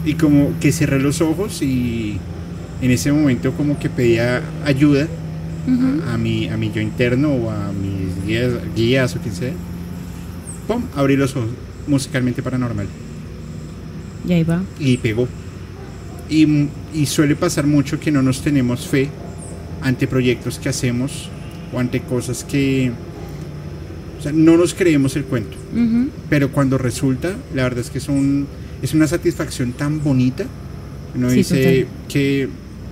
Y 0.05 0.15
como 0.15 0.53
que 0.59 0.71
cerré 0.71 0.99
los 0.99 1.21
ojos 1.21 1.61
y 1.61 2.17
en 2.81 2.91
ese 2.91 3.11
momento 3.11 3.51
como 3.53 3.77
que 3.77 3.89
pedía 3.89 4.41
ayuda 4.65 5.07
uh 5.67 5.69
-huh. 5.69 6.03
a, 6.07 6.13
a, 6.15 6.17
mi, 6.17 6.47
a 6.49 6.57
mi 6.57 6.71
yo 6.71 6.81
interno 6.81 7.29
o 7.29 7.51
a 7.51 7.71
mis 7.71 8.25
guías, 8.25 8.53
guías 8.75 9.15
o 9.15 9.19
quien 9.19 9.35
sea. 9.35 9.53
¡Pum! 10.67 10.83
Abrí 10.95 11.15
los 11.17 11.35
ojos. 11.35 11.49
Musicalmente 11.87 12.41
paranormal. 12.41 12.87
Y 14.27 14.33
ahí 14.33 14.43
va. 14.43 14.63
Y 14.79 14.97
pegó. 14.97 15.27
Y, 16.29 16.67
y 16.93 17.05
suele 17.05 17.35
pasar 17.35 17.67
mucho 17.67 17.99
que 17.99 18.11
no 18.11 18.21
nos 18.21 18.41
tenemos 18.41 18.87
fe 18.87 19.09
ante 19.81 20.07
proyectos 20.07 20.59
que 20.59 20.69
hacemos 20.69 21.29
o 21.73 21.79
ante 21.79 22.01
cosas 22.01 22.43
que 22.43 22.91
o 24.21 24.23
sea, 24.23 24.31
no 24.31 24.55
nos 24.55 24.75
creemos 24.75 25.15
el 25.15 25.23
cuento. 25.23 25.57
Uh 25.73 25.79
-huh. 25.79 26.09
Pero 26.29 26.51
cuando 26.51 26.77
resulta, 26.77 27.35
la 27.55 27.63
verdad 27.63 27.79
es 27.79 27.89
que 27.89 27.97
es, 27.97 28.07
un, 28.07 28.45
es 28.83 28.93
una 28.93 29.07
satisfacción 29.07 29.71
tan 29.71 30.03
bonita. 30.03 30.45
Uno 31.15 31.31
sí, 31.31 31.37
dice 31.37 31.85
total. 31.85 32.07
que, 32.07 32.47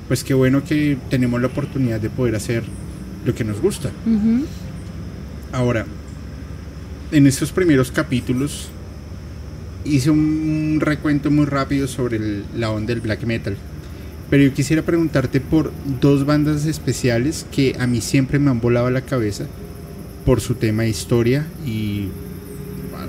pues 0.08 0.24
qué 0.24 0.34
bueno 0.34 0.64
que 0.64 0.98
tenemos 1.12 1.40
la 1.40 1.46
oportunidad 1.46 2.02
de 2.02 2.10
poder 2.10 2.34
hacer 2.36 2.64
lo 3.28 3.36
que 3.36 3.44
nos 3.44 3.62
gusta. 3.62 3.92
Uh 4.08 4.10
-huh. 4.10 4.46
Ahora, 5.52 5.86
en 7.12 7.28
estos 7.28 7.52
primeros 7.52 7.92
capítulos 7.92 8.70
hice 9.86 10.10
un 10.10 10.80
recuento 10.82 11.30
muy 11.30 11.46
rápido 11.46 11.88
sobre 11.88 12.18
el, 12.18 12.44
la 12.58 12.72
onda 12.72 12.88
del 12.88 13.02
black 13.02 13.24
metal. 13.24 13.56
Pero 14.32 14.46
yo 14.46 14.52
quisiera 14.52 14.82
preguntarte 14.82 15.40
por 15.42 15.72
dos 16.02 16.26
bandas 16.26 16.66
especiales 16.66 17.46
que 17.52 17.76
a 17.78 17.86
mí 17.86 18.02
siempre 18.02 18.40
me 18.40 18.50
han 18.50 18.60
volado 18.60 18.90
la 18.90 19.02
cabeza 19.02 19.46
por 20.26 20.42
su 20.42 20.56
tema 20.56 20.84
de 20.84 20.90
historia 20.90 21.48
y 21.66 22.08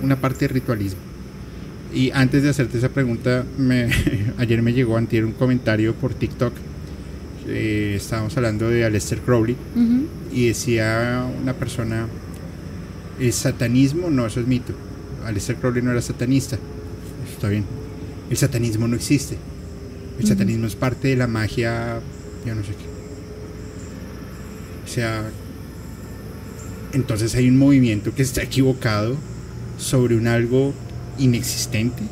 una 0.02 0.16
parte 0.16 0.46
de 0.46 0.48
ritualismo. 0.48 1.00
Y 1.92 2.11
antes 2.12 2.42
de 2.42 2.50
hacerte 2.50 2.78
esa 2.78 2.88
pregunta, 2.88 3.44
me, 3.58 3.88
ayer 4.38 4.62
me 4.62 4.72
llegó 4.72 4.96
antier 4.96 5.24
un 5.24 5.32
comentario 5.32 5.94
por 5.94 6.14
TikTok. 6.14 6.52
Eh, 7.48 7.94
estábamos 7.96 8.36
hablando 8.36 8.68
de 8.68 8.84
Aleister 8.84 9.18
Crowley 9.18 9.56
uh 9.74 9.78
-huh. 9.78 10.06
y 10.32 10.46
decía 10.46 11.26
una 11.42 11.54
persona, 11.54 12.06
el 13.18 13.32
satanismo, 13.32 14.08
no, 14.08 14.26
eso 14.26 14.40
es 14.40 14.46
mito. 14.46 14.72
Aleister 15.26 15.56
Crowley 15.56 15.82
no 15.82 15.90
era 15.90 16.00
satanista. 16.00 16.58
Está 17.32 17.48
bien. 17.48 17.64
El 18.30 18.36
satanismo 18.36 18.86
no 18.86 18.94
existe. 18.96 19.36
El 20.18 20.26
satanismo 20.26 20.66
es 20.66 20.76
parte 20.76 21.08
de 21.08 21.16
la 21.16 21.26
magia, 21.26 21.98
yo 22.46 22.54
no 22.54 22.62
sé 22.62 22.72
qué. 22.72 22.84
O 24.84 24.88
sea, 24.92 25.24
entonces 26.93 27.34
hay 27.34 27.49
un 27.49 27.59
movimiento 27.59 28.14
que 28.14 28.22
está 28.22 28.43
equivocado 28.43 29.16
sobre 29.78 30.16
un 30.16 30.26
algo 30.26 30.74
inexistente. 31.18 32.03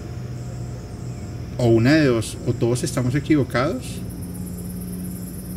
O 1.59 1.69
una 1.69 1.95
de 1.95 2.07
dos, 2.07 2.39
o 2.47 2.53
todos 2.53 2.85
estamos 2.85 3.15
equivocados, 3.15 3.85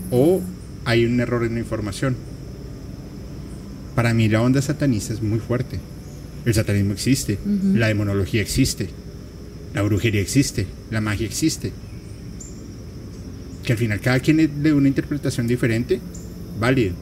o 0.09 0.41
hay 0.85 1.05
un 1.05 1.19
error 1.19 1.43
en 1.43 1.53
la 1.53 1.59
información. 1.59 2.15
Para 3.95 4.13
mí 4.13 4.27
la 4.27 4.41
onda 4.41 4.61
satanista 4.61 5.13
es 5.13 5.21
muy 5.21 5.39
fuerte. 5.39 5.79
El 6.43 6.53
satanismo 6.55 6.93
existe, 6.93 7.37
la 7.75 7.87
demonología 7.87 8.41
existe, 8.41 8.89
la 9.75 9.83
brujería 9.83 10.21
existe, 10.21 10.65
la 10.89 10.99
magia 10.99 11.27
existe. 11.27 11.71
Que 13.63 13.73
al 13.73 13.77
final 13.77 13.99
cada 13.99 14.19
quien 14.19 14.37
le 14.37 14.47
dé 14.47 14.73
una 14.73 14.87
interpretación 14.87 15.45
diferente, 15.45 15.99
válido. 16.59 16.95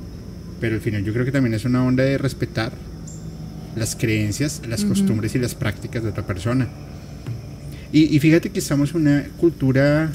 Pero 0.59 0.75
al 0.75 0.81
final 0.81 1.03
yo 1.03 1.13
creo 1.13 1.25
que 1.25 1.31
también 1.31 1.53
es 1.53 1.65
una 1.65 1.83
onda 1.83 2.03
de 2.03 2.17
respetar 2.17 2.71
las 3.75 3.95
creencias, 3.95 4.61
las 4.67 4.83
costumbres 4.83 5.35
y 5.35 5.39
las 5.39 5.55
prácticas 5.55 6.03
de 6.03 6.09
otra 6.09 6.25
persona. 6.25 6.67
Y, 7.93 8.15
y 8.15 8.19
fíjate 8.19 8.49
que 8.49 8.59
estamos 8.59 8.91
en 8.91 9.01
una 9.01 9.23
cultura 9.37 10.11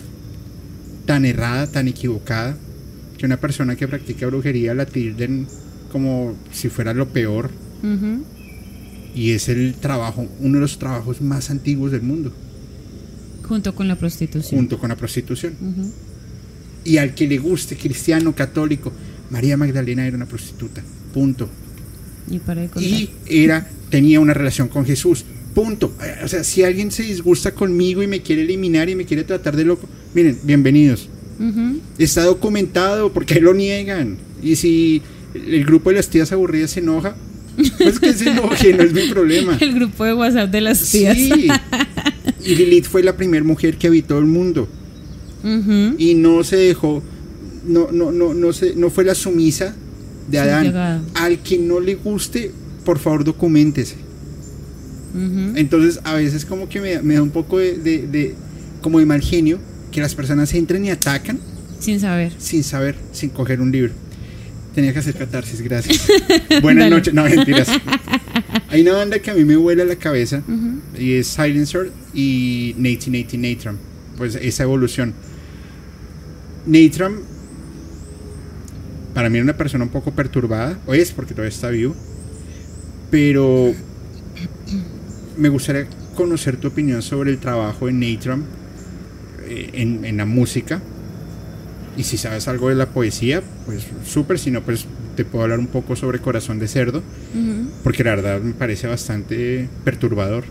tan 1.06 1.24
errada, 1.24 1.66
tan 1.66 1.88
equivocada, 1.88 2.56
que 3.18 3.26
una 3.26 3.38
persona 3.38 3.76
que 3.76 3.88
practica 3.88 4.26
brujería 4.26 4.74
la 4.74 4.86
tilden 4.86 5.46
como 5.90 6.34
si 6.52 6.68
fuera 6.68 6.92
lo 6.94 7.08
peor. 7.08 7.50
Y 9.14 9.30
es 9.30 9.48
el 9.48 9.74
trabajo, 9.74 10.26
uno 10.40 10.54
de 10.54 10.60
los 10.60 10.78
trabajos 10.78 11.20
más 11.20 11.50
antiguos 11.50 11.92
del 11.92 12.02
mundo, 12.02 12.32
Junto 13.46 13.74
con 13.74 13.86
la 13.88 13.96
prostitución. 13.96 14.58
junto 14.58 14.78
con 14.78 14.88
la 14.88 14.96
prostitución. 14.96 15.54
Y 16.84 16.96
al 16.98 17.14
que 17.14 17.26
le 17.28 17.38
guste, 17.38 17.76
cristiano, 17.76 18.34
católico, 18.34 18.92
María 19.34 19.56
Magdalena 19.56 20.06
era 20.06 20.16
una 20.16 20.26
prostituta. 20.26 20.80
Punto. 21.12 21.48
Y 22.30 22.38
para. 22.38 22.66
Y 22.78 23.10
era, 23.26 23.68
tenía 23.90 24.20
una 24.20 24.32
relación 24.32 24.68
con 24.68 24.86
Jesús. 24.86 25.24
Punto. 25.52 25.92
O 26.22 26.28
sea, 26.28 26.44
si 26.44 26.62
alguien 26.62 26.92
se 26.92 27.02
disgusta 27.02 27.52
conmigo 27.52 28.00
y 28.00 28.06
me 28.06 28.22
quiere 28.22 28.42
eliminar 28.42 28.88
y 28.88 28.94
me 28.94 29.04
quiere 29.04 29.24
tratar 29.24 29.56
de 29.56 29.64
loco, 29.64 29.88
miren, 30.14 30.38
bienvenidos. 30.44 31.08
Está 31.98 32.22
documentado, 32.22 33.12
porque 33.12 33.40
lo 33.40 33.54
niegan? 33.54 34.18
Y 34.40 34.54
si 34.54 35.02
el 35.34 35.64
grupo 35.64 35.90
de 35.90 35.96
las 35.96 36.08
tías 36.08 36.30
aburridas 36.30 36.70
se 36.70 36.78
enoja, 36.78 37.16
pues 37.78 37.98
que 37.98 38.12
se 38.12 38.30
enoje, 38.30 38.72
no 38.72 38.84
es 38.84 38.92
mi 38.92 39.08
problema. 39.08 39.56
El 39.60 39.74
grupo 39.74 40.04
de 40.04 40.14
WhatsApp 40.14 40.48
de 40.48 40.60
las 40.60 40.90
tías. 40.92 41.16
Sí. 41.16 41.48
Y 42.44 42.54
Lilith 42.54 42.84
fue 42.84 43.02
la 43.02 43.16
primera 43.16 43.44
mujer 43.44 43.78
que 43.78 43.88
habitó 43.88 44.16
el 44.16 44.26
mundo 44.26 44.68
y 45.98 46.14
no 46.14 46.44
se 46.44 46.56
dejó, 46.56 47.02
no, 47.66 47.90
no, 47.92 48.12
no, 48.12 48.34
no, 48.34 48.52
se, 48.52 48.74
no 48.76 48.90
fue 48.90 49.04
la 49.04 49.14
sumisa 49.14 49.74
de 50.30 50.38
Adán. 50.38 51.04
Al 51.14 51.38
que 51.40 51.58
no 51.58 51.80
le 51.80 51.94
guste, 51.96 52.50
por 52.84 52.98
favor, 52.98 53.24
documentese. 53.24 53.96
Entonces, 55.54 56.00
a 56.04 56.14
veces 56.14 56.44
como 56.44 56.68
que 56.68 56.80
me, 56.80 57.00
me 57.02 57.14
da 57.14 57.22
un 57.22 57.30
poco 57.30 57.58
de, 57.58 57.78
de- 57.78 58.06
de- 58.08 58.34
como 58.82 58.98
de 58.98 59.06
mal 59.06 59.20
genio 59.20 59.58
que 59.92 60.00
las 60.00 60.14
personas 60.14 60.52
entren 60.54 60.84
y 60.84 60.90
atacan 60.90 61.38
Sin 61.78 62.00
saber. 62.00 62.32
sin 62.38 62.64
saber, 62.64 62.96
sin 63.12 63.30
coger 63.30 63.60
un 63.60 63.70
libro. 63.70 63.92
Tenía 64.74 64.92
que 64.92 64.98
hacer 64.98 65.14
catarsis, 65.14 65.60
gracias. 65.60 66.04
Buenas 66.62 66.90
noches, 66.90 67.14
no 67.14 67.22
mentiras. 67.22 67.68
Hay 68.70 68.82
una 68.82 68.94
banda 68.94 69.20
que 69.20 69.30
a 69.30 69.34
mí 69.34 69.44
me 69.44 69.54
vuela 69.54 69.84
la 69.84 69.94
cabeza 69.94 70.42
y 70.98 71.12
es 71.12 71.28
Silencer 71.28 71.92
y 72.12 72.74
1980 72.76 73.36
Natram. 73.38 73.76
Pues 74.18 74.34
esa 74.34 74.64
evolución. 74.64 75.14
Natram 76.66 77.20
para 79.14 79.30
mí 79.30 79.36
era 79.36 79.44
una 79.44 79.56
persona 79.56 79.84
un 79.84 79.90
poco 79.90 80.10
perturbada, 80.10 80.78
o 80.86 80.94
es 80.94 81.12
porque 81.12 81.32
todavía 81.32 81.54
está 81.54 81.70
vivo, 81.70 81.94
pero 83.10 83.72
me 85.38 85.48
gustaría 85.48 85.86
conocer 86.14 86.56
tu 86.56 86.68
opinión 86.68 87.02
sobre 87.02 87.30
el 87.30 87.38
trabajo 87.38 87.86
de 87.86 87.92
Natram 87.92 88.44
eh, 89.46 89.70
en, 89.74 90.04
en 90.04 90.16
la 90.16 90.26
música. 90.26 90.82
Y 91.96 92.02
si 92.02 92.16
sabes 92.18 92.48
algo 92.48 92.68
de 92.70 92.74
la 92.74 92.86
poesía, 92.86 93.40
pues 93.66 93.86
súper, 94.04 94.40
si 94.40 94.50
no, 94.50 94.62
pues 94.62 94.86
te 95.14 95.24
puedo 95.24 95.44
hablar 95.44 95.60
un 95.60 95.68
poco 95.68 95.94
sobre 95.94 96.18
Corazón 96.18 96.58
de 96.58 96.66
Cerdo, 96.66 97.02
porque 97.84 98.02
la 98.02 98.16
verdad 98.16 98.40
me 98.40 98.52
parece 98.52 98.88
bastante 98.88 99.68
perturbador. 99.84 100.42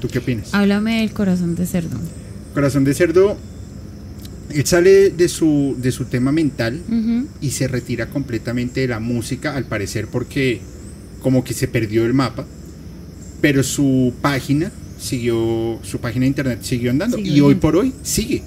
¿Tú 0.00 0.08
qué 0.08 0.18
opinas? 0.18 0.54
Háblame 0.54 1.00
del 1.00 1.12
corazón 1.12 1.54
de 1.54 1.66
cerdo. 1.66 1.98
Corazón 2.54 2.84
de 2.84 2.94
Cerdo, 2.94 3.36
él 4.52 4.66
sale 4.66 5.10
de 5.10 5.28
su, 5.28 5.76
de 5.78 5.92
su 5.92 6.06
tema 6.06 6.32
mental 6.32 6.80
y 7.40 7.50
se 7.50 7.68
retira 7.68 8.10
completamente 8.10 8.80
de 8.80 8.88
la 8.88 9.00
música, 9.00 9.54
al 9.54 9.64
parecer 9.64 10.08
porque 10.08 10.60
como 11.20 11.44
que 11.44 11.54
se 11.54 11.68
perdió 11.68 12.06
el 12.06 12.14
mapa, 12.14 12.46
pero 13.40 13.62
su 13.62 14.12
página 14.20 14.72
siguió, 14.98 15.78
su 15.82 15.98
página 15.98 16.24
de 16.24 16.28
internet 16.28 16.58
siguió 16.62 16.90
andando 16.90 17.18
y 17.18 17.40
hoy 17.40 17.54
por 17.56 17.76
hoy 17.76 17.92
sigue. 18.02 18.42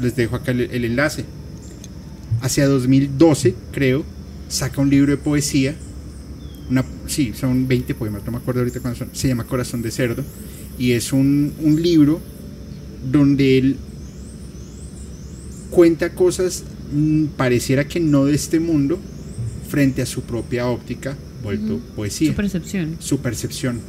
Les 0.00 0.16
dejo 0.16 0.36
acá 0.36 0.50
el, 0.50 0.62
el 0.62 0.84
enlace. 0.84 1.24
Hacia 2.40 2.66
2012, 2.66 3.54
creo, 3.72 4.04
saca 4.48 4.80
un 4.80 4.90
libro 4.90 5.12
de 5.12 5.18
poesía. 5.18 5.74
Una, 6.68 6.84
sí, 7.06 7.32
son 7.38 7.68
20 7.68 7.94
poemas, 7.94 8.22
no 8.24 8.32
me 8.32 8.38
acuerdo 8.38 8.60
ahorita 8.60 8.80
cuándo 8.80 8.98
son. 8.98 9.10
Se 9.12 9.28
llama 9.28 9.44
Corazón 9.44 9.82
de 9.82 9.90
Cerdo. 9.90 10.24
Y 10.78 10.92
es 10.92 11.12
un, 11.12 11.52
un 11.60 11.80
libro 11.80 12.20
donde 13.10 13.58
él 13.58 13.76
cuenta 15.74 16.10
cosas 16.14 16.62
mm, 16.92 17.24
pareciera 17.36 17.86
que 17.88 17.98
no 18.00 18.24
de 18.26 18.34
este 18.34 18.60
mundo 18.60 18.98
frente 19.68 20.02
a 20.02 20.06
su 20.06 20.22
propia 20.22 20.68
óptica 20.68 21.16
vuelto 21.42 21.80
poesía. 21.96 22.30
Su 22.30 22.36
percepción. 22.36 22.96
su 23.00 23.18
percepción. 23.18 23.80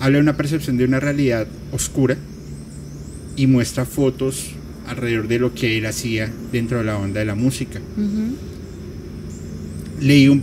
Habla 0.00 0.16
de 0.18 0.22
una 0.22 0.36
percepción 0.36 0.76
de 0.78 0.84
una 0.86 0.98
realidad 1.00 1.46
oscura 1.72 2.16
y 3.36 3.46
muestra 3.46 3.84
fotos 3.84 4.50
alrededor 4.88 5.28
de 5.28 5.38
lo 5.38 5.54
que 5.54 5.76
él 5.78 5.86
hacía 5.86 6.32
dentro 6.52 6.78
de 6.78 6.84
la 6.84 6.98
onda 6.98 7.20
de 7.20 7.26
la 7.26 7.34
música. 7.34 7.80
Leí 10.00 10.28
un- 10.28 10.42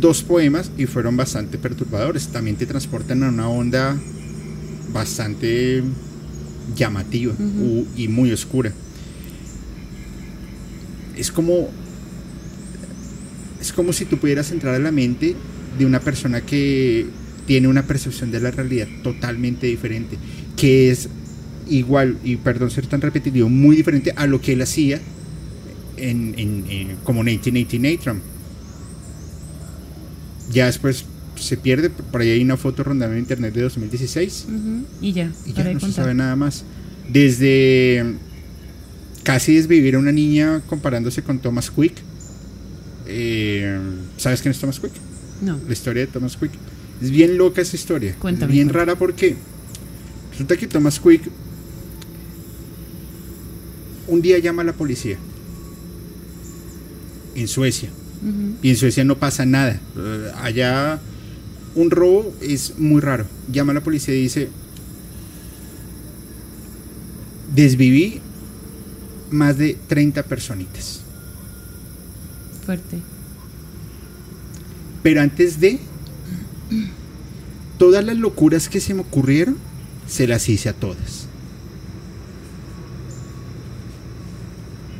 dos 0.00 0.22
poemas 0.22 0.70
y 0.78 0.86
fueron 0.86 1.16
bastante 1.16 1.58
perturbadores. 1.58 2.28
También 2.28 2.56
te 2.56 2.66
transportan 2.66 3.22
a 3.22 3.28
una 3.28 3.48
onda 3.48 3.96
bastante 4.92 5.82
llamativa 6.76 7.34
y 7.96 8.08
muy 8.08 8.32
oscura 8.32 8.72
es 11.16 11.30
como 11.32 11.68
es 13.60 13.72
como 13.72 13.92
si 13.92 14.04
tú 14.06 14.18
pudieras 14.18 14.50
entrar 14.50 14.74
a 14.74 14.78
la 14.78 14.90
mente 14.90 15.36
de 15.78 15.86
una 15.86 16.00
persona 16.00 16.40
que 16.40 17.06
tiene 17.46 17.68
una 17.68 17.86
percepción 17.86 18.30
de 18.30 18.40
la 18.40 18.50
realidad 18.50 18.88
totalmente 19.02 19.66
diferente, 19.68 20.16
que 20.56 20.90
es 20.90 21.08
igual, 21.68 22.18
y 22.24 22.36
perdón 22.36 22.70
ser 22.70 22.86
tan 22.86 23.00
repetitivo, 23.00 23.48
muy 23.48 23.76
diferente 23.76 24.12
a 24.16 24.26
lo 24.26 24.40
que 24.40 24.52
él 24.54 24.62
hacía 24.62 25.00
en, 25.96 26.34
en- 26.36 26.64
en- 26.68 26.96
como 27.04 27.22
1980 27.22 27.88
Natram. 27.88 28.20
Ya 30.50 30.66
después 30.66 31.04
se 31.36 31.56
pierde, 31.56 31.88
por 31.90 32.20
ahí 32.20 32.30
hay 32.30 32.42
una 32.42 32.56
foto 32.56 32.82
rondando 32.84 33.14
en 33.14 33.20
internet 33.20 33.54
de 33.54 33.62
2016 33.62 34.46
Ujú. 34.48 34.84
Y 35.00 35.12
ya. 35.12 35.30
y 35.46 35.52
ya 35.52 35.64
no 35.72 35.80
se 35.80 35.92
sabe 35.92 36.14
nada 36.14 36.36
más. 36.36 36.64
Desde 37.08 38.04
casi 39.22 39.54
desvivir 39.54 39.94
a 39.94 39.98
una 39.98 40.12
niña 40.12 40.60
comparándose 40.68 41.22
con 41.22 41.38
Thomas 41.38 41.70
Quick. 41.70 41.94
Eh, 43.06 43.78
¿Sabes 44.16 44.42
quién 44.42 44.52
es 44.52 44.58
Thomas 44.58 44.80
Quick? 44.80 44.92
No. 45.40 45.58
La 45.66 45.72
historia 45.72 46.06
de 46.06 46.12
Thomas 46.12 46.36
Quick. 46.36 46.52
Es 47.00 47.10
bien 47.10 47.36
loca 47.36 47.60
esa 47.62 47.76
historia. 47.76 48.14
Cuéntame, 48.18 48.52
Es 48.52 48.54
bien 48.54 48.68
cuéntame. 48.68 48.86
rara 48.86 48.98
porque 48.98 49.36
resulta 50.30 50.56
que 50.56 50.66
Thomas 50.66 51.00
Quick 51.00 51.22
un 54.08 54.20
día 54.20 54.38
llama 54.38 54.62
a 54.62 54.64
la 54.66 54.72
policía 54.72 55.16
en 57.34 57.48
Suecia. 57.48 57.88
Y 58.62 58.70
en 58.70 58.76
Suecia 58.76 59.02
no 59.04 59.18
pasa 59.18 59.44
nada. 59.46 59.80
Eh, 59.96 60.30
allá 60.42 61.00
un 61.74 61.90
robo 61.90 62.32
es 62.40 62.78
muy 62.78 63.00
raro. 63.00 63.26
Llama 63.50 63.72
a 63.72 63.74
la 63.76 63.80
policía 63.82 64.14
y 64.14 64.22
dice, 64.22 64.48
desviví 67.54 68.20
más 69.32 69.58
de 69.58 69.76
30 69.88 70.22
personitas. 70.24 71.00
Fuerte. 72.64 72.98
Pero 75.02 75.20
antes 75.20 75.58
de, 75.60 75.80
todas 77.78 78.04
las 78.04 78.16
locuras 78.16 78.68
que 78.68 78.80
se 78.80 78.94
me 78.94 79.00
ocurrieron, 79.00 79.56
se 80.06 80.26
las 80.26 80.48
hice 80.48 80.68
a 80.68 80.72
todas. 80.72 81.26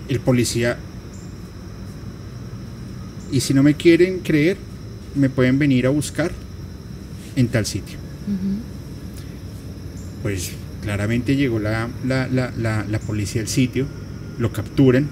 El 0.08 0.20
policía, 0.20 0.78
y 3.30 3.40
si 3.40 3.54
no 3.54 3.62
me 3.62 3.74
quieren 3.74 4.18
creer, 4.18 4.56
me 5.14 5.30
pueden 5.30 5.58
venir 5.58 5.86
a 5.86 5.90
buscar 5.90 6.32
en 7.36 7.48
tal 7.48 7.66
sitio. 7.66 7.98
Pues 10.22 10.52
claramente 10.82 11.36
llegó 11.36 11.58
la, 11.58 11.88
la, 12.04 12.26
la, 12.28 12.52
la, 12.56 12.84
la 12.84 12.98
policía 12.98 13.42
al 13.42 13.48
sitio, 13.48 13.86
lo 14.42 14.52
capturan, 14.52 15.08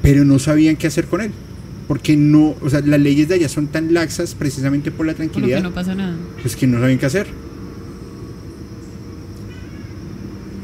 pero 0.00 0.24
no 0.24 0.38
sabían 0.38 0.76
qué 0.76 0.86
hacer 0.86 1.06
con 1.06 1.20
él. 1.20 1.30
Porque 1.88 2.16
no, 2.16 2.54
o 2.62 2.70
sea, 2.70 2.80
las 2.80 3.00
leyes 3.00 3.28
de 3.28 3.34
allá 3.34 3.48
son 3.48 3.66
tan 3.66 3.92
laxas 3.92 4.34
precisamente 4.34 4.90
por 4.90 5.04
la 5.04 5.12
Por 5.12 5.18
tranquilidad, 5.18 5.58
que 5.58 5.62
no 5.64 5.72
pasa 5.74 5.94
nada. 5.94 6.14
pues 6.40 6.56
que 6.56 6.66
no 6.66 6.80
saben 6.80 6.98
qué 6.98 7.06
hacer. 7.06 7.26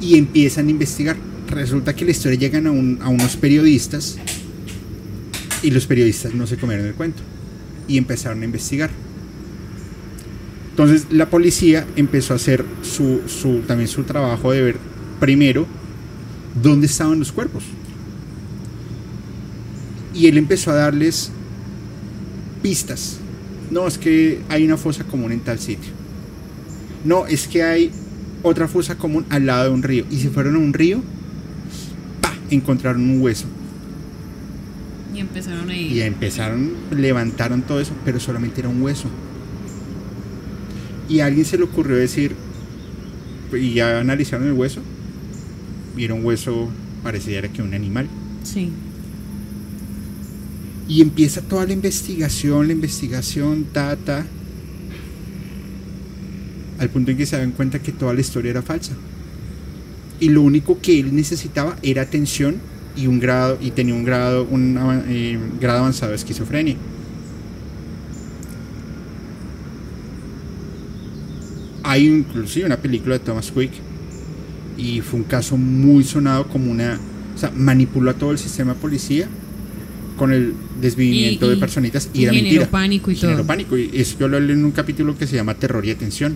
Y 0.00 0.16
empiezan 0.16 0.68
a 0.68 0.70
investigar. 0.70 1.16
Resulta 1.50 1.94
que 1.94 2.04
la 2.04 2.12
historia 2.12 2.38
llegan 2.38 2.66
a, 2.66 2.70
un- 2.70 2.98
a 3.02 3.08
unos 3.08 3.36
periodistas 3.36 4.18
y 5.62 5.70
los 5.70 5.86
periodistas 5.86 6.34
no 6.34 6.46
se 6.46 6.56
comieron 6.56 6.86
el 6.86 6.94
cuento 6.94 7.22
y 7.88 7.96
empezaron 7.98 8.42
a 8.42 8.44
investigar. 8.44 8.90
Entonces 10.70 11.06
la 11.10 11.28
policía 11.30 11.84
empezó 11.96 12.34
a 12.34 12.36
hacer 12.36 12.64
su, 12.82 13.22
su- 13.26 13.60
también 13.66 13.88
su 13.88 14.04
trabajo 14.04 14.52
de 14.52 14.62
ver 14.62 14.76
primero 15.20 15.66
dónde 16.54 16.86
estaban 16.86 17.18
los 17.18 17.32
cuerpos. 17.32 17.64
Y 20.14 20.26
él 20.26 20.38
empezó 20.38 20.70
a 20.70 20.74
darles 20.74 21.30
pistas. 22.62 23.18
No, 23.70 23.86
es 23.86 23.98
que 23.98 24.40
hay 24.48 24.64
una 24.64 24.76
fosa 24.76 25.04
común 25.04 25.32
en 25.32 25.40
tal 25.40 25.58
sitio. 25.58 25.92
No, 27.04 27.26
es 27.26 27.46
que 27.46 27.62
hay 27.62 27.92
otra 28.42 28.66
fosa 28.68 28.96
común 28.96 29.26
al 29.30 29.46
lado 29.46 29.64
de 29.64 29.70
un 29.70 29.82
río. 29.82 30.04
Y 30.10 30.16
se 30.18 30.30
fueron 30.30 30.56
a 30.56 30.58
un 30.58 30.72
río, 30.72 31.02
¡pa! 32.20 32.34
encontraron 32.50 33.02
un 33.02 33.20
hueso. 33.20 33.46
Y 35.14 35.20
empezaron 35.20 35.70
ahí. 35.70 35.92
Y 35.92 36.00
empezaron, 36.00 36.72
levantaron 36.90 37.62
todo 37.62 37.80
eso, 37.80 37.92
pero 38.04 38.20
solamente 38.20 38.60
era 38.60 38.68
un 38.68 38.82
hueso. 38.82 39.08
Y 41.08 41.20
a 41.20 41.26
alguien 41.26 41.44
se 41.44 41.56
le 41.56 41.64
ocurrió 41.64 41.96
decir, 41.96 42.34
y 43.52 43.74
ya 43.74 43.98
analizaron 43.98 44.46
el 44.46 44.52
hueso, 44.52 44.82
un 46.06 46.24
hueso, 46.24 46.68
pareciera 47.02 47.48
que 47.48 47.62
un 47.62 47.74
animal. 47.74 48.08
Sí. 48.42 48.70
Y 50.88 51.02
empieza 51.02 51.42
toda 51.42 51.66
la 51.66 51.72
investigación, 51.72 52.66
la 52.66 52.72
investigación, 52.72 53.66
ta, 53.72 53.96
ta. 53.96 54.26
Al 56.78 56.88
punto 56.90 57.10
en 57.10 57.16
que 57.16 57.26
se 57.26 57.36
dan 57.36 57.52
cuenta 57.52 57.80
que 57.80 57.92
toda 57.92 58.14
la 58.14 58.20
historia 58.20 58.52
era 58.52 58.62
falsa. 58.62 58.92
Y 60.20 60.30
lo 60.30 60.42
único 60.42 60.80
que 60.80 60.98
él 60.98 61.14
necesitaba 61.14 61.76
era 61.82 62.02
atención 62.02 62.56
y 62.96 63.06
un 63.06 63.20
grado, 63.20 63.58
y 63.60 63.70
tenía 63.70 63.94
un 63.94 64.04
grado, 64.04 64.44
un 64.50 64.78
eh, 65.08 65.38
grado 65.60 65.80
avanzado 65.80 66.10
de 66.10 66.16
esquizofrenia. 66.16 66.76
Hay 71.82 72.06
inclusive 72.06 72.66
una 72.66 72.76
película 72.76 73.18
de 73.18 73.24
Thomas 73.24 73.50
Quick 73.50 73.87
y 74.78 75.00
fue 75.02 75.18
un 75.20 75.24
caso 75.24 75.56
muy 75.58 76.04
sonado 76.04 76.48
como 76.48 76.70
una, 76.70 76.98
o 77.34 77.38
sea, 77.38 77.50
manipuló 77.50 78.10
a 78.10 78.14
todo 78.14 78.30
el 78.30 78.38
sistema 78.38 78.72
policía 78.74 79.28
con 80.16 80.32
el 80.32 80.54
desvivimiento 80.80 81.46
Y- 81.46 81.50
de 81.50 81.56
personitas 81.56 82.08
y, 82.14 82.20
y 82.20 82.24
era 82.24 82.32
generó 82.32 82.44
mentira. 82.52 82.70
pánico 82.70 83.10
y 83.10 83.16
generó 83.16 83.38
todo. 83.38 83.46
pánico 83.46 83.76
y 83.76 83.90
eso 83.92 84.16
yo 84.18 84.28
lo 84.28 84.38
leí 84.40 84.52
en 84.56 84.64
un 84.64 84.70
capítulo 84.72 85.18
que 85.18 85.26
se 85.26 85.36
llama 85.36 85.54
Terror 85.54 85.84
y 85.84 85.90
Atención. 85.90 86.34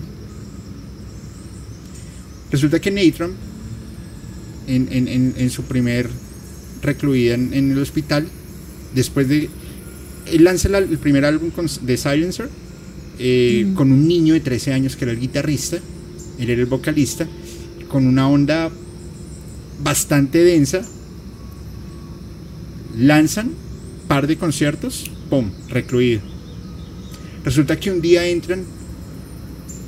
Resulta 2.51 2.79
que 2.79 2.91
Nathan, 2.91 3.31
en, 4.67 4.87
en- 4.91 5.07
en- 5.07 5.33
en 5.37 5.49
su 5.49 5.63
primer 5.63 6.09
recluida 6.81 7.33
en, 7.33 7.53
en 7.53 7.71
el 7.71 7.79
hospital, 7.79 8.27
después 8.93 9.27
de... 9.27 9.49
Él 10.31 10.43
lanza 10.43 10.69
la- 10.69 10.77
el 10.79 10.97
primer 10.99 11.25
álbum 11.25 11.49
con- 11.49 11.67
de 11.81 11.97
Silencer 11.97 12.49
eh, 13.19 13.65
Mm. 13.67 13.73
con 13.73 13.91
un 13.91 14.07
niño 14.07 14.33
de 14.33 14.39
13 14.39 14.73
años 14.73 14.95
que 14.95 15.05
era 15.05 15.11
el 15.11 15.19
guitarrista, 15.19 15.77
él 16.39 16.49
era 16.49 16.61
el 16.61 16.67
vocalista, 16.67 17.27
con 17.93 18.07
una 18.07 18.27
onda 18.27 18.71
bastante 19.83 20.43
densa. 20.43 20.81
Lanzan 22.97 23.51
par 24.07 24.25
de 24.25 24.35
conciertos, 24.35 25.11
¡pum! 25.29 25.51
recluido. 25.69 26.21
Resulta 27.45 27.79
que 27.79 27.91
un 27.91 28.01
día 28.01 28.25
entran 28.25 28.65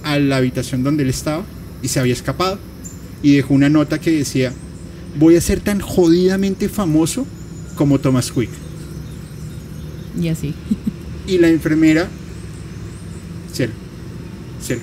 a 0.04 0.20
la 0.20 0.38
habitación 0.38 0.84
donde 0.84 1.02
él 1.02 1.10
estaba 1.10 1.44
y 1.82 1.88
se 1.88 2.00
había 2.00 2.14
escapado 2.14 2.60
y 3.24 3.38
dejó 3.38 3.56
una 3.56 3.70
nota 3.70 4.00
que 4.00 4.12
decía, 4.12 4.54
voy 5.18 5.36
a 5.36 5.42
ser 5.42 5.60
tan 5.60 5.80
jodidamente 5.80 6.70
famoso 6.70 7.26
como 7.76 8.00
Thomas 8.00 8.32
Quick. 8.32 8.52
Y 10.22 10.28
así. 10.28 10.54
Y 11.26 11.40
la 11.40 11.50
enfermera, 11.50 12.08
cielo, 13.52 13.74
cielo. 14.62 14.82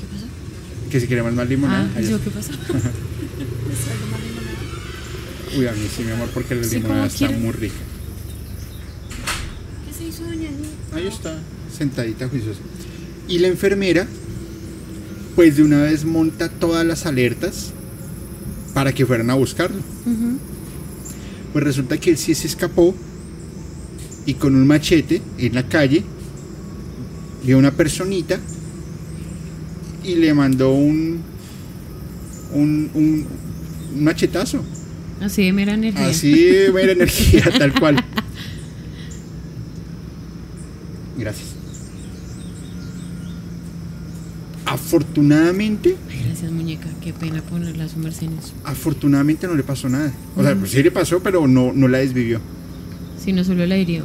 ¿Qué 0.00 0.06
pasó? 0.06 0.26
Que 0.90 1.00
si 1.00 1.06
queremos 1.06 1.32
más 1.34 1.48
limonada. 1.48 1.88
Ah, 1.96 2.00
¿yo 2.00 2.16
está. 2.16 2.24
qué 2.24 2.30
pasó? 2.30 2.52
Uy, 5.58 5.66
a 5.66 5.72
mí 5.72 5.80
sí, 5.94 6.02
mi 6.04 6.12
amor, 6.12 6.28
porque 6.32 6.54
la 6.54 6.64
Sí, 6.64 6.76
limonada 6.76 7.06
está 7.06 7.28
muy 7.30 7.52
rica. 7.52 7.74
¿Qué 9.88 9.94
se 9.96 10.04
hizo 10.08 10.24
doña 10.24 10.48
Anita? 10.48 10.96
Ahí 10.96 11.06
está, 11.06 11.38
sentadita 11.76 12.28
juiciosa. 12.28 12.60
Y 13.28 13.38
la 13.38 13.48
enfermera, 13.48 14.06
pues 15.36 15.56
de 15.56 15.62
una 15.64 15.82
vez 15.82 16.04
monta 16.04 16.48
todas 16.48 16.84
las 16.86 17.06
alertas 17.06 17.72
para 18.74 18.92
que 18.92 19.06
fueran 19.06 19.30
a 19.30 19.34
buscarlo. 19.34 19.80
Pues 21.52 21.64
resulta 21.64 21.98
que 21.98 22.10
él 22.10 22.18
sí 22.18 22.34
se 22.34 22.46
escapó 22.46 22.94
y 24.26 24.34
con 24.34 24.54
un 24.54 24.66
machete 24.66 25.20
en 25.38 25.54
la 25.54 25.66
calle 25.68 26.04
vio 27.44 27.58
una 27.58 27.72
personita 27.72 28.38
y 30.04 30.14
le 30.16 30.34
mandó 30.34 30.72
un, 30.72 31.20
un, 32.52 32.90
un, 32.94 33.26
machetazo. 34.02 34.64
Así 35.20 35.44
de 35.44 35.52
mera 35.52 35.74
energía. 35.74 36.06
Así 36.08 36.32
de 36.32 36.72
mera 36.72 36.92
energía, 36.92 37.44
tal 37.58 37.78
cual. 37.78 37.96
Gracias. 41.18 41.48
Afortunadamente, 44.64 45.96
Ay, 46.08 46.22
gracias, 46.26 46.52
muñeca. 46.52 46.88
Qué 47.02 47.12
pena 47.12 47.42
ponerla 47.42 47.84
a 47.84 47.88
su 47.88 47.98
merced 47.98 48.28
en 48.28 48.38
eso. 48.38 48.52
afortunadamente 48.64 49.46
no 49.48 49.54
le 49.54 49.64
pasó 49.64 49.88
nada. 49.88 50.12
O 50.36 50.42
sea, 50.42 50.54
pues 50.54 50.70
sí 50.70 50.82
le 50.82 50.90
pasó, 50.92 51.20
pero 51.20 51.46
no, 51.48 51.72
no 51.74 51.88
la 51.88 51.98
desvivió. 51.98 52.40
Si 53.22 53.32
no, 53.32 53.42
solo 53.44 53.66
la 53.66 53.76
iría. 53.76 54.02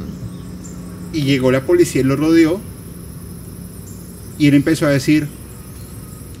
Y 1.12 1.22
llegó 1.22 1.52
la 1.52 1.62
policía 1.62 2.00
y 2.00 2.04
lo 2.04 2.16
rodeó. 2.16 2.60
Y 4.38 4.48
él 4.48 4.54
empezó 4.54 4.86
a 4.86 4.90
decir, 4.90 5.28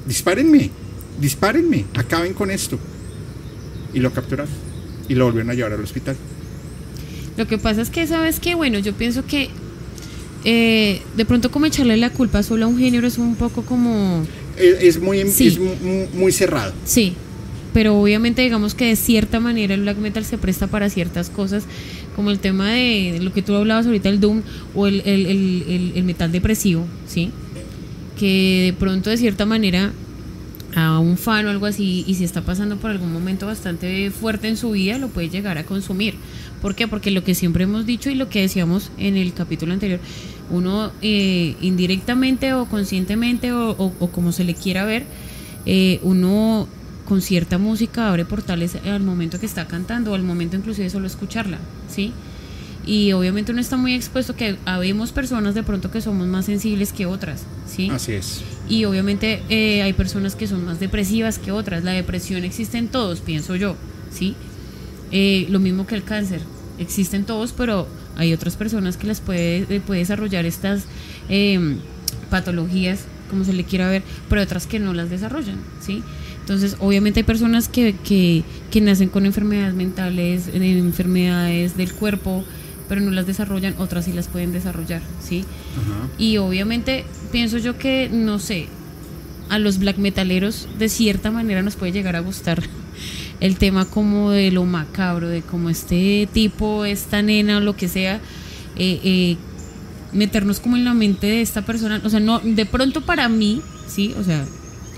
dispárenme, 0.06 0.70
dispárenme, 1.20 1.84
acaben 1.94 2.32
con 2.34 2.50
esto. 2.50 2.78
Y 3.94 4.00
lo 4.00 4.12
capturaron. 4.12 4.52
Y 5.08 5.14
lo 5.14 5.24
volvieron 5.26 5.50
a 5.50 5.54
llevar 5.54 5.72
al 5.72 5.80
hospital. 5.82 6.16
Lo 7.36 7.46
que 7.46 7.58
pasa 7.58 7.82
es 7.82 7.90
que, 7.90 8.06
¿sabes 8.06 8.40
qué? 8.40 8.54
Bueno, 8.54 8.78
yo 8.78 8.92
pienso 8.94 9.24
que 9.26 9.48
eh, 10.44 11.02
de 11.16 11.24
pronto 11.24 11.50
como 11.50 11.66
echarle 11.66 11.96
la 11.96 12.10
culpa 12.10 12.42
solo 12.42 12.64
a 12.66 12.68
un 12.68 12.78
género 12.78 13.06
es 13.06 13.18
un 13.18 13.34
poco 13.36 13.62
como... 13.62 14.24
Es, 14.56 14.82
es 14.96 15.00
muy, 15.00 15.26
Sí. 15.28 15.48
es 15.48 15.58
mu- 15.58 15.74
mu- 15.82 16.06
muy 16.14 16.32
cerrado. 16.32 16.72
Sí, 16.84 17.14
pero 17.74 18.00
obviamente 18.00 18.42
digamos 18.42 18.74
que 18.74 18.86
de 18.86 18.96
cierta 18.96 19.38
manera 19.40 19.74
el 19.74 19.82
black 19.82 19.98
metal 19.98 20.24
se 20.24 20.38
presta 20.38 20.66
para 20.66 20.88
ciertas 20.88 21.28
cosas, 21.30 21.64
como 22.14 22.30
el 22.30 22.38
tema 22.38 22.70
de 22.70 23.18
lo 23.20 23.32
que 23.32 23.42
tú 23.42 23.54
hablabas 23.54 23.86
ahorita, 23.86 24.08
el 24.08 24.18
doom 24.20 24.42
o 24.74 24.86
el, 24.86 25.02
el- 25.04 25.26
el- 25.26 25.64
el- 25.68 25.92
el 25.96 26.04
metal 26.04 26.32
depresivo, 26.32 26.86
¿sí? 27.06 27.30
Que 28.18 28.62
de 28.66 28.72
pronto 28.72 29.10
de 29.10 29.16
cierta 29.16 29.46
manera 29.46 29.92
a 30.76 30.98
un 30.98 31.16
fan 31.16 31.46
o 31.46 31.50
algo 31.50 31.64
así 31.64 32.04
y 32.06 32.14
si 32.14 32.24
está 32.24 32.42
pasando 32.42 32.76
por 32.76 32.90
algún 32.90 33.10
momento 33.10 33.46
bastante 33.46 34.10
fuerte 34.10 34.46
en 34.46 34.58
su 34.58 34.72
vida 34.72 34.98
lo 34.98 35.08
puede 35.08 35.30
llegar 35.30 35.56
a 35.56 35.64
consumir. 35.64 36.14
¿Por 36.60 36.74
qué? 36.74 36.86
Porque 36.86 37.10
lo 37.10 37.24
que 37.24 37.34
siempre 37.34 37.64
hemos 37.64 37.86
dicho 37.86 38.10
y 38.10 38.14
lo 38.14 38.28
que 38.28 38.42
decíamos 38.42 38.90
en 38.98 39.16
el 39.16 39.32
capítulo 39.32 39.72
anterior, 39.72 40.00
uno 40.50 40.92
eh, 41.00 41.56
indirectamente 41.62 42.52
o 42.52 42.66
conscientemente 42.66 43.52
o, 43.52 43.92
como 44.12 44.32
se 44.32 44.44
le 44.44 44.54
quiera 44.54 44.84
ver, 44.84 45.04
eh, 45.64 45.98
uno 46.02 46.68
con 47.06 47.22
cierta 47.22 47.56
música 47.56 48.08
abre 48.08 48.26
portales 48.26 48.76
al 48.84 49.02
momento 49.02 49.40
que 49.40 49.46
está 49.46 49.66
cantando 49.66 50.12
o 50.12 50.14
al 50.14 50.24
momento 50.24 50.56
inclusive 50.56 50.90
solo 50.90 51.06
escucharla, 51.06 51.58
¿sí? 51.88 52.12
Y 52.86 53.12
obviamente 53.12 53.50
uno 53.50 53.60
está 53.60 53.76
muy 53.76 53.94
expuesto 53.94 54.36
que 54.36 54.56
habemos 54.64 55.10
personas 55.10 55.56
de 55.56 55.64
pronto 55.64 55.90
que 55.90 56.00
somos 56.00 56.26
más 56.28 56.46
sensibles 56.46 56.92
que 56.92 57.04
otras, 57.04 57.42
¿sí? 57.66 57.90
Así 57.90 58.12
es. 58.12 58.42
Y 58.68 58.84
obviamente 58.84 59.42
eh, 59.48 59.82
hay 59.82 59.92
personas 59.92 60.36
que 60.36 60.46
son 60.46 60.64
más 60.64 60.78
depresivas 60.78 61.40
que 61.40 61.50
otras. 61.50 61.82
La 61.82 61.90
depresión 61.90 62.44
existe 62.44 62.78
en 62.78 62.86
todos, 62.86 63.20
pienso 63.20 63.56
yo, 63.56 63.74
¿sí? 64.12 64.36
Eh, 65.10 65.46
lo 65.50 65.58
mismo 65.58 65.86
que 65.86 65.96
el 65.96 66.04
cáncer. 66.04 66.40
Existen 66.78 67.24
todos, 67.24 67.52
pero 67.52 67.88
hay 68.16 68.32
otras 68.32 68.56
personas 68.56 68.96
que 68.96 69.06
las 69.06 69.20
puede, 69.20 69.66
eh, 69.68 69.80
puede 69.84 70.00
desarrollar 70.00 70.44
estas 70.46 70.84
eh, 71.28 71.76
patologías, 72.30 73.00
como 73.30 73.44
se 73.44 73.52
le 73.52 73.64
quiera 73.64 73.88
ver, 73.88 74.02
pero 74.28 74.42
otras 74.42 74.66
que 74.66 74.78
no 74.78 74.92
las 74.92 75.10
desarrollan, 75.10 75.56
¿sí? 75.80 76.02
Entonces, 76.40 76.76
obviamente 76.78 77.20
hay 77.20 77.24
personas 77.24 77.68
que, 77.68 77.96
que, 78.04 78.44
que 78.70 78.80
nacen 78.80 79.08
con 79.08 79.26
enfermedades 79.26 79.74
mentales, 79.74 80.48
enfermedades 80.52 81.76
del 81.76 81.92
cuerpo, 81.92 82.44
pero 82.88 83.00
no 83.00 83.10
las 83.10 83.26
desarrollan, 83.26 83.74
otras 83.78 84.04
sí 84.04 84.12
las 84.12 84.28
pueden 84.28 84.52
desarrollar, 84.52 85.02
¿sí? 85.20 85.44
Y 86.18 86.36
obviamente 86.38 87.04
pienso 87.32 87.58
yo 87.58 87.78
que, 87.78 88.08
no 88.12 88.38
sé, 88.38 88.68
a 89.48 89.58
los 89.58 89.78
black 89.78 89.98
metaleros 89.98 90.68
de 90.78 90.88
cierta 90.88 91.30
manera 91.30 91.62
nos 91.62 91.76
puede 91.76 91.92
llegar 91.92 92.16
a 92.16 92.20
gustar 92.20 92.62
el 93.40 93.56
tema 93.56 93.84
como 93.84 94.30
de 94.30 94.50
lo 94.50 94.64
macabro, 94.64 95.28
de 95.28 95.42
como 95.42 95.70
este 95.70 96.28
tipo, 96.32 96.84
esta 96.84 97.22
nena 97.22 97.58
o 97.58 97.60
lo 97.60 97.76
que 97.76 97.88
sea, 97.88 98.16
eh, 98.76 99.00
eh, 99.02 99.36
meternos 100.12 100.60
como 100.60 100.76
en 100.76 100.84
la 100.84 100.94
mente 100.94 101.26
de 101.26 101.42
esta 101.42 101.62
persona, 101.62 102.00
o 102.04 102.10
sea, 102.10 102.20
no, 102.20 102.40
de 102.40 102.66
pronto 102.66 103.02
para 103.02 103.28
mí, 103.28 103.60
sí, 103.88 104.14
o 104.18 104.24
sea, 104.24 104.44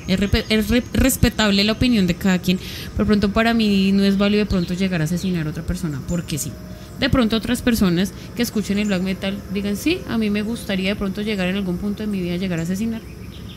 es, 0.08 0.68
respetable 0.92 1.64
la 1.64 1.72
opinión 1.72 2.06
de 2.06 2.14
cada 2.14 2.38
quien, 2.38 2.58
pero 2.96 3.06
pronto 3.06 3.32
para 3.32 3.54
mí 3.54 3.92
no 3.92 4.02
es 4.04 4.16
válido 4.16 4.44
de 4.44 4.46
pronto 4.46 4.74
llegar 4.74 5.00
a 5.00 5.04
asesinar 5.04 5.46
a 5.46 5.50
otra 5.50 5.62
persona, 5.62 6.00
porque 6.08 6.38
sí. 6.38 6.52
De 6.98 7.08
pronto 7.08 7.36
otras 7.36 7.62
personas 7.62 8.12
que 8.34 8.42
escuchen 8.42 8.78
el 8.78 8.88
black 8.88 9.02
metal 9.02 9.38
digan, 9.52 9.76
sí, 9.76 10.00
a 10.08 10.18
mí 10.18 10.30
me 10.30 10.42
gustaría 10.42 10.90
de 10.90 10.96
pronto 10.96 11.22
llegar 11.22 11.48
en 11.48 11.56
algún 11.56 11.78
punto 11.78 12.02
de 12.02 12.08
mi 12.08 12.20
vida 12.20 12.36
llegar 12.36 12.58
a 12.58 12.62
asesinar. 12.62 13.00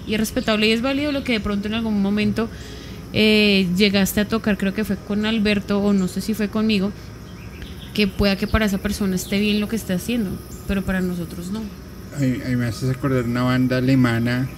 Y 0.08 0.14
es 0.14 0.20
respetable 0.20 0.68
y 0.68 0.72
es 0.72 0.82
válido 0.82 1.12
lo 1.12 1.24
que 1.24 1.34
de 1.34 1.40
pronto 1.40 1.68
en 1.68 1.74
algún 1.74 2.02
momento 2.02 2.50
eh, 3.14 3.68
llegaste 3.76 4.22
a 4.22 4.28
tocar, 4.28 4.58
creo 4.58 4.74
que 4.74 4.84
fue 4.84 4.96
con 4.96 5.26
Alberto 5.26 5.80
o 5.80 5.94
no 5.94 6.08
sé 6.08 6.22
si 6.22 6.34
fue 6.34 6.50
conmigo, 6.50 6.92
que 7.94 8.08
pueda 8.08 8.36
que 8.36 8.48
para 8.48 8.66
esa 8.66 8.78
persona 8.78 9.16
esté 9.16 9.40
bien 9.40 9.60
lo 9.60 9.68
que 9.68 9.76
esté 9.76 9.94
haciendo, 9.94 10.30
pero 10.68 10.84
para 10.84 11.02
nosotros 11.02 11.52
no. 11.52 11.62
A 12.16 12.20
mí, 12.20 12.38
me 12.56 12.66
haces 12.66 12.90
acordar 12.90 13.24
una 13.24 13.44
banda 13.44 13.78
alemana 13.78 14.50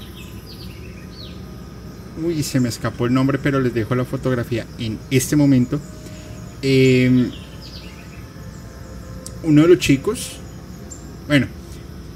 uy, 2.22 2.44
se 2.44 2.60
me 2.60 2.70
escapó 2.70 3.06
el 3.06 3.14
nombre, 3.14 3.40
pero 3.42 3.60
les 3.60 3.74
dejo 3.74 3.96
la 3.96 4.06
fotografía 4.06 4.66
en 4.78 5.00
este 5.10 5.36
momento. 5.36 5.80
Em, 6.62 7.32
uno 9.44 9.62
de 9.64 9.68
los 9.68 9.80
chicos, 9.80 10.38
bueno, 11.28 11.48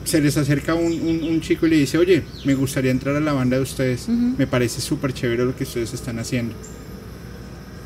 se 0.04 0.22
les 0.22 0.38
acerca 0.38 0.74
un, 0.74 1.42
chico 1.42 1.68
y 1.68 1.70
le 1.70 1.76
dice, 1.78 1.98
oye, 1.98 2.24
me 2.46 2.56
gustaría 2.56 2.92
entrar 2.92 3.16
a 3.16 3.20
la 3.20 3.34
banda 3.34 3.58
de 3.58 3.64
ustedes, 3.64 4.08
me 4.08 4.48
parece 4.48 4.82
súper 4.82 5.14
chévere 5.14 5.46
lo 5.46 5.56
que 5.56 5.64
ustedes 5.64 5.94
están 5.94 6.20
haciendo. 6.20 6.56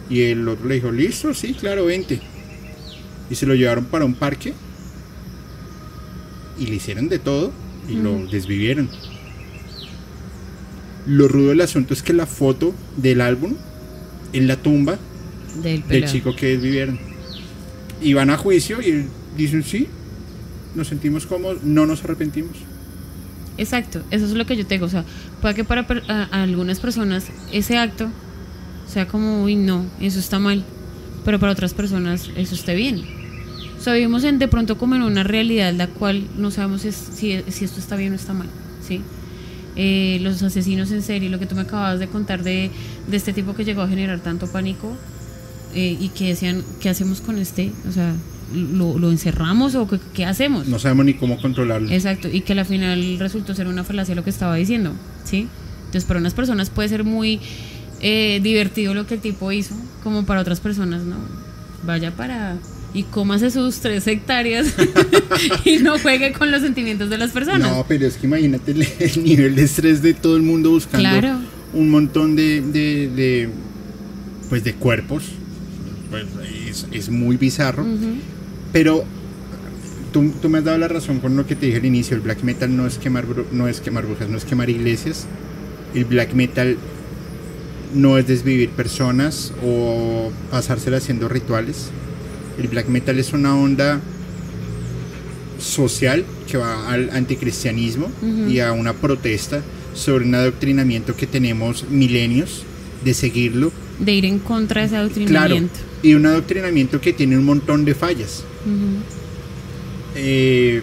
Y 0.09 0.23
el 0.23 0.47
otro 0.47 0.67
le 0.67 0.75
dijo, 0.75 0.91
listo, 0.91 1.33
sí, 1.33 1.53
claro, 1.53 1.85
vente. 1.85 2.19
Y 3.29 3.35
se 3.35 3.45
lo 3.45 3.55
llevaron 3.55 3.85
para 3.85 4.05
un 4.05 4.13
parque 4.13 4.53
y 6.59 6.67
le 6.67 6.75
hicieron 6.75 7.07
de 7.09 7.17
todo 7.17 7.51
y 7.89 7.93
lo 7.93 8.27
desvivieron. 8.27 8.89
Lo 11.07 11.27
rudo 11.27 11.49
del 11.49 11.61
asunto 11.61 11.93
es 11.93 12.03
que 12.03 12.13
la 12.13 12.27
foto 12.27 12.75
del 12.97 13.21
álbum 13.21 13.55
en 14.33 14.47
la 14.47 14.57
tumba 14.57 14.99
del, 15.63 16.05
chico 16.05 16.35
que 16.35 16.57
vivieron. 16.57 16.99
Y 18.01 18.13
van 18.13 18.29
a 18.29 18.37
juicio 18.37 18.81
y 18.81 19.07
dicen, 19.37 19.63
sí, 19.63 19.87
nos 20.75 20.87
sentimos 20.87 21.25
cómodos, 21.25 21.63
no 21.63 21.85
nos 21.85 22.03
arrepentimos. 22.03 22.57
Exacto, 23.57 24.01
eso 24.11 24.25
es 24.25 24.31
lo 24.31 24.45
que 24.45 24.55
yo 24.55 24.65
tengo. 24.65 24.85
O 24.85 24.89
sea, 24.89 25.03
puede 25.41 25.55
que 25.55 25.63
para 25.63 25.85
algunas 26.31 26.79
personas 26.79 27.27
ese 27.51 27.77
acto 27.77 28.09
sea 28.87 29.07
como, 29.07 29.43
uy, 29.43 29.55
no, 29.55 29.85
eso 29.99 30.19
está 30.19 30.39
mal. 30.39 30.63
Pero 31.25 31.39
para 31.39 31.51
otras 31.51 31.73
personas 31.73 32.29
eso 32.35 32.55
esté 32.55 32.75
bien. 32.75 33.03
O 33.77 33.83
sea, 33.83 33.93
vivimos 33.93 34.23
en, 34.23 34.39
de 34.39 34.47
pronto 34.47 34.77
como 34.77 34.95
en 34.95 35.03
una 35.03 35.23
realidad 35.23 35.73
la 35.73 35.87
cual 35.87 36.27
no 36.37 36.51
sabemos 36.51 36.81
si, 36.81 36.91
si 36.91 37.65
esto 37.65 37.79
está 37.79 37.95
bien 37.95 38.13
o 38.13 38.15
está 38.15 38.33
mal. 38.33 38.47
¿sí? 38.87 39.01
Eh, 39.75 40.19
los 40.21 40.43
asesinos 40.43 40.91
en 40.91 41.01
serie, 41.01 41.29
lo 41.29 41.39
que 41.39 41.45
tú 41.45 41.55
me 41.55 41.61
acabas 41.61 41.99
de 41.99 42.07
contar 42.07 42.43
de, 42.43 42.69
este 43.11 43.31
tipo 43.31 43.53
que 43.55 43.63
llegó 43.63 43.81
a 43.81 43.87
generar 43.87 44.19
tanto 44.19 44.47
pánico 44.47 44.95
eh, 45.73 45.97
y 45.99 46.09
que 46.09 46.27
decían, 46.27 46.63
¿qué 46.81 46.89
hacemos 46.89 47.21
con 47.21 47.37
este? 47.37 47.71
O 47.87 47.91
sea, 47.91 48.13
¿lo, 48.53 49.11
encerramos 49.11 49.75
o 49.75 49.87
qué, 50.13 50.25
hacemos? 50.25 50.67
No 50.67 50.79
sabemos 50.79 51.05
ni 51.05 51.13
cómo 51.13 51.39
controlarlo. 51.41 51.89
Exacto, 51.89 52.27
y 52.31 52.41
que 52.41 52.53
al 52.53 52.65
final 52.65 53.17
resultó 53.19 53.53
ser 53.53 53.67
una 53.67 53.83
falacia 53.83 54.15
lo 54.15 54.23
que 54.23 54.29
estaba 54.29 54.55
diciendo, 54.55 54.93
¿sí? 55.23 55.47
Entonces, 55.85 56.05
para 56.05 56.19
unas 56.19 56.33
personas 56.33 56.69
puede 56.69 56.89
ser 56.89 57.03
muy 57.03 57.39
eh, 58.01 58.39
divertido 58.41 58.93
lo 58.93 59.07
que 59.07 59.15
el 59.15 59.21
tipo 59.21 59.51
hizo, 59.51 59.75
como 60.03 60.25
para 60.25 60.41
otras 60.41 60.59
personas, 60.59 61.03
¿no? 61.03 61.17
Vaya 61.83 62.11
para 62.11 62.57
y 62.93 63.03
cómase 63.03 63.51
sus 63.51 63.79
tres 63.79 64.05
hectáreas 64.07 64.73
y 65.65 65.77
no 65.77 65.97
juegue 65.97 66.33
con 66.33 66.51
los 66.51 66.61
sentimientos 66.61 67.09
de 67.09 67.17
las 67.17 67.31
personas. 67.31 67.71
No, 67.71 67.85
pero 67.87 68.05
es 68.05 68.17
que 68.17 68.27
imagínate 68.27 68.71
el, 68.71 69.23
nivel 69.23 69.55
de 69.55 69.63
estrés 69.63 70.01
de 70.01 70.13
todo 70.13 70.35
el 70.35 70.43
mundo 70.43 70.71
buscando 70.71 71.39
un 71.73 71.89
montón 71.89 72.35
de, 72.35 72.61
de, 72.61 73.49
pues 74.49 74.63
de 74.63 74.73
cuerpos. 74.73 75.23
Pues 76.09 76.25
es, 76.91 77.09
muy 77.09 77.37
bizarro. 77.37 77.85
Pero 78.71 79.03
tú, 80.11 80.31
tú, 80.41 80.49
me 80.49 80.59
has 80.59 80.63
dado 80.63 80.77
la 80.77 80.87
razón 80.87 81.19
con 81.19 81.35
lo 81.35 81.45
que 81.45 81.55
te 81.55 81.65
dije 81.65 81.79
al 81.79 81.85
inicio. 81.85 82.15
El 82.15 82.21
black 82.21 82.43
metal 82.43 82.75
no 82.75 82.87
es 82.87 82.97
quemar, 82.97 83.25
no 83.51 83.67
es 83.67 83.81
quemar 83.81 84.05
brujas, 84.05 84.29
no 84.29 84.37
es 84.37 84.45
quemar 84.45 84.69
iglesias. 84.69 85.25
El 85.93 86.05
black 86.05 86.33
metal 86.33 86.77
no 87.93 88.17
es 88.17 88.27
desvivir 88.27 88.69
personas 88.69 89.53
o 89.63 90.31
pasársela 90.49 90.97
haciendo 90.97 91.27
rituales 91.27 91.91
el 92.61 92.67
black 92.67 92.87
metal 92.87 93.19
es 93.19 93.33
una 93.33 93.55
onda 93.55 93.99
social 95.59 96.25
que 96.49 96.57
va 96.57 96.91
al 96.91 97.09
anticristianismo 97.11 98.11
y 98.49 98.59
a 98.59 98.71
una 98.71 98.93
protesta 98.93 99.61
sobre 99.93 100.25
un 100.25 100.35
adoctrinamiento 100.35 101.15
que 101.15 101.27
tenemos 101.27 101.85
milenios 101.89 102.63
de 103.03 103.13
seguirlo. 103.13 103.71
De 103.99 104.13
ir 104.13 104.25
en 104.25 104.39
contra 104.39 104.81
de 104.81 104.87
ese 104.87 104.97
adoctrinamiento. 104.97 105.73
y 106.03 106.13
un 106.13 106.25
adoctrinamiento 106.25 106.99
que 106.99 107.13
tiene 107.13 107.37
un 107.37 107.45
montón 107.45 107.85
de 107.85 107.93
fallas. 107.95 108.43
Eh, 110.15 110.81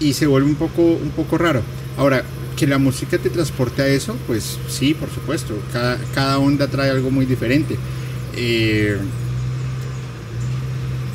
y, 0.00 0.12
se 0.12 0.26
vuelve 0.26 0.48
un 0.48 0.56
poco, 0.56 0.82
un 0.82 1.10
poco 1.10 1.38
raro. 1.38 1.62
Ahora, 1.96 2.22
que 2.56 2.66
la 2.66 2.78
música 2.78 3.18
te 3.18 3.30
transporte 3.30 3.82
a 3.82 3.86
eso, 3.86 4.16
pues 4.26 4.58
sí, 4.68 4.94
por 4.94 5.10
supuesto. 5.10 5.58
Cada, 5.72 5.98
cada 6.14 6.38
onda 6.38 6.68
trae 6.68 6.90
algo 6.90 7.10
muy 7.10 7.26
diferente. 7.26 7.76
Eh, 8.36 8.98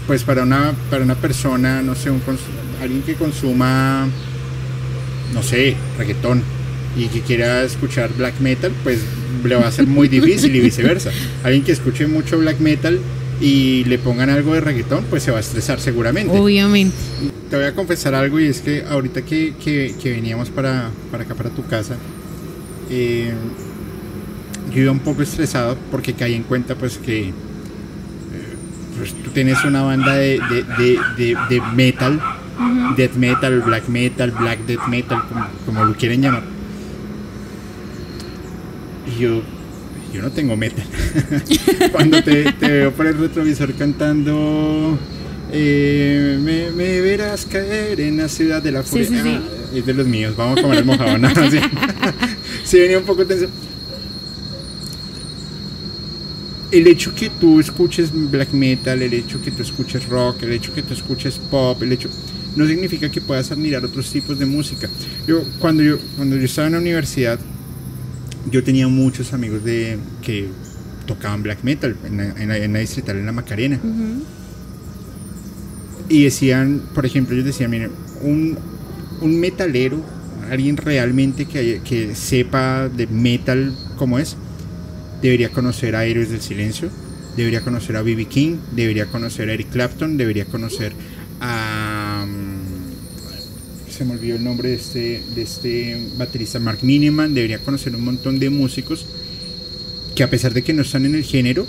pues 0.08 0.24
para 0.24 0.44
una, 0.44 0.74
para 0.90 1.04
una 1.04 1.16
persona, 1.16 1.82
no 1.82 1.96
sé, 1.96 2.12
un 2.12 2.22
alguien 2.82 3.02
que 3.02 3.16
consuma, 3.16 4.08
no 5.34 5.44
sé, 5.44 5.76
reggaetón 5.98 6.44
y 6.96 7.08
que 7.08 7.22
quiera 7.22 7.64
escuchar 7.64 8.12
black 8.14 8.40
metal, 8.40 8.72
pues 8.84 9.00
le 9.44 9.56
va 9.56 9.68
a 9.68 9.72
ser 9.72 9.88
muy 9.88 10.08
difícil 10.08 10.56
y 10.56 10.60
viceversa. 10.60 11.12
Alguien 11.44 11.64
que 11.64 11.72
escuche 11.72 12.08
mucho 12.08 12.38
black 12.40 12.60
metal 12.60 13.00
y 13.42 13.84
le 13.86 13.98
pongan 13.98 14.30
algo 14.30 14.54
de 14.54 14.62
reggaetón, 14.62 15.06
pues 15.10 15.24
se 15.24 15.32
va 15.32 15.38
a 15.38 15.42
estresar 15.42 15.80
seguramente. 15.80 16.38
Obviamente. 16.38 16.96
Te 17.50 17.58
voy 17.58 17.66
a 17.66 17.76
confesar 17.76 18.16
algo 18.16 18.40
y 18.40 18.48
es 18.48 18.62
que 18.62 18.84
ahorita 18.90 19.22
que, 19.24 19.54
que, 19.64 20.12
veníamos 20.12 20.50
para, 20.50 20.90
para, 21.12 21.24
acá, 21.24 21.36
para 21.36 21.50
tu 21.50 21.66
casa, 21.68 21.96
eh, 22.90 23.34
yo 24.74 24.82
iba 24.82 24.92
un 24.92 25.00
poco 25.00 25.22
estresado 25.22 25.78
porque 25.92 26.14
caí 26.14 26.34
en 26.34 26.44
cuenta 26.44 26.76
pues 26.76 26.98
que 26.98 27.34
pues 28.98 29.14
tú 29.14 29.32
tienes 29.32 29.64
una 29.66 29.82
banda 29.82 30.16
de, 30.16 30.40
metal, 31.76 32.22
death 32.96 33.16
metal, 33.16 33.62
black 33.62 33.88
metal, 33.90 34.32
black 34.32 34.60
death 34.66 34.88
metal, 34.88 35.22
como, 35.66 35.84
lo 35.84 35.94
quieren 35.96 36.22
llamar. 36.22 36.44
Y 39.08 39.20
yo, 39.20 39.42
yo 40.16 40.22
no 40.22 40.32
tengo 40.32 40.56
metal. 40.56 40.86
Cuando 41.92 42.24
te, 42.24 42.54
veo 42.62 42.92
por 42.94 43.08
el 43.08 43.18
retrovisor 43.18 43.74
cantando, 43.74 44.98
eh, 45.52 46.40
me, 46.42 47.02
verás 47.02 47.46
caer 47.46 48.00
en 48.00 48.18
la 48.18 48.30
ciudad 48.30 48.62
de 48.62 48.72
la 48.72 48.84
furia. 48.84 49.24
Ah, 49.26 49.42
es 49.74 49.86
de 49.86 49.94
los 49.94 50.08
míos, 50.08 50.36
vamos 50.36 50.60
a 50.60 50.62
comer 50.62 50.80
el 50.80 50.86
mojado. 50.86 51.18
¿no? 51.18 51.30
sí, 52.64 52.80
venía 52.80 52.98
un 52.98 53.06
poco 53.06 53.26
tenso 53.26 53.48
el 56.72 56.88
hecho 56.88 57.14
que 57.16 57.30
tú 57.30 57.60
escuches 57.60 58.10
black 58.12 58.52
metal, 58.52 59.02
el 59.02 59.14
hecho 59.14 59.42
que 59.42 59.52
tú 59.52 59.62
escuches 59.62 60.08
rock, 60.10 60.44
el 60.44 60.52
hecho 60.52 60.74
que 60.74 60.82
tú 60.82 60.94
escuches 60.94 61.38
pop, 61.38 61.82
el 61.84 61.94
hecho 61.94 62.10
no 62.56 62.66
significa 62.68 63.10
que 63.10 63.22
puedas 63.22 63.52
admirar 63.52 63.86
otros 63.86 64.10
tipos 64.12 64.40
de 64.40 64.46
música. 64.46 64.90
Yo 65.28 65.44
cuando 65.60 65.84
yo 65.84 65.98
cuando 66.18 66.36
yo 66.36 66.46
estaba 66.46 66.68
en 66.68 66.74
la 66.74 66.80
universidad, 66.80 67.40
yo 68.52 68.64
tenía 68.64 68.88
muchos 68.88 69.34
amigos 69.34 69.64
de 69.64 69.98
que 70.22 70.48
tocaban 71.06 71.44
black 71.44 71.64
metal 71.64 71.96
en 72.06 72.18
la, 72.18 72.58
en 72.58 72.74
la, 72.74 72.80
distrital 72.80 73.18
en 73.18 73.26
la 73.26 73.32
Macarena. 73.32 73.80
Y 76.10 76.24
decían, 76.24 76.84
por 76.94 77.06
ejemplo, 77.06 77.34
ellos 77.34 77.46
decían, 77.46 77.72
miren, 77.72 77.92
un, 78.22 78.58
un 79.22 79.40
metalero, 79.40 80.04
alguien 80.50 80.78
realmente 80.78 81.46
que, 81.46 81.82
que 81.84 82.16
sepa 82.16 82.90
de 82.90 83.08
metal 83.08 83.76
como 83.98 84.20
es, 84.20 84.38
debería 85.22 85.50
conocer 85.50 85.96
a 85.96 86.06
Héroes 86.06 86.30
del 86.30 86.42
Silencio, 86.42 86.90
debería 87.36 87.62
conocer 87.62 87.98
a 87.98 88.02
B.B. 88.02 88.26
King, 88.26 88.58
debería 88.76 89.08
conocer 89.08 89.50
a 89.50 89.54
Eric 89.54 89.70
Clapton, 89.72 90.18
debería 90.18 90.46
conocer 90.46 90.94
a... 91.42 91.85
Se 93.96 94.04
me 94.04 94.14
olvidó 94.14 94.36
el 94.36 94.44
nombre 94.44 94.70
de 94.70 94.76
este, 94.76 95.22
de 95.36 95.42
este 95.42 96.08
baterista 96.18 96.60
Mark 96.60 96.80
Miniman, 96.82 97.34
debería 97.34 97.60
conocer 97.60 97.96
un 97.96 98.04
montón 98.04 98.40
de 98.40 98.50
músicos 98.50 99.06
que 100.16 100.24
a 100.24 100.30
pesar 100.30 100.54
de 100.54 100.64
que 100.64 100.74
no 100.74 100.82
están 100.82 101.06
en 101.06 101.16
el 101.16 101.24
género, 101.24 101.66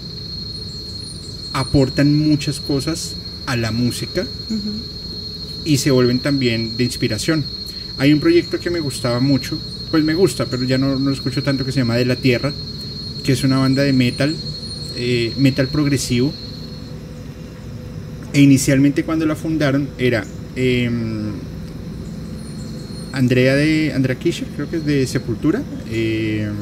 aportan 1.53 2.16
muchas 2.16 2.59
cosas 2.59 3.14
a 3.47 3.57
la 3.57 3.70
música 3.70 4.27
y 5.64 5.77
se 5.79 5.91
vuelven 5.93 6.18
también 6.18 6.77
de 6.77 6.85
inspiración. 6.85 7.45
Hay 7.99 8.12
un 8.12 8.20
proyecto 8.20 8.59
que 8.59 8.70
me 8.70 8.81
gustaba 8.81 9.20
mucho 9.20 9.59
pues 9.91 10.03
me 10.03 10.14
gusta, 10.14 10.47
pero 10.47 10.64
ya 10.64 10.79
no, 10.79 10.99
no 10.99 11.11
lo 11.11 11.12
escucho 11.12 11.43
tanto, 11.43 11.64
que 11.64 11.72
se 11.72 11.81
llama 11.81 11.97
De 11.97 12.05
la 12.05 12.16
Tierra, 12.16 12.53
que 13.24 13.33
es 13.33 13.45
una 13.45 13.59
banda 13.59 13.83
de 13.83 13.93
metal, 13.93 14.35
eh, 14.97 15.33
metal 15.39 15.68
progresivo. 15.68 16.33
E 18.33 18.41
inicialmente 18.41 19.05
cuando 19.05 19.24
la 19.24 19.37
fundaron 19.37 19.89
era 19.97 20.24
em, 20.57 21.33
Andrea 23.17 23.55
de 23.57 23.93
Andrea 23.95 24.14
Kischer, 24.19 24.47
creo 24.55 24.69
que 24.69 24.77
es 24.77 24.85
de 24.85 25.07
Sepultura. 25.07 25.62
em, 25.91 26.53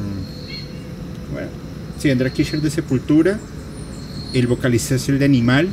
bueno, 1.33 1.49
sí, 1.99 2.09
Andrea 2.09 2.31
Kischer 2.31 2.61
de 2.61 2.69
Sepultura. 2.71 3.37
El 4.33 4.47
vocalista 4.47 4.95
es 4.95 5.09
el 5.09 5.19
de 5.19 5.25
Animal. 5.25 5.67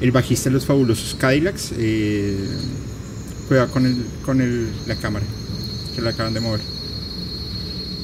El 0.00 0.10
bajista 0.10 0.50
de 0.50 0.54
los 0.54 0.66
fabulosos 0.66 1.14
Cadillacs. 1.14 1.72
eh, 1.78 2.36
cuidado 3.46 3.70
con, 3.70 3.86
el, 3.86 3.96
con 4.24 4.40
el, 4.40 4.66
la 4.88 4.96
cámara, 4.96 5.24
que 5.94 6.02
la 6.02 6.10
acaban 6.10 6.34
de 6.34 6.40
mover. 6.40 6.60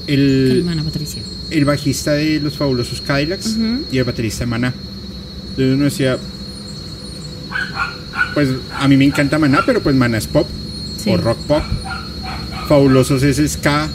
El, 0.07 0.64
Patricia. 0.84 1.22
el 1.51 1.64
bajista 1.64 2.12
de 2.12 2.40
los 2.40 2.57
fabulosos 2.57 3.01
Cadillacs 3.01 3.57
y 3.90 3.99
el 3.99 4.05
baterista 4.05 4.40
de 4.44 4.46
Maná. 4.46 4.72
Entonces 5.51 5.74
uno 5.74 5.84
decía, 5.84 6.16
pues 8.34 8.51
a 8.72 8.86
mí 8.86 8.96
me 8.96 9.05
encanta 9.05 9.38
Maná, 9.40 9.64
pero 9.66 9.82
pues 9.82 9.96
Maná 9.96 10.18
es 10.18 10.28
pop 10.28 10.46
Sí. 11.09 11.14
o 11.14 11.16
rock 11.18 11.38
pop. 11.46 11.62
Fabulosos 12.68 13.22
es 13.22 13.52
ska 13.52 13.88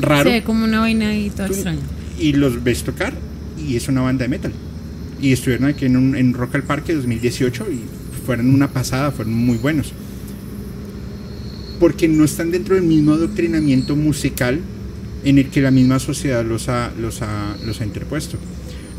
raro 0.00 0.30
ve 0.30 0.42
como 0.42 0.64
una 0.64 0.80
vaina 0.80 1.08
ahí 1.08 1.30
toda 1.30 1.48
extraña. 1.48 1.80
y 2.18 2.32
los 2.32 2.62
ves 2.62 2.82
tocar 2.82 3.12
y 3.58 3.76
es 3.76 3.88
una 3.88 4.00
banda 4.02 4.24
de 4.24 4.28
metal. 4.28 4.52
Y 5.20 5.32
estuvieron 5.32 5.68
aquí 5.68 5.86
en, 5.86 5.96
un, 5.96 6.16
en 6.16 6.34
Rock 6.34 6.56
al 6.56 6.64
Parque 6.64 6.94
2018 6.94 7.66
y 7.70 7.80
fueron 8.26 8.52
una 8.52 8.68
pasada, 8.68 9.12
fueron 9.12 9.34
muy 9.34 9.56
buenos. 9.56 9.92
Porque 11.78 12.08
no 12.08 12.24
están 12.24 12.50
dentro 12.50 12.74
del 12.74 12.84
mismo 12.84 13.12
adoctrinamiento 13.12 13.94
musical 13.94 14.60
en 15.24 15.38
el 15.38 15.48
que 15.48 15.60
la 15.60 15.70
misma 15.70 15.98
sociedad 16.00 16.44
los 16.44 16.68
ha, 16.68 16.92
los 17.00 17.22
ha, 17.22 17.56
los 17.64 17.80
ha 17.80 17.84
interpuesto. 17.84 18.36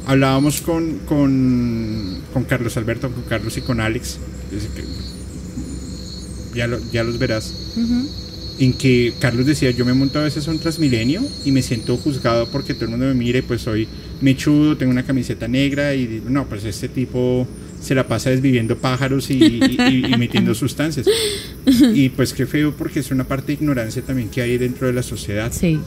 Hablábamos 0.06 0.62
con, 0.62 1.00
con, 1.00 2.20
con 2.34 2.44
Carlos 2.46 2.78
Alberto, 2.78 3.10
con 3.10 3.24
Carlos 3.24 3.58
y 3.58 3.62
con 3.62 3.80
Alex, 3.82 4.20
ya, 6.56 6.68
lo- 6.68 6.80
ya 6.92 7.04
los 7.04 7.18
verás 7.20 7.54
en 8.60 8.74
que 8.74 9.14
Carlos 9.20 9.46
decía, 9.48 9.72
yo 9.72 9.84
me 9.84 9.94
monto 9.94 10.20
a 10.20 10.24
veces 10.24 10.48
a 10.48 10.52
un 10.52 10.60
Transmilenio 10.60 11.22
y 11.44 11.52
me 11.52 11.62
siento 11.64 11.98
juzgado 11.98 12.48
porque 12.52 12.74
todo 12.74 12.86
el 12.86 12.92
mundo 12.92 13.06
me 13.08 13.14
mire, 13.16 13.42
pues 13.44 13.62
soy 13.62 13.88
mechudo, 14.22 14.78
tengo 14.78 14.92
una 14.92 15.04
camiseta 15.04 15.48
negra 15.48 15.96
y 15.96 16.22
no, 16.30 16.48
pues 16.48 16.64
este 16.64 16.88
tipo 16.88 17.48
se 17.82 17.96
la 17.96 18.08
pasa 18.08 18.30
desviviendo 18.30 18.78
pájaros 18.78 19.30
y, 19.32 19.34
y- 19.34 19.78
y- 19.90 20.14
y 20.14 20.18
metiendo 20.18 20.54
sustancias. 20.56 21.08
Y 21.94 22.10
pues 22.10 22.32
qué 22.34 22.46
feo 22.46 22.74
porque 22.78 23.00
es 23.00 23.10
una 23.12 23.24
parte 23.26 23.48
de 23.48 23.54
ignorancia 23.54 24.02
también 24.04 24.30
que 24.30 24.42
hay 24.42 24.58
dentro 24.58 24.88
de 24.88 24.94
la 24.94 25.04
sociedad. 25.04 25.52
Sí. 25.52 25.80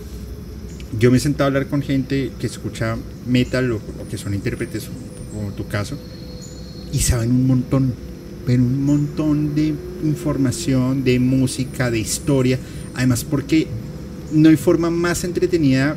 Yo 0.98 1.10
me 1.10 1.16
he 1.18 1.20
sentado 1.20 1.44
a 1.44 1.46
hablar 1.48 1.68
con 1.68 1.82
gente 1.82 2.32
que 2.40 2.46
escucha 2.46 2.96
metal 3.26 3.70
o, 3.72 3.76
o 3.76 4.08
que 4.10 4.18
son 4.18 4.34
intérpretes, 4.34 4.88
como 5.32 5.52
tu 5.52 5.66
caso, 5.68 5.98
y 6.92 6.98
saben 6.98 7.30
un 7.30 7.46
montón, 7.46 7.94
pero 8.46 8.62
un 8.62 8.84
montón 8.84 9.56
de 9.56 9.74
información, 10.04 11.02
de 11.02 11.18
música, 11.18 11.90
de 11.90 11.98
historia. 11.98 12.58
Además, 12.94 13.24
porque 13.24 13.66
no 14.32 14.48
hay 14.48 14.56
forma 14.56 14.88
más 14.88 15.24
entretenida 15.24 15.96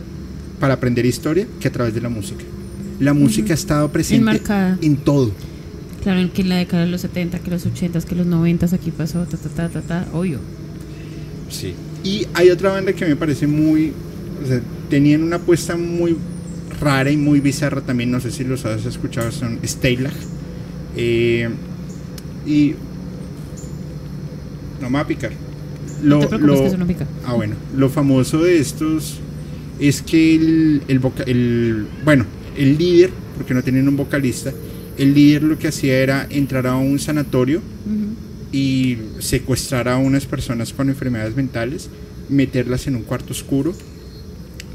para 0.59 0.73
aprender 0.73 1.05
historia 1.05 1.47
que 1.59 1.67
a 1.67 1.71
través 1.71 1.93
de 1.93 2.01
la 2.01 2.09
música. 2.09 2.43
La 2.99 3.13
música 3.13 3.53
ha 3.53 3.55
estado 3.55 3.89
presente 3.91 4.17
Enmarcada. 4.17 4.77
en 4.81 4.97
todo. 4.97 5.31
Claro, 6.03 6.27
que 6.33 6.41
en 6.41 6.49
la 6.49 6.55
década 6.57 6.85
de 6.85 6.91
los 6.91 7.01
70, 7.01 7.39
que 7.39 7.51
los 7.51 7.65
80, 7.65 8.01
que 8.01 8.15
los 8.15 8.25
90, 8.25 8.65
aquí 8.75 8.91
pasó, 8.91 9.25
ta, 9.25 9.37
ta, 9.37 9.49
ta, 9.49 9.69
ta, 9.69 9.81
ta, 9.81 10.07
obvio. 10.11 10.39
Sí. 11.49 11.75
Y 12.03 12.25
hay 12.33 12.49
otra 12.49 12.71
banda 12.71 12.93
que 12.93 13.05
me 13.05 13.15
parece 13.15 13.45
muy. 13.45 13.93
O 14.43 14.47
sea, 14.47 14.59
tenían 14.89 15.21
una 15.21 15.35
apuesta 15.35 15.75
muy 15.77 16.17
rara 16.79 17.11
y 17.11 17.17
muy 17.17 17.41
bizarra 17.41 17.81
también. 17.81 18.09
No 18.09 18.19
sé 18.19 18.31
si 18.31 18.43
los 18.43 18.65
has 18.65 18.85
escuchado, 18.85 19.31
son 19.31 19.59
Steylag. 19.63 20.13
Eh, 20.95 21.49
y. 22.49 22.75
No 24.81 24.89
me 24.89 24.95
va 24.95 25.01
a 25.01 25.07
picar. 25.07 25.31
no 26.03 26.19
te 26.19 26.27
preocupes 26.27 26.61
que 26.61 26.67
eso 26.67 26.77
no 26.77 26.87
pica. 26.87 27.05
Ah, 27.25 27.33
bueno. 27.33 27.55
Lo 27.75 27.89
famoso 27.89 28.39
de 28.41 28.59
estos 28.59 29.19
es 29.79 30.01
que 30.01 30.35
el, 30.35 30.81
el, 30.87 30.99
voca- 30.99 31.23
el- 31.25 31.85
bueno, 32.05 32.25
el 32.57 32.77
líder, 32.77 33.11
porque 33.35 33.53
no 33.53 33.63
tenían 33.63 33.87
un 33.87 33.97
vocalista, 33.97 34.51
el 34.97 35.13
líder 35.13 35.43
lo 35.43 35.57
que 35.57 35.67
hacía 35.69 35.97
era 35.99 36.27
entrar 36.29 36.67
a 36.67 36.75
un 36.75 36.99
sanatorio 36.99 37.61
y 38.51 38.97
secuestrar 39.19 39.87
a 39.87 39.97
unas 39.97 40.25
personas 40.25 40.73
con 40.73 40.89
enfermedades 40.89 41.35
mentales, 41.35 41.89
meterlas 42.29 42.87
en 42.87 42.95
un 42.95 43.03
cuarto 43.03 43.31
oscuro, 43.33 43.73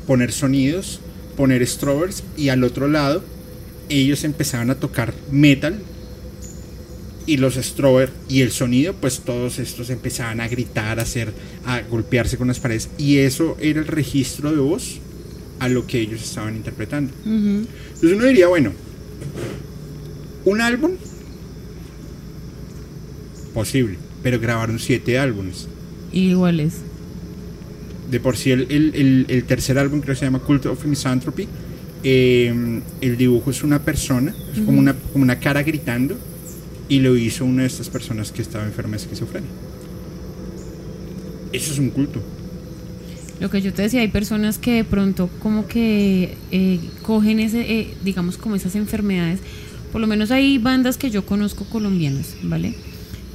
poner 0.06 0.32
sonidos, 0.32 1.00
poner 1.36 1.66
strobers 1.66 2.22
y 2.36 2.48
al 2.50 2.62
otro 2.64 2.88
lado 2.88 3.22
ellos 3.88 4.24
empezaban 4.24 4.70
a 4.70 4.76
tocar 4.76 5.12
metal 5.30 5.80
y 7.26 7.36
los 7.38 7.54
strober 7.54 8.10
y 8.28 8.40
el 8.42 8.50
sonido, 8.52 8.94
pues 8.94 9.20
todos 9.20 9.58
estos 9.58 9.90
empezaban 9.90 10.40
a 10.40 10.48
gritar, 10.48 10.98
a 10.98 11.02
hacer, 11.02 11.32
a 11.64 11.80
golpearse 11.82 12.36
con 12.36 12.48
las 12.48 12.60
paredes 12.60 12.88
y 12.98 13.18
eso 13.18 13.56
era 13.60 13.80
el 13.80 13.86
registro 13.86 14.50
de 14.52 14.58
voz 14.58 14.98
a 15.60 15.68
lo 15.68 15.86
que 15.86 16.00
ellos 16.00 16.22
estaban 16.22 16.56
interpretando. 16.56 17.12
Ujú. 17.24 17.66
Entonces 17.94 18.12
uno 18.12 18.24
diría, 18.26 18.48
bueno, 18.48 18.72
un 20.44 20.60
álbum 20.60 20.92
posible, 23.52 23.96
pero 24.22 24.38
grabaron 24.40 24.78
siete 24.78 25.18
álbumes. 25.18 25.68
Y 26.12 26.30
igual 26.30 26.60
es. 26.60 26.74
De 28.10 28.20
por 28.20 28.36
sí 28.36 28.50
el, 28.50 28.66
el- 28.70 28.94
el- 28.94 29.26
el 29.28 29.44
tercer 29.44 29.78
álbum 29.78 30.00
creo 30.00 30.14
que 30.14 30.18
se 30.20 30.24
llama 30.26 30.40
Cult 30.40 30.66
of 30.66 30.84
Misanthropy. 30.84 31.48
eh, 32.06 32.80
el 33.00 33.16
dibujo 33.16 33.50
es 33.50 33.62
una 33.62 33.78
persona, 33.82 34.34
es 34.52 34.60
como, 34.60 34.78
una, 34.78 34.92
como 35.12 35.22
una 35.24 35.40
cara 35.40 35.62
gritando 35.62 36.18
y 36.88 37.00
lo 37.00 37.16
hizo 37.16 37.44
una 37.44 37.62
de 37.62 37.68
estas 37.68 37.88
personas 37.88 38.32
que 38.32 38.42
estaba 38.42 38.64
enferma 38.64 38.92
de 38.92 38.96
esquizofrenia. 38.98 39.50
Eso 41.52 41.72
es 41.72 41.78
un 41.78 41.90
culto. 41.90 42.20
Lo 43.40 43.50
que 43.50 43.60
yo 43.60 43.72
te 43.72 43.82
decía, 43.82 44.00
hay 44.00 44.08
personas 44.08 44.58
que 44.58 44.72
de 44.74 44.84
pronto 44.84 45.28
como 45.40 45.66
que 45.66 46.36
eh, 46.50 46.80
cogen 47.02 47.40
ese, 47.40 47.60
eh, 47.60 47.94
digamos 48.04 48.36
como 48.36 48.54
esas 48.54 48.74
enfermedades. 48.76 49.40
Por 49.92 50.00
lo 50.00 50.06
menos 50.06 50.30
hay 50.30 50.58
bandas 50.58 50.96
que 50.98 51.10
yo 51.10 51.24
conozco 51.24 51.64
colombianas, 51.64 52.34
¿vale? 52.42 52.74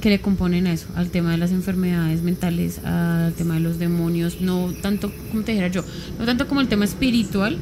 Que 0.00 0.10
le 0.10 0.20
componen 0.20 0.66
a 0.66 0.72
eso, 0.72 0.86
al 0.94 1.10
tema 1.10 1.30
de 1.30 1.38
las 1.38 1.52
enfermedades 1.52 2.22
mentales, 2.22 2.78
al 2.84 3.32
tema 3.34 3.54
de 3.54 3.60
los 3.60 3.78
demonios, 3.78 4.40
no 4.40 4.72
tanto, 4.82 5.12
como 5.30 5.42
te 5.42 5.52
dijera 5.52 5.68
yo, 5.68 5.84
no 6.18 6.26
tanto 6.26 6.48
como 6.48 6.60
el 6.60 6.68
tema 6.68 6.84
espiritual, 6.84 7.58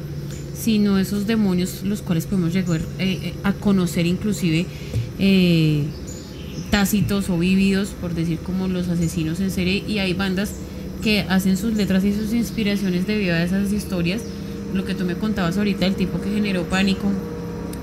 sino 0.59 0.99
esos 0.99 1.25
demonios 1.27 1.83
los 1.83 2.01
cuales 2.01 2.25
podemos 2.25 2.53
llegar 2.53 2.81
eh, 2.99 3.19
eh, 3.23 3.33
a 3.43 3.53
conocer 3.53 4.05
inclusive 4.05 4.65
eh, 5.19 5.83
tácitos 6.71 7.29
o 7.29 7.37
vívidos, 7.37 7.89
por 7.99 8.13
decir 8.13 8.39
como 8.39 8.67
los 8.67 8.87
asesinos 8.87 9.39
en 9.39 9.51
serie, 9.51 9.83
y 9.87 9.99
hay 9.99 10.13
bandas 10.13 10.53
que 11.03 11.21
hacen 11.21 11.57
sus 11.57 11.73
letras 11.75 12.03
y 12.03 12.13
sus 12.13 12.33
inspiraciones 12.33 13.07
debido 13.07 13.35
a 13.35 13.43
esas 13.43 13.71
historias, 13.71 14.21
lo 14.73 14.85
que 14.85 14.95
tú 14.95 15.05
me 15.05 15.15
contabas 15.15 15.57
ahorita, 15.57 15.85
el 15.85 15.95
tipo 15.95 16.21
que 16.21 16.29
generó 16.29 16.63
pánico, 16.63 17.11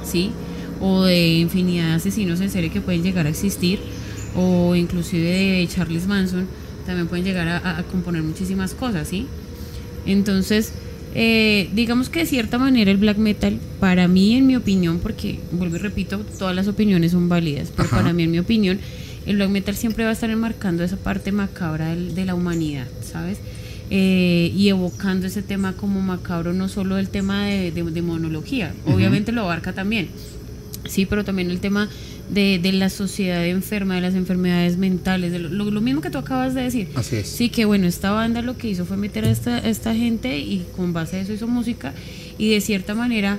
¿sí? 0.05 0.33
O 0.81 1.05
de 1.05 1.39
infinidad 1.39 1.89
de 1.89 1.95
asesinos 1.95 2.41
en 2.41 2.51
serie 2.51 2.71
que 2.71 2.81
pueden 2.81 3.03
llegar 3.03 3.27
a 3.27 3.31
existir, 3.31 3.81
o 4.35 4.75
inclusive 4.75 5.25
de 5.25 5.69
Charles 5.69 6.07
Manson, 6.07 6.47
también 6.85 7.09
pueden 7.09 7.25
llegar 7.25 7.49
a, 7.49 7.83
componer 7.91 8.23
muchísimas 8.23 8.75
cosas, 8.75 9.09
¿sí? 9.09 9.27
Entonces, 10.05 10.73
eh, 11.19 11.71
digamos 11.75 12.11
que 12.11 12.21
de 12.21 12.27
cierta 12.27 12.59
manera 12.59 12.91
el 12.91 12.99
black 12.99 13.17
metal, 13.17 13.59
para 13.81 14.07
mí, 14.07 14.35
en 14.37 14.47
mi 14.47 14.55
opinión, 14.55 14.99
porque 14.99 15.39
vuelvo 15.51 15.77
y 15.77 15.79
repito, 15.79 16.19
todas 16.39 16.55
las 16.55 16.69
opiniones 16.69 17.13
son 17.13 17.29
válidas, 17.31 17.73
pero 17.75 17.89
Ajá. 17.89 17.97
para 18.03 18.13
mí, 18.13 18.25
en 18.25 18.31
mi 18.33 18.39
opinión, 18.39 18.79
el 19.25 19.37
black 19.37 19.49
metal 19.49 19.75
siempre 19.77 20.05
va 20.05 20.11
a 20.11 20.13
estar 20.13 20.29
enmarcando 20.29 20.85
esa 20.85 20.97
parte 20.99 21.33
macabra 21.33 21.89
del- 21.95 22.15
de 22.15 22.25
la 22.27 22.35
humanidad, 22.35 22.87
¿sabes? 23.03 23.39
Eh, 23.89 24.53
y 24.55 24.69
evocando 24.69 25.27
ese 25.27 25.43
tema 25.43 25.73
como 25.73 26.03
macabro, 26.03 26.53
no 26.53 26.69
solo 26.69 26.99
el 26.99 27.09
tema 27.09 27.47
de, 27.47 27.71
de- 27.73 27.83
de 27.85 28.03
monología, 28.03 28.75
obviamente 28.85 29.33
lo 29.33 29.43
abarca 29.43 29.73
también, 29.73 30.09
sí, 30.89 31.07
pero 31.07 31.25
también 31.25 31.51
el 31.51 31.61
tema 31.61 31.89
de, 32.31 32.59
de 32.63 32.73
la 32.73 32.91
sociedad 32.91 33.47
enferma, 33.47 33.95
de 33.95 34.01
las 34.01 34.15
enfermedades 34.15 34.77
mentales, 34.77 35.33
de 35.33 35.39
lo, 35.39 35.81
mismo 35.81 36.01
que 36.01 36.11
tú 36.11 36.19
acabas 36.19 36.55
de 36.55 36.63
decir. 36.63 36.89
Así 36.95 37.17
es. 37.17 37.29
Sí, 37.29 37.49
que 37.49 37.65
bueno, 37.65 37.87
esta 37.87 38.11
banda 38.11 38.43
lo 38.43 38.57
que 38.57 38.69
hizo 38.69 38.85
fue 38.85 38.97
meter 38.97 39.25
a 39.25 39.31
esta, 39.31 39.57
a 39.57 39.69
esta 39.69 39.95
gente 39.95 40.39
y 40.39 40.67
con 40.77 40.93
base 40.93 41.17
a 41.17 41.21
eso 41.21 41.33
hizo 41.33 41.47
música 41.47 41.95
y 42.39 42.51
de 42.51 42.61
cierta 42.61 42.95
manera, 42.95 43.39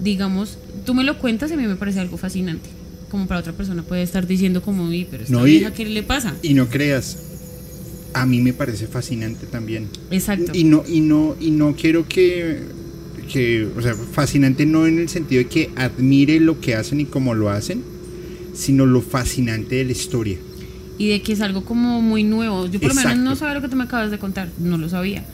digamos, 0.00 0.58
tú 0.84 0.94
me 0.94 1.04
lo 1.04 1.18
cuentas 1.18 1.50
y 1.50 1.54
a 1.54 1.56
mí 1.56 1.66
me 1.66 1.76
parece 1.76 2.00
algo 2.00 2.16
fascinante. 2.16 2.68
Como 3.10 3.26
para 3.26 3.40
otra 3.40 3.52
persona 3.52 3.82
puede 3.82 4.02
estar 4.02 4.26
diciendo 4.26 4.60
como, 4.62 4.84
"Uy, 4.84 5.06
pero 5.08 5.22
esta 5.22 5.36
No, 5.36 5.44
vieja, 5.44 5.72
¿qué 5.72 5.84
le 5.84 6.02
pasa? 6.02 6.34
Y 6.42 6.54
no 6.54 6.68
creas, 6.68 7.16
a 8.14 8.26
mí 8.26 8.40
me 8.40 8.52
parece 8.52 8.86
fascinante 8.86 9.46
también. 9.46 9.88
Exacto. 10.10 10.52
Y 10.54 10.64
no, 10.64 10.84
y 10.86 11.00
no, 11.00 11.36
y 11.40 11.50
no 11.50 11.74
quiero 11.76 12.08
que, 12.08 12.60
que, 13.24 13.66
o 13.76 13.80
sea, 13.82 13.94
fascinante 13.94 14.66
no 14.66 14.86
en 14.86 14.98
el 14.98 15.08
sentido 15.08 15.42
de 15.42 15.48
que 15.48 15.70
admire 15.76 16.40
lo 16.40 16.60
que 16.60 16.74
hacen 16.74 17.00
y 17.00 17.04
cómo 17.04 17.34
lo 17.34 17.50
hacen, 17.50 17.82
sino 18.54 18.86
lo 18.86 19.00
fascinante 19.00 19.76
de 19.76 19.84
la 19.84 19.92
historia. 19.92 20.38
y 20.96 21.08
de 21.08 21.22
que 21.22 21.32
es 21.32 21.40
algo 21.40 21.64
como 21.64 22.00
muy 22.00 22.22
nuevo. 22.22 22.66
Yo 22.66 22.78
por 22.78 22.90
lo 22.90 22.94
menos 22.94 23.10
Exacto. 23.12 23.22
no 23.30 23.34
sabía 23.36 23.54
lo 23.54 23.62
que 23.62 23.68
tú 23.68 23.74
me 23.76 23.82
acabas 23.84 24.12
de 24.12 24.18
contar, 24.18 24.48
no 24.60 24.78
lo 24.78 24.88
sabía. 24.88 25.24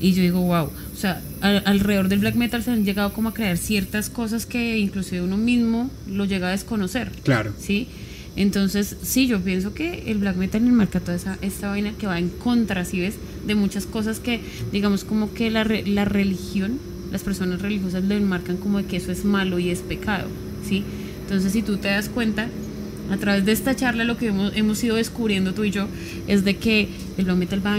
Y 0.00 0.14
yo 0.14 0.22
digo, 0.22 0.40
wow, 0.40 0.64
o 0.66 0.96
sea, 0.96 1.20
al- 1.42 1.62
alrededor 1.66 2.08
del 2.08 2.18
black 2.20 2.34
metal 2.34 2.62
se 2.64 2.70
han 2.70 2.84
llegado 2.84 3.12
como 3.12 3.28
a 3.28 3.34
crear 3.34 3.58
ciertas 3.58 4.08
cosas 4.08 4.46
que 4.46 4.78
inclusive 4.78 5.20
uno 5.22 5.36
mismo 5.36 5.90
lo 6.10 6.24
llega 6.24 6.48
a 6.48 6.52
desconocer. 6.52 7.10
Claro. 7.24 7.52
¿sí? 7.58 7.88
Entonces, 8.36 8.96
sí, 9.02 9.26
yo 9.26 9.38
pienso 9.42 9.74
que 9.74 10.04
el 10.10 10.16
black 10.16 10.36
metal 10.36 10.66
enmarca 10.66 10.98
toda 11.00 11.14
esa, 11.16 11.36
esta 11.42 11.68
vaina 11.68 11.92
que 11.98 12.06
va 12.06 12.18
en 12.18 12.30
contra, 12.30 12.84
¿sí 12.86 12.98
ves? 13.00 13.16
De 13.46 13.54
muchas 13.54 13.84
cosas 13.84 14.18
que, 14.18 14.40
digamos, 14.72 15.04
como 15.04 15.34
que 15.34 15.50
la, 15.50 15.62
re- 15.62 15.84
la 15.86 16.06
religión, 16.06 16.78
las 17.12 17.22
personas 17.22 17.62
religiosas 17.62 18.02
lo 18.02 18.14
enmarcan 18.14 18.56
como 18.56 18.78
de 18.78 18.84
que 18.84 18.96
eso 18.96 19.12
es 19.12 19.24
malo 19.24 19.58
y 19.58 19.70
es 19.70 19.80
pecado, 19.80 20.28
¿sí? 20.66 20.82
Entonces, 21.22 21.52
si 21.52 21.62
tú 21.62 21.76
te 21.76 21.88
das 21.88 22.08
cuenta, 22.08 22.48
a 23.10 23.16
través 23.18 23.44
de 23.44 23.52
esta 23.52 23.76
charla 23.76 24.04
lo 24.04 24.16
que 24.16 24.28
hemos, 24.28 24.56
hemos 24.56 24.82
ido 24.82 24.96
descubriendo 24.96 25.52
tú 25.52 25.64
y 25.64 25.70
yo 25.70 25.86
es 26.26 26.44
de 26.44 26.56
que 26.56 26.88
el 27.18 27.28
va 27.28 27.78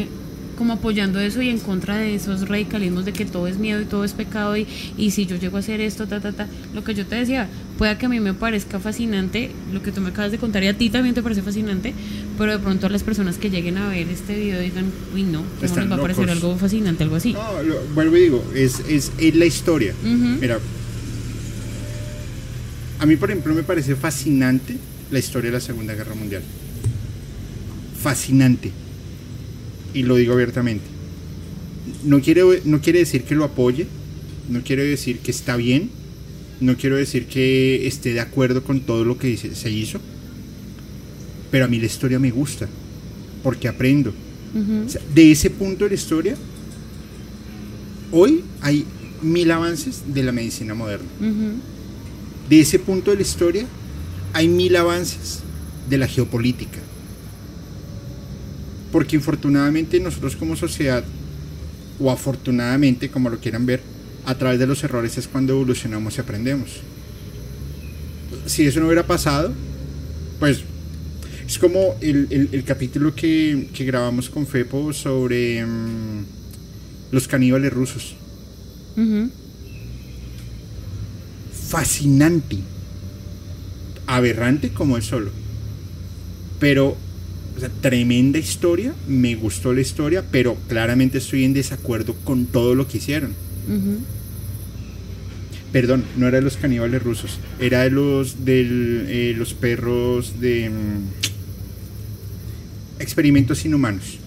como 0.53 0.73
apoyando 0.73 1.19
eso 1.19 1.41
y 1.41 1.49
en 1.49 1.59
contra 1.59 1.97
de 1.97 2.15
esos 2.15 2.47
radicalismos 2.47 3.05
de 3.05 3.13
que 3.13 3.25
todo 3.25 3.47
es 3.47 3.57
miedo 3.57 3.81
y 3.81 3.85
todo 3.85 4.03
es 4.03 4.13
pecado 4.13 4.55
y, 4.57 4.67
y 4.97 5.11
si 5.11 5.25
yo 5.25 5.35
llego 5.35 5.57
a 5.57 5.59
hacer 5.59 5.81
esto, 5.81 6.07
ta, 6.07 6.19
ta, 6.19 6.31
ta, 6.31 6.47
lo 6.73 6.83
que 6.83 6.93
yo 6.93 7.05
te 7.05 7.15
decía, 7.15 7.47
pueda 7.77 7.97
que 7.97 8.05
a 8.05 8.09
mí 8.09 8.19
me 8.19 8.33
parezca 8.33 8.79
fascinante, 8.79 9.51
lo 9.73 9.81
que 9.81 9.91
tú 9.91 10.01
me 10.01 10.09
acabas 10.09 10.31
de 10.31 10.37
contar 10.37 10.63
y 10.63 10.67
a 10.67 10.77
ti 10.77 10.89
también 10.89 11.15
te 11.15 11.21
parece 11.23 11.41
fascinante, 11.41 11.93
pero 12.37 12.51
de 12.51 12.59
pronto 12.59 12.87
a 12.87 12.89
las 12.89 13.03
personas 13.03 13.37
que 13.37 13.49
lleguen 13.49 13.77
a 13.77 13.89
ver 13.89 14.07
este 14.09 14.35
video 14.35 14.59
digan, 14.61 14.85
uy 15.13 15.23
no, 15.23 15.39
¿cómo 15.41 15.65
Están 15.65 15.83
les 15.83 15.91
va 15.91 15.95
a 15.95 16.01
parecer 16.01 16.29
algo 16.29 16.55
fascinante, 16.57 17.03
algo 17.03 17.15
así? 17.15 17.33
No, 17.33 17.63
lo- 17.63 17.81
vuelvo 17.93 18.17
y 18.17 18.21
digo, 18.21 18.43
es, 18.55 18.79
es, 18.89 19.11
es 19.17 19.35
la 19.35 19.45
historia. 19.45 19.93
Mira, 20.03 20.59
a 22.99 23.05
mí 23.05 23.15
por 23.17 23.29
ejemplo 23.31 23.53
me 23.53 23.63
parece 23.63 23.95
fascinante 23.95 24.77
la 25.11 25.19
historia 25.19 25.51
de 25.51 25.57
la 25.57 25.61
Segunda 25.61 25.93
Guerra 25.93 26.15
Mundial. 26.15 26.41
Fascinante. 28.01 28.71
Y 29.93 30.03
lo 30.03 30.15
digo 30.15 30.33
abiertamente. 30.33 30.83
No 32.03 32.21
quiere, 32.21 32.41
no 32.65 32.81
quiere 32.81 32.99
decir 32.99 33.23
que 33.23 33.35
lo 33.35 33.43
apoye, 33.45 33.87
no 34.49 34.61
quiere 34.61 34.83
decir 34.83 35.19
que 35.19 35.31
está 35.31 35.55
bien, 35.55 35.89
no 36.59 36.75
quiero 36.77 36.95
decir 36.95 37.25
que 37.27 37.87
esté 37.87 38.13
de 38.13 38.19
acuerdo 38.21 38.63
con 38.63 38.81
todo 38.81 39.03
lo 39.05 39.17
que 39.17 39.35
se- 39.37 39.69
hizo, 39.71 39.99
pero 41.51 41.65
a 41.65 41.67
mí 41.67 41.79
la 41.79 41.85
historia 41.85 42.19
me 42.19 42.31
gusta, 42.31 42.67
porque 43.43 43.67
aprendo. 43.67 44.11
Ujú. 44.55 44.85
O 44.85 44.89
sea, 44.89 45.01
de 45.13 45.31
ese 45.31 45.49
punto 45.49 45.83
de 45.83 45.89
la 45.91 45.95
historia, 45.95 46.35
hoy 48.11 48.41
hay 48.61 48.85
mil 49.21 49.49
avances 49.51 50.01
de 50.07 50.23
la 50.23 50.31
medicina 50.31 50.73
moderna. 50.73 51.07
De 52.49 52.59
ese 52.59 52.79
punto 52.79 53.11
de 53.11 53.17
la 53.17 53.21
historia, 53.23 53.65
hay 54.33 54.47
mil 54.47 54.75
avances 54.75 55.39
de 55.89 55.97
la 55.97 56.07
geopolítica. 56.07 56.79
Porque 58.93 59.17
infortunadamente 59.17 59.99
nosotros 59.99 60.37
como 60.37 60.55
sociedad, 60.55 61.03
o 61.99 62.09
afortunadamente, 62.11 63.09
como 63.11 63.29
lo 63.29 63.39
quieran 63.39 63.65
ver, 63.65 63.81
a 64.25 64.35
través 64.35 64.59
de 64.59 64.67
los 64.67 64.83
errores 64.85 65.17
es 65.17 65.27
cuando 65.27 65.51
evolucionamos 65.53 66.17
y 66.17 66.21
aprendemos. 66.21 66.69
Si 68.45 68.65
eso 68.65 68.79
no 68.79 68.85
hubiera 68.87 69.05
pasado, 69.05 69.53
pues 70.39 70.63
es 71.47 71.59
como 71.59 71.95
el, 72.01 72.27
el- 72.29 72.49
el 72.53 72.63
capítulo 72.63 73.15
que, 73.15 73.69
que 73.73 73.85
grabamos 73.85 74.29
con 74.29 74.47
Fepo 74.47 74.93
sobre 74.93 75.65
mm, 75.65 76.25
los 77.11 77.27
caníbales 77.27 77.73
rusos. 77.73 78.15
Fascinante, 81.51 82.57
aberrante 84.07 84.69
como 84.69 84.97
el 84.97 85.03
solo. 85.03 85.31
Pero, 86.59 86.97
tremenda 87.70 88.39
historia, 88.39 88.93
me 89.07 89.36
gustó 89.36 89.74
la 89.74 89.82
historia, 89.82 90.24
pero 90.32 90.55
claramente 90.68 91.18
estoy 91.20 91.43
en 91.43 91.53
desacuerdo 91.53 92.16
con 92.24 92.45
todo 92.45 92.76
lo 92.76 92.88
que 92.88 92.97
hicieron. 92.97 93.34
Perdón, 95.72 96.03
no 96.18 96.28
era 96.28 96.38
de 96.38 96.43
los 96.43 96.57
caníbales 96.57 97.01
rusos, 97.01 97.39
era 97.59 97.82
de 97.82 97.89
los 97.89 98.45
de 98.45 99.34
los 99.36 99.53
perros 99.55 100.39
de 100.39 100.70
mm, 100.70 101.01
experimentos 103.01 103.66
inhumanos. 103.66 104.20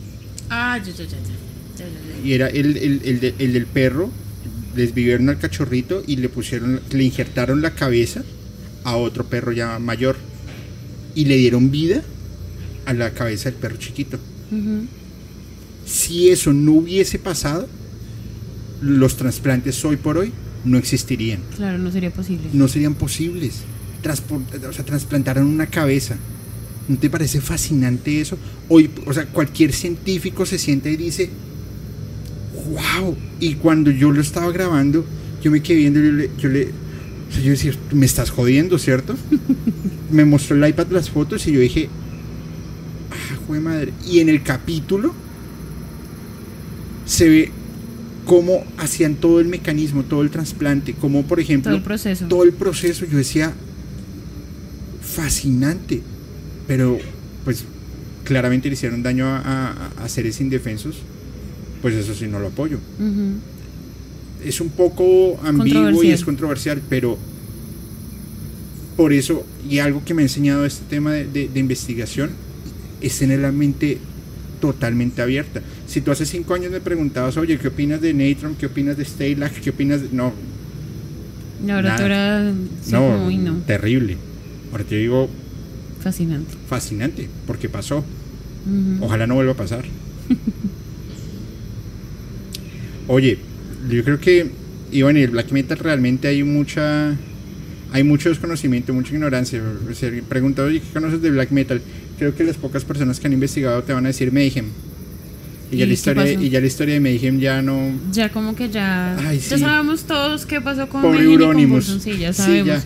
Ah, 0.50 0.78
ya, 0.78 0.92
ya, 0.92 1.04
ya, 1.04 1.10
ya. 1.10 1.16
Ya, 1.78 1.84
ya, 1.86 1.92
ya. 2.20 2.26
Y 2.28 2.32
era 2.32 2.48
el, 2.48 2.76
el- 2.76 3.00
el 3.04 3.20
de- 3.20 3.34
el 3.38 3.52
del 3.52 3.66
perro, 3.66 4.10
les 4.74 4.92
vivieron 4.94 5.28
al 5.28 5.38
cachorrito 5.38 6.02
y 6.06 6.16
le 6.16 6.28
pusieron, 6.28 6.80
le 6.90 7.04
injertaron 7.04 7.62
la 7.62 7.70
cabeza 7.74 8.24
a 8.84 8.96
otro 8.96 9.24
perro 9.26 9.52
ya 9.52 9.78
mayor. 9.78 10.16
Y 11.14 11.26
le 11.26 11.36
dieron 11.36 11.70
vida 11.70 12.02
a 12.86 12.94
la 12.94 13.10
cabeza 13.12 13.50
del 13.50 13.58
perro 13.58 13.76
chiquito. 13.76 14.18
Si 15.84 16.30
eso 16.30 16.52
no 16.52 16.72
hubiese 16.72 17.18
pasado, 17.18 17.68
los 18.80 19.16
trasplantes 19.16 19.84
hoy 19.84 19.96
por 19.96 20.18
hoy 20.18 20.32
no 20.64 20.78
existirían. 20.78 21.40
Claro, 21.56 21.78
no 21.78 21.90
sería 21.92 22.10
posible. 22.10 22.48
No 22.52 22.66
serían 22.68 22.94
posibles. 22.94 23.62
Transpor- 24.02 24.42
o 24.68 24.72
sea, 24.72 24.84
trasplantaron 24.84 25.46
una 25.46 25.66
cabeza. 25.66 26.16
¿No 26.88 26.96
te 26.98 27.10
parece 27.10 27.40
fascinante 27.40 28.20
eso? 28.20 28.38
Hoy, 28.68 28.90
o 29.06 29.12
sea, 29.12 29.26
cualquier 29.26 29.72
científico 29.72 30.46
se 30.46 30.58
sienta 30.58 30.88
y 30.88 30.96
dice, 30.96 31.30
wow. 32.70 33.16
Y 33.40 33.54
cuando 33.54 33.90
yo 33.90 34.12
lo 34.12 34.20
estaba 34.20 34.50
grabando, 34.52 35.04
yo 35.42 35.50
me 35.50 35.62
quedé 35.62 35.78
viendo 35.78 36.00
y 36.00 36.04
yo 36.04 36.12
le, 36.12 36.30
yo 36.38 36.48
le 36.48 36.64
o 37.28 37.32
sea, 37.32 37.42
yo 37.42 37.50
decía, 37.50 37.72
me 37.92 38.06
estás 38.06 38.30
jodiendo, 38.30 38.78
¿cierto? 38.78 39.16
me 40.10 40.24
mostró 40.24 40.56
el 40.56 40.68
iPad 40.68 40.86
las 40.90 41.10
fotos 41.10 41.46
y 41.48 41.52
yo 41.52 41.60
dije, 41.60 41.88
jue 43.46 43.60
madre. 43.60 43.92
Y 44.06 44.20
en 44.20 44.28
el 44.28 44.42
capítulo 44.42 45.14
se 47.04 47.28
ve 47.28 47.50
cómo 48.24 48.64
hacían 48.78 49.14
todo 49.14 49.38
el 49.40 49.46
mecanismo, 49.46 50.02
todo 50.02 50.22
el 50.22 50.30
trasplante, 50.30 50.94
como 50.94 51.22
por 51.24 51.38
ejemplo 51.40 51.70
Todo 51.70 51.76
el 51.78 51.84
proceso. 51.84 52.26
todo 52.26 52.42
el 52.42 52.52
proceso, 52.52 53.06
yo 53.06 53.18
decía, 53.18 53.52
fascinante, 55.00 56.02
pero 56.66 56.98
pues 57.44 57.64
claramente 58.24 58.68
le 58.68 58.74
hicieron 58.74 59.02
daño 59.02 59.26
a, 59.26 59.38
a- 59.98 60.04
a 60.04 60.08
seres 60.08 60.40
indefensos, 60.40 60.96
pues 61.82 61.94
eso 61.94 62.14
sí 62.14 62.26
no 62.26 62.40
lo 62.40 62.48
apoyo. 62.48 62.78
Es 64.44 64.60
un 64.60 64.70
poco 64.70 65.38
ambiguo 65.44 66.02
y 66.02 66.10
es 66.10 66.24
controversial, 66.24 66.82
pero 66.88 67.16
por 68.96 69.12
eso, 69.12 69.44
y 69.68 69.78
algo 69.78 70.02
que 70.04 70.14
me 70.14 70.22
ha 70.22 70.24
enseñado 70.24 70.64
este 70.66 70.84
tema 70.88 71.12
de, 71.12 71.26
de- 71.26 71.48
de 71.48 71.60
investigación, 71.60 72.30
es 73.06 73.18
tener 73.18 73.40
la 73.40 73.52
mente 73.52 73.98
totalmente 74.60 75.22
abierta. 75.22 75.60
Si 75.86 76.00
tú 76.00 76.10
hace 76.10 76.26
cinco 76.26 76.54
años 76.54 76.70
me 76.72 76.80
preguntabas, 76.80 77.36
oye, 77.36 77.58
¿qué 77.58 77.68
opinas 77.68 78.00
de 78.00 78.14
Natron? 78.14 78.54
¿Qué 78.54 78.66
opinas 78.66 78.96
de 78.96 79.04
Staylack? 79.04 79.60
¿Qué 79.60 79.70
opinas 79.70 80.02
de...? 80.02 80.08
No, 80.12 80.32
tú 81.60 81.72
eras 81.72 82.54
sí, 82.82 82.92
no, 82.92 83.30
no, 83.30 83.58
terrible. 83.66 84.16
Ahora 84.72 84.84
te 84.84 84.96
digo, 84.96 85.28
fascinante. 86.00 86.54
fascinante, 86.68 87.28
porque 87.46 87.68
pasó. 87.68 88.04
Ojalá 89.00 89.26
no 89.26 89.36
vuelva 89.36 89.52
a 89.52 89.56
pasar. 89.56 89.84
Oye, 93.06 93.38
yo 93.88 94.02
creo 94.02 94.18
que, 94.18 94.50
y 94.90 95.02
bueno, 95.02 95.20
el 95.20 95.30
black 95.30 95.52
metal 95.52 95.78
realmente 95.78 96.26
hay 96.26 96.42
mucha, 96.42 97.14
hay 97.92 98.02
mucho 98.02 98.28
desconocimiento, 98.28 98.92
mucha 98.92 99.14
ignorancia. 99.14 99.62
O 99.88 99.94
sea, 99.94 100.10
preguntado, 100.28 100.66
oye, 100.68 100.80
¿qué 100.80 100.92
conoces 100.92 101.22
de 101.22 101.30
black 101.30 101.52
metal? 101.52 101.80
Creo 102.18 102.34
que 102.34 102.44
las 102.44 102.56
pocas 102.56 102.84
personas 102.84 103.20
que 103.20 103.26
han 103.26 103.32
investigado 103.32 103.82
te 103.82 103.92
van 103.92 104.04
a 104.06 104.08
decir 104.08 104.32
Mayhem. 104.32 104.66
Y, 105.70 105.76
ya, 105.76 105.76
¿Y 105.76 105.80
la 105.80 105.86
qué 105.86 105.92
historia, 105.94 106.22
pasó? 106.24 106.40
y 106.44 106.48
ya 106.50 106.60
la 106.60 106.66
historia 106.66 106.94
de 106.94 107.00
Mayhem 107.00 107.40
ya 107.40 107.60
no... 107.60 107.90
Ya 108.12 108.28
como 108.30 108.54
que 108.54 108.70
ya, 108.70 109.16
Ay, 109.18 109.38
ya 109.40 109.58
sabemos 109.58 110.04
todos 110.04 110.46
qué 110.46 110.60
pasó 110.60 110.88
con 110.88 111.02
Pobre 111.02 111.24
Mayhem 111.26 111.58
y 111.58 111.66
con 111.68 111.82
sí, 112.00 112.16
ya 112.18 112.32
Sí, 112.32 112.42
sabemos. 112.42 112.66
ya. 112.68 112.84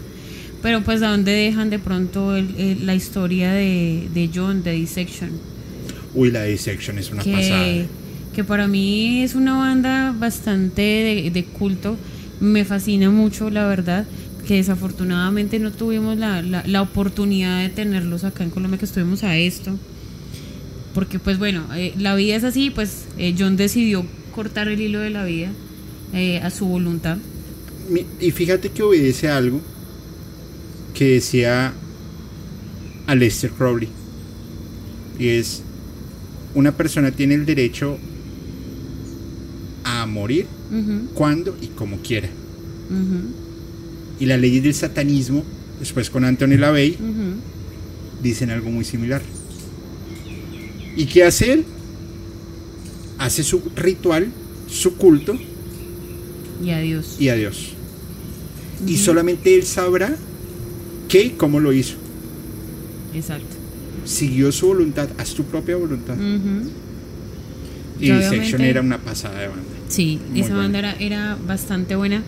Pero 0.63 0.83
pues 0.83 1.03
a 1.03 1.09
dónde 1.11 1.31
dejan 1.33 1.71
de 1.71 1.79
pronto 1.79 2.35
el- 2.37 2.55
el- 2.59 2.87
la 2.87 2.95
historia 2.95 3.53
de, 3.53 4.09
de 4.13 4.31
John, 4.35 4.63
de 4.63 4.73
Dissection, 4.73 5.31
Uy, 6.15 6.31
la 6.31 6.43
Dissection 6.45 6.99
es 6.99 7.11
una 7.13 7.23
que, 7.23 7.33
pasada. 7.33 7.67
que 8.35 8.45
para 8.45 8.67
mí 8.67 9.23
es 9.23 9.35
una 9.35 9.57
banda 9.59 10.13
bastante 10.19 10.83
de, 10.83 11.31
de 11.31 11.45
culto, 11.45 11.97
me 12.41 12.65
fascina 12.65 13.11
mucho 13.11 13.49
la 13.49 13.67
verdad, 13.69 14.07
que 14.51 14.57
desafortunadamente 14.57 15.61
no 15.61 15.71
tuvimos 15.71 16.19
la, 16.19 16.43
la, 16.43 16.65
la 16.67 16.83
oportunidad 16.83 17.63
de 17.63 17.69
tenerlos 17.69 18.25
acá 18.25 18.43
en 18.43 18.51
Colombia, 18.51 18.81
que 18.81 18.85
estuvimos 18.85 19.23
a 19.23 19.37
esto. 19.37 19.79
Porque 20.93 21.21
pues 21.21 21.39
bueno, 21.39 21.69
eh, 21.73 21.95
la 21.97 22.17
vida 22.17 22.35
es 22.35 22.43
así, 22.43 22.71
pues 22.71 23.05
eh, 23.17 23.33
John 23.39 23.57
decidió 23.57 24.05
cortar 24.35 24.67
el 24.67 24.81
hilo 24.81 24.99
de 24.99 25.11
la 25.11 25.23
vida 25.23 25.53
eh, 26.13 26.41
a 26.41 26.51
su 26.51 26.67
voluntad. 26.67 27.19
Y 28.19 28.33
fíjate 28.33 28.71
que 28.71 28.83
obedece 28.83 29.29
a 29.29 29.37
algo 29.37 29.61
que 30.95 31.11
decía 31.11 31.73
Aleister 33.07 33.53
Crowley. 33.53 33.89
Y 35.17 35.29
es, 35.29 35.63
una 36.57 36.73
persona 36.73 37.13
tiene 37.13 37.37
el 37.37 37.47
derecho 37.47 37.99
a 39.85 40.07
morir 40.07 40.47
cuando 41.15 41.57
y 41.63 41.69
como 41.69 41.99
quiera. 41.99 42.29
Y 44.21 44.27
las 44.27 44.39
leyes 44.41 44.63
del 44.63 44.75
satanismo, 44.75 45.43
después 45.81 46.11
con 46.11 46.25
Anthony 46.25 46.57
LaVey, 46.59 46.97
dicen 48.23 48.51
algo 48.51 48.71
muy 48.71 48.85
similar. 48.85 49.23
¿Y 50.97 51.07
qué 51.07 51.25
hace 51.25 51.53
él? 51.55 51.65
Hace 53.19 53.43
su 53.43 53.63
ritual, 53.77 54.29
su 54.69 54.97
culto 54.97 55.37
Y 56.63 56.71
adiós. 56.71 57.17
y 57.19 57.29
adiós. 57.29 57.73
Y 58.87 58.97
solamente 58.97 59.55
él 59.55 59.63
sabrá 59.65 60.17
qué 61.09 61.25
y 61.25 61.31
cómo 61.31 61.61
lo 61.61 61.73
hizo. 61.73 61.97
Exacto. 63.15 63.57
Siguió 64.05 64.53
su 64.53 64.67
voluntad, 64.69 65.09
haz 65.19 65.35
tu 65.35 65.45
propia 65.45 65.77
voluntad. 65.77 66.15
Ujú. 66.15 66.71
Y 68.01 68.07
Y 68.07 68.11
obviamente- 68.13 68.69
era 68.71 68.81
una 68.81 68.99
pasada 68.99 69.39
de 69.41 69.49
banda. 69.49 69.63
Sí, 69.89 70.19
Muy 70.31 70.41
esa 70.41 70.49
buena. 70.51 70.63
banda 70.63 70.79
era, 70.79 70.93
era 70.95 71.39
bastante 71.47 71.97
buena. 71.97 72.23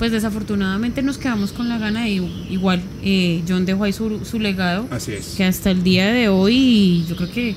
Pues 0.00 0.10
desafortunadamente 0.12 1.02
nos 1.02 1.16
quedamos 1.18 1.52
con 1.52 1.68
la 1.68 1.78
gana 1.78 2.04
de 2.06 2.22
igual. 2.50 2.80
eh, 3.04 3.42
John 3.46 3.66
dejó 3.66 3.84
ahí 3.84 3.92
su, 3.92 4.24
su 4.24 4.40
legado, 4.40 4.88
Así 4.90 5.12
es. 5.12 5.34
que 5.36 5.44
hasta 5.44 5.70
el 5.70 5.82
día 5.84 6.10
de 6.10 6.28
hoy, 6.28 7.04
yo 7.06 7.14
creo 7.16 7.30
que 7.30 7.54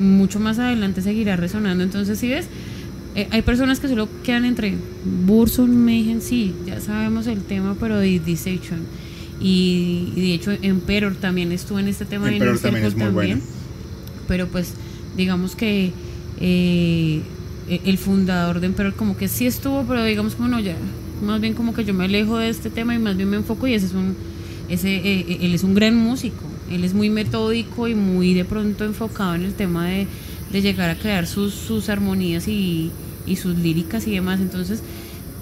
mucho 0.00 0.40
más 0.40 0.58
adelante 0.58 1.00
seguirá 1.02 1.36
resonando. 1.36 1.82
Entonces, 1.84 2.18
si 2.18 2.28
ves, 2.28 2.46
Eh, 3.16 3.28
hay 3.30 3.42
personas 3.42 3.78
que 3.78 3.86
solo 3.86 4.08
quedan 4.24 4.44
entre 4.44 4.74
Burson, 5.24 5.70
Mayhem, 5.84 6.20
sí, 6.20 6.52
ya 6.66 6.80
sabemos 6.80 7.28
el 7.28 7.42
tema, 7.42 7.76
pero 7.78 7.96
de 8.00 8.18
Dissection. 8.18 8.80
Y, 9.40 10.08
y 10.16 10.20
de 10.20 10.34
hecho, 10.34 10.50
Emperor 10.62 11.14
también 11.14 11.52
estuvo 11.52 11.78
en 11.78 11.86
este 11.86 12.06
tema 12.06 12.26
de 12.26 12.32
Emperor 12.32 12.54
Inner 12.56 12.62
también 12.62 12.86
es 12.86 12.94
muy 12.96 13.04
también. 13.04 13.38
bueno. 13.38 13.42
Pero 14.26 14.48
pues, 14.48 14.72
digamos 15.16 15.54
que 15.54 15.92
eh, 16.40 17.20
e- 17.68 17.80
el 17.84 17.98
fundador 17.98 18.58
de 18.58 18.66
Emperor 18.66 18.94
como 18.94 19.16
que 19.16 19.28
sí 19.28 19.46
estuvo, 19.46 19.84
pero 19.84 20.02
digamos 20.02 20.34
como 20.34 20.48
no, 20.48 20.58
ya, 20.58 20.74
más 21.22 21.40
bien 21.40 21.54
como 21.54 21.74
que 21.74 21.84
yo 21.84 21.94
me 21.94 22.04
alejo 22.04 22.38
de 22.38 22.48
este 22.48 22.70
tema 22.70 22.94
y 22.94 22.98
más 22.98 23.16
bien 23.16 23.30
me 23.30 23.36
enfoco 23.36 23.66
y 23.66 23.74
ese 23.74 23.86
es 23.86 23.92
un, 23.94 24.14
ese, 24.68 24.96
eh, 24.96 25.24
eh, 25.28 25.38
él 25.42 25.54
es 25.54 25.62
un 25.64 25.74
gran 25.74 25.94
músico, 25.96 26.44
él 26.70 26.84
es 26.84 26.94
muy 26.94 27.10
metódico 27.10 27.88
y 27.88 27.94
muy 27.94 28.34
de 28.34 28.44
pronto 28.44 28.84
enfocado 28.84 29.34
en 29.34 29.42
el 29.42 29.54
tema 29.54 29.86
de, 29.86 30.06
de 30.52 30.62
llegar 30.62 30.90
a 30.90 30.96
crear 30.96 31.26
sus, 31.26 31.54
sus 31.54 31.88
armonías 31.88 32.48
y, 32.48 32.90
y 33.26 33.36
sus 33.36 33.56
líricas 33.58 34.06
y 34.06 34.12
demás, 34.12 34.40
entonces 34.40 34.82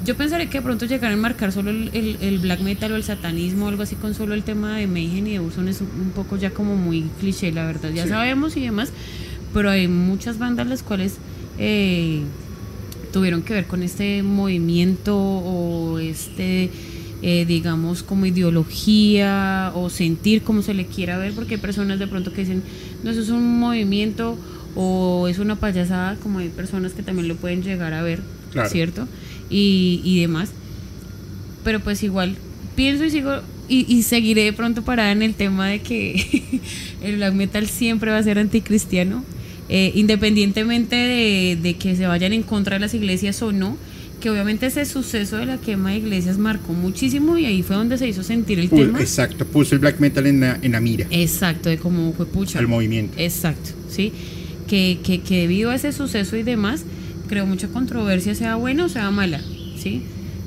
yo 0.05 0.17
pensaría 0.17 0.47
que 0.51 0.59
de 0.59 0.63
pronto 0.63 0.85
llegar 0.85 1.13
a 1.13 1.15
enmarcar 1.15 1.53
solo 1.53 1.71
el, 1.71 1.89
el- 1.93 2.17
el 2.21 2.39
black 2.41 2.61
metal 2.61 2.91
o 2.93 2.97
el 2.97 3.05
satanismo 3.05 3.67
o 3.67 3.69
algo 3.69 3.85
así 3.85 3.95
con 3.95 4.15
solo 4.15 4.35
el 4.35 4.43
tema 4.43 4.77
de 4.77 4.89
Mayhem 4.89 5.27
y 5.29 5.33
de 5.35 5.41
Urson 5.41 5.69
es 5.69 5.81
un, 5.81 5.87
un 6.01 6.11
poco 6.11 6.37
ya 6.37 6.51
como 6.51 6.75
muy 6.77 7.05
cliché, 7.21 7.53
la 7.53 7.65
verdad, 7.65 7.91
ya 7.95 8.03
Sí. 8.05 8.09
sabemos 8.09 8.57
y 8.57 8.61
demás, 8.63 8.91
pero 9.55 9.71
hay 9.71 9.87
muchas 9.87 10.39
bandas 10.41 10.67
las 10.67 10.83
cuales 10.83 11.15
eh, 11.59 12.23
tuvieron 13.13 13.43
que 13.43 13.55
ver 13.55 13.67
con 13.67 13.83
este 13.83 14.23
movimiento 14.23 15.17
o 15.19 15.99
este, 15.99 16.71
eh, 17.23 17.45
digamos, 17.47 18.03
como 18.03 18.27
ideología 18.27 19.73
o 19.75 19.91
sentir 19.91 20.43
como 20.43 20.63
se 20.63 20.75
le 20.75 20.87
quiera 20.87 21.19
ver, 21.19 21.33
porque 21.35 21.55
hay 21.55 21.61
personas 21.61 21.99
de 21.99 22.07
pronto 22.07 22.33
que 22.33 22.43
dicen, 22.43 22.63
no, 23.05 23.11
eso 23.11 23.21
es 23.21 23.29
un 23.29 23.59
movimiento 23.61 24.37
o 24.75 25.29
es 25.29 25.39
una 25.39 25.57
payasada, 25.57 26.17
como 26.17 26.39
hay 26.39 26.49
personas 26.49 26.93
que 26.93 27.03
también 27.03 27.29
lo 27.29 27.37
pueden 27.37 27.63
llegar 27.63 27.93
a 27.95 28.03
ver, 28.03 28.21
Claro. 28.53 28.69
¿cierto? 28.69 29.09
Y, 29.51 30.01
y 30.05 30.21
demás. 30.21 30.51
Pero 31.65 31.81
pues 31.81 32.03
igual, 32.03 32.37
pienso 32.75 33.05
y 33.05 33.11
sigo 33.11 33.41
y, 33.69 33.87
y 33.91 34.03
seguiré 34.03 34.45
de 34.45 34.53
pronto 34.53 34.83
parada 34.83 35.13
en 35.13 35.23
el 35.23 35.35
tema 35.35 35.69
de 35.69 35.81
que 35.81 36.61
el 37.03 37.17
black 37.17 37.35
metal 37.35 37.67
siempre 37.69 38.11
va 38.11 38.19
a 38.19 38.23
ser 38.23 38.39
anticristiano, 38.39 39.25
eh, 39.75 39.91
independientemente 39.95 40.95
de, 40.97 41.59
de 41.61 41.75
que 41.79 41.97
se 41.97 42.07
vayan 42.07 42.35
en 42.35 42.43
contra 42.43 42.77
de 42.77 42.81
las 42.81 42.93
iglesias 42.93 43.41
o 43.41 43.53
no, 43.53 43.79
que 44.21 44.29
obviamente 44.31 44.67
ese 44.67 44.85
suceso 44.85 45.39
de 45.39 45.47
la 45.47 45.57
quema 45.57 45.91
de 45.93 45.97
iglesias 45.97 46.37
marcó 46.37 46.75
muchísimo 46.75 47.39
y 47.39 47.47
ahí 47.47 47.63
fue 47.63 47.75
donde 47.77 47.97
se 47.97 48.07
hizo 48.07 48.23
sentir 48.23 48.59
el 48.59 48.69
Pu- 48.71 48.77
tema. 48.85 49.01
exacto, 49.01 49.47
puso 49.47 49.75
el 49.75 49.79
black 49.81 49.99
metal 49.99 50.27
en 50.27 50.41
la, 50.41 50.59
en 50.61 50.73
la 50.73 50.81
mira, 50.81 51.07
Exacto, 51.11 51.71
de 51.71 51.79
cómo 51.79 52.13
fue 52.13 52.27
pucha. 52.27 52.59
al 52.59 52.69
movimiento. 52.69 53.15
Exacto, 53.17 53.71
sí. 53.89 54.13
Que, 54.69 54.99
que, 55.03 55.21
que 55.23 55.39
debido 55.41 55.71
a 55.71 55.75
ese 55.75 55.91
suceso 55.93 56.37
y 56.37 56.43
demás, 56.43 56.85
creo 57.29 57.47
mucha 57.47 57.69
controversia, 57.69 58.35
sea 58.35 58.57
buena 58.57 58.85
o 58.85 58.89
sea 58.91 59.11
mala, 59.11 59.41
¿sí? 59.77 60.03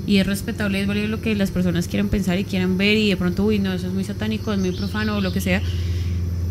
Y 0.08 0.18
es 0.18 0.28
respetable, 0.28 0.80
es 0.80 0.88
válido 0.88 1.08
lo 1.08 1.20
que 1.20 1.34
las 1.34 1.50
personas 1.50 1.88
quieran 1.88 2.10
pensar 2.10 2.38
y 2.40 2.44
quieran 2.44 2.78
ver 2.78 2.96
y 2.96 3.10
de 3.10 3.18
pronto, 3.18 3.44
uy, 3.44 3.58
no, 3.58 3.74
eso 3.74 3.88
es 3.88 3.94
muy 3.94 4.04
satánico, 4.04 4.54
es 4.54 4.60
muy 4.60 4.72
profano 4.72 5.18
o 5.18 5.22
lo 5.22 5.34
que 5.34 5.42
sea. 5.42 5.62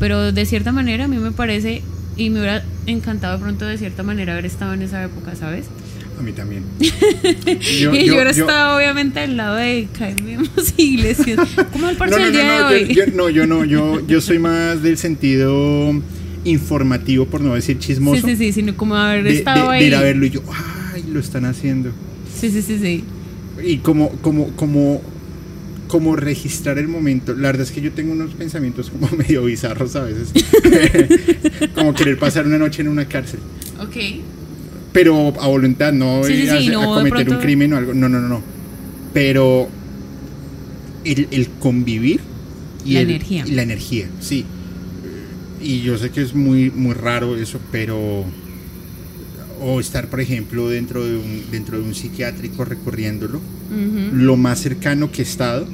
Pero 0.01 0.33
de 0.33 0.45
cierta 0.45 0.73
manera 0.73 1.05
a 1.05 1.09
mí 1.09 1.17
me 1.19 1.31
parece, 1.31 1.83
y 2.17 2.31
me 2.31 2.41
hubiera 2.41 2.63
encantado 2.87 3.39
pronto 3.41 3.65
de 3.67 3.79
cierta 3.79 4.03
manera 4.03 4.33
haber 4.35 4.47
estado 4.47 4.75
en 4.75 4.83
esa 4.83 5.03
época, 5.05 5.35
¿sabes? 5.35 5.67
A 6.19 6.23
mí 6.23 6.33
también. 6.33 6.63
y 6.81 7.79
yo, 7.81 7.91
hubiera 7.91 8.31
estado 8.31 8.77
obviamente 8.77 9.21
al 9.21 9.37
lado 9.37 9.57
de 9.57 9.89
caemos 9.99 10.49
iglesias. 10.77 11.41
¿Cómo 11.73 11.89
el 11.91 11.97
parche 11.97 12.17
no, 12.19 12.25
del 12.25 12.33
no, 12.35 12.39
día 12.41 12.59
no, 12.61 12.69
de 12.71 12.77
hoy? 12.77 12.95
yo- 12.95 13.07
no, 13.15 13.29
yo 13.31 13.47
no, 13.47 13.65
yo, 13.65 14.07
yo 14.07 14.21
soy 14.21 14.39
más 14.39 14.83
del 14.83 14.97
sentido 14.97 15.93
informativo, 16.45 17.27
por 17.27 17.41
no 17.41 17.55
decir 17.55 17.79
sí, 17.81 17.89
chismoso. 17.89 18.27
sí, 18.27 18.37
sí, 18.37 18.53
sino 18.53 18.77
como 18.77 18.95
haber 18.97 19.25
de, 19.25 19.39
estado 19.39 19.71
de- 19.71 19.77
ahí. 19.77 19.81
de 19.83 19.87
ir 19.89 19.95
a 19.97 20.03
verlo 20.03 20.27
y 20.27 20.31
yo, 20.31 20.43
ay, 20.95 21.05
lo 21.13 21.19
están 21.19 21.45
haciendo. 21.47 21.91
Sí, 22.39 22.51
sí, 22.51 22.63
sí, 22.63 22.79
sí. 22.81 23.05
Y 23.65 23.79
como, 23.79 24.11
como, 24.21 24.49
como, 24.57 25.01
como 25.89 26.17
registrar 26.17 26.79
el 26.79 26.89
momento. 26.89 27.35
La 27.35 27.49
verdad 27.49 27.63
es 27.63 27.71
que 27.73 27.81
yo 27.81 27.93
tengo 27.93 28.13
unos 28.13 28.35
pensamientos 28.35 28.91
como 28.91 29.09
medio 29.17 29.45
bizarros 29.45 29.95
a 29.97 30.03
veces. 30.05 30.33
como 31.75 31.95
querer 31.95 32.19
pasar 32.19 32.47
una 32.47 32.59
noche 32.59 32.83
en 32.83 32.89
una 32.89 33.07
cárcel. 33.07 33.41
Ok. 33.81 33.97
Pero 34.93 35.35
a 35.41 35.49
voluntad, 35.49 35.93
no 35.93 36.23
Sí, 36.25 36.35
sí, 36.37 36.43
ir 36.43 36.51
a, 36.51 36.59
sí, 36.59 36.59
hacer- 36.69 36.73
no, 36.75 36.95
a 36.95 37.03
de 37.03 37.11
cometer 37.11 37.35
un 37.35 37.41
crimen 37.41 37.73
o 37.73 37.77
algo. 37.77 37.95
No, 37.95 38.09
no, 38.09 38.21
no, 38.21 38.29
no. 38.29 38.43
Pero 39.13 39.69
el, 41.05 41.29
el 41.31 41.49
convivir 41.61 42.21
y 42.85 42.95
La 42.95 43.01
el- 43.01 43.11
energía. 43.11 43.45
y 43.47 43.51
la 43.53 43.63
energía, 43.63 44.09
sí. 44.21 44.45
Y 45.61 45.81
yo 45.81 45.97
sé 45.99 46.11
que 46.11 46.21
es 46.23 46.35
muy, 46.35 46.71
muy 46.71 46.95
raro 46.95 47.37
eso, 47.37 47.59
pero. 47.73 48.25
O 49.61 49.81
estar, 49.81 50.09
por 50.09 50.21
ejemplo, 50.21 50.69
dentro 50.69 51.05
de 51.05 51.17
un, 51.17 51.43
dentro 51.51 51.79
de 51.79 51.85
un 51.85 51.95
psiquiátrico 51.95 52.65
recorriéndolo. 52.65 53.41
Lo 54.13 54.37
más 54.37 54.61
cercano 54.61 55.11
que 55.11 55.23
he 55.23 55.25
estado. 55.25 55.67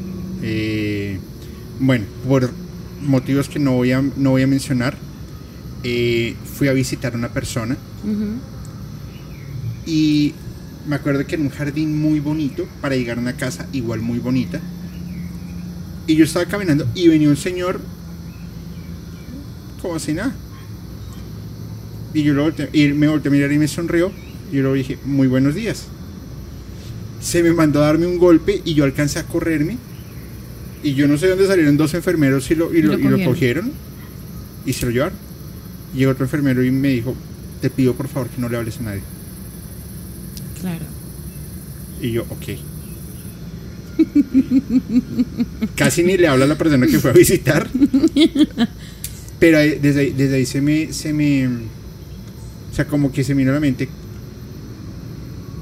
eh, 0.43 1.19
bueno, 1.81 2.05
por 2.27 2.51
motivos 3.03 3.49
que 3.49 3.59
no 3.59 3.73
voy 3.73 3.93
a, 3.93 4.03
no 4.17 4.31
voy 4.31 4.43
a 4.43 4.47
mencionar. 4.47 4.97
eh, 5.83 6.35
fui 6.57 6.69
a 6.69 6.73
visitar 6.75 7.15
a 7.15 7.17
una 7.17 7.29
persona 7.31 7.77
y 9.87 10.35
me 10.87 10.97
acuerdo 10.97 11.27
que 11.27 11.35
era 11.37 11.43
un 11.45 11.51
jardín 11.51 11.99
muy 12.01 12.21
bonito 12.21 12.67
para 12.83 12.97
llegar 12.97 13.17
a 13.19 13.21
una 13.21 13.35
casa 13.35 13.67
igual 13.73 14.01
muy 14.01 14.19
bonita. 14.19 14.61
Y 16.07 16.17
yo 16.17 16.25
estaba 16.25 16.45
caminando 16.47 16.87
y 16.95 17.09
venía 17.09 17.29
un 17.29 17.37
señor 17.37 17.81
como 19.81 19.95
así 19.97 20.13
nada. 20.13 20.35
Y 22.13 22.23
yo 22.25 22.35
lo 22.35 22.45
volteé- 22.51 22.69
y 22.73 22.93
me 22.93 23.09
volteé 23.09 23.29
a 23.31 23.33
mirar 23.33 23.53
y 23.53 23.59
me 23.59 23.69
sonrió. 23.69 24.11
Y 24.53 24.57
yo 24.57 24.63
le 24.73 24.79
dije, 24.79 24.99
muy 25.05 25.29
buenos 25.29 25.55
días. 25.55 25.87
Se 27.21 27.43
me 27.43 27.53
mandó 27.53 27.83
a 27.83 27.87
darme 27.87 28.07
un 28.07 28.19
golpe 28.19 28.61
y 28.65 28.75
yo 28.75 28.85
alcancé 28.85 29.19
a 29.19 29.25
correrme. 29.25 29.77
Y 30.83 30.95
yo 30.95 31.07
no 31.07 31.19
sé 31.19 31.29
dónde 31.29 31.47
salieron 31.47 31.77
dos 31.77 31.93
enfermeros 31.95 32.51
y 32.51 32.55
lo, 32.55 32.75
y 32.75 32.81
lo, 32.83 32.97
Lo 32.97 32.99
y 32.99 33.03
lo 33.25 33.25
cogieron. 33.31 33.71
Y 34.65 34.73
se 34.73 34.87
lo 34.87 34.93
llevaron. 34.93 35.19
Llegó 35.95 36.13
otro 36.13 36.25
enfermero 36.25 36.65
y 36.65 36.71
me 36.71 36.89
dijo, 36.89 37.15
te 37.61 37.69
pido 37.71 37.95
por 37.95 38.09
favor 38.09 38.29
que 38.31 38.41
no 38.41 38.49
le 38.49 38.57
hables 38.57 38.79
a 38.79 38.83
nadie. 38.83 39.03
Claro. 40.61 40.85
Y 42.01 42.13
yo, 42.13 42.23
ok. 42.31 42.47
Casi 45.77 46.03
ni 46.03 46.17
le 46.17 46.29
habla 46.29 46.45
a 46.45 46.49
la 46.49 46.57
persona 46.59 46.87
que 46.87 46.99
fue 46.99 47.11
a 47.11 47.15
visitar. 47.15 47.69
Pero 49.39 49.59
desde, 49.59 50.01
ahí- 50.01 50.15
desde 50.17 50.37
ahí 50.37 50.47
se 50.47 50.61
me, 50.61 50.93
se 50.93 51.13
me. 51.13 51.47
O 51.47 52.75
sea, 52.75 52.87
como 52.87 53.11
que 53.13 53.25
se 53.25 53.35
me 53.35 53.39
vino 53.41 53.51
a 53.51 53.55
la 53.55 53.61
mente. 53.61 53.89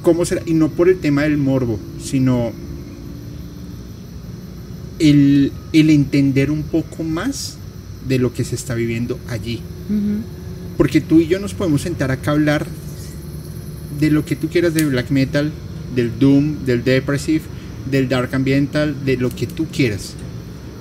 ¿Cómo 0.03 0.25
será? 0.25 0.43
Y 0.47 0.55
no 0.55 0.69
por 0.71 0.89
el 0.89 0.99
tema 0.99 1.23
del 1.23 1.39
morbo, 1.39 1.79
sino. 2.03 2.53
El, 4.99 5.53
el 5.73 5.91
entender 5.91 6.51
un 6.51 6.65
poco 6.65 7.05
más 7.05 7.57
de 8.09 8.19
lo 8.19 8.33
que 8.33 8.45
se 8.45 8.55
está 8.55 8.75
viviendo 8.75 9.19
allí. 9.29 9.61
Porque 10.77 11.01
tú 11.01 11.21
y 11.21 11.27
yo 11.27 11.39
nos 11.39 11.55
podemos 11.55 11.83
sentar 11.83 12.11
acá 12.11 12.31
a 12.31 12.35
hablar 12.35 12.67
de 14.01 14.11
lo 14.11 14.25
que 14.25 14.37
tú 14.37 14.49
quieras 14.49 14.75
del 14.75 14.91
black 14.91 15.11
metal, 15.11 15.53
del 15.95 16.19
doom, 16.19 16.65
del 16.65 16.85
depressive, 16.85 17.43
del 17.91 18.09
dark 18.09 18.35
ambiental, 18.35 19.05
de 19.05 19.17
lo 19.17 19.31
que 19.31 19.47
tú 19.47 19.67
quieras. 19.67 20.15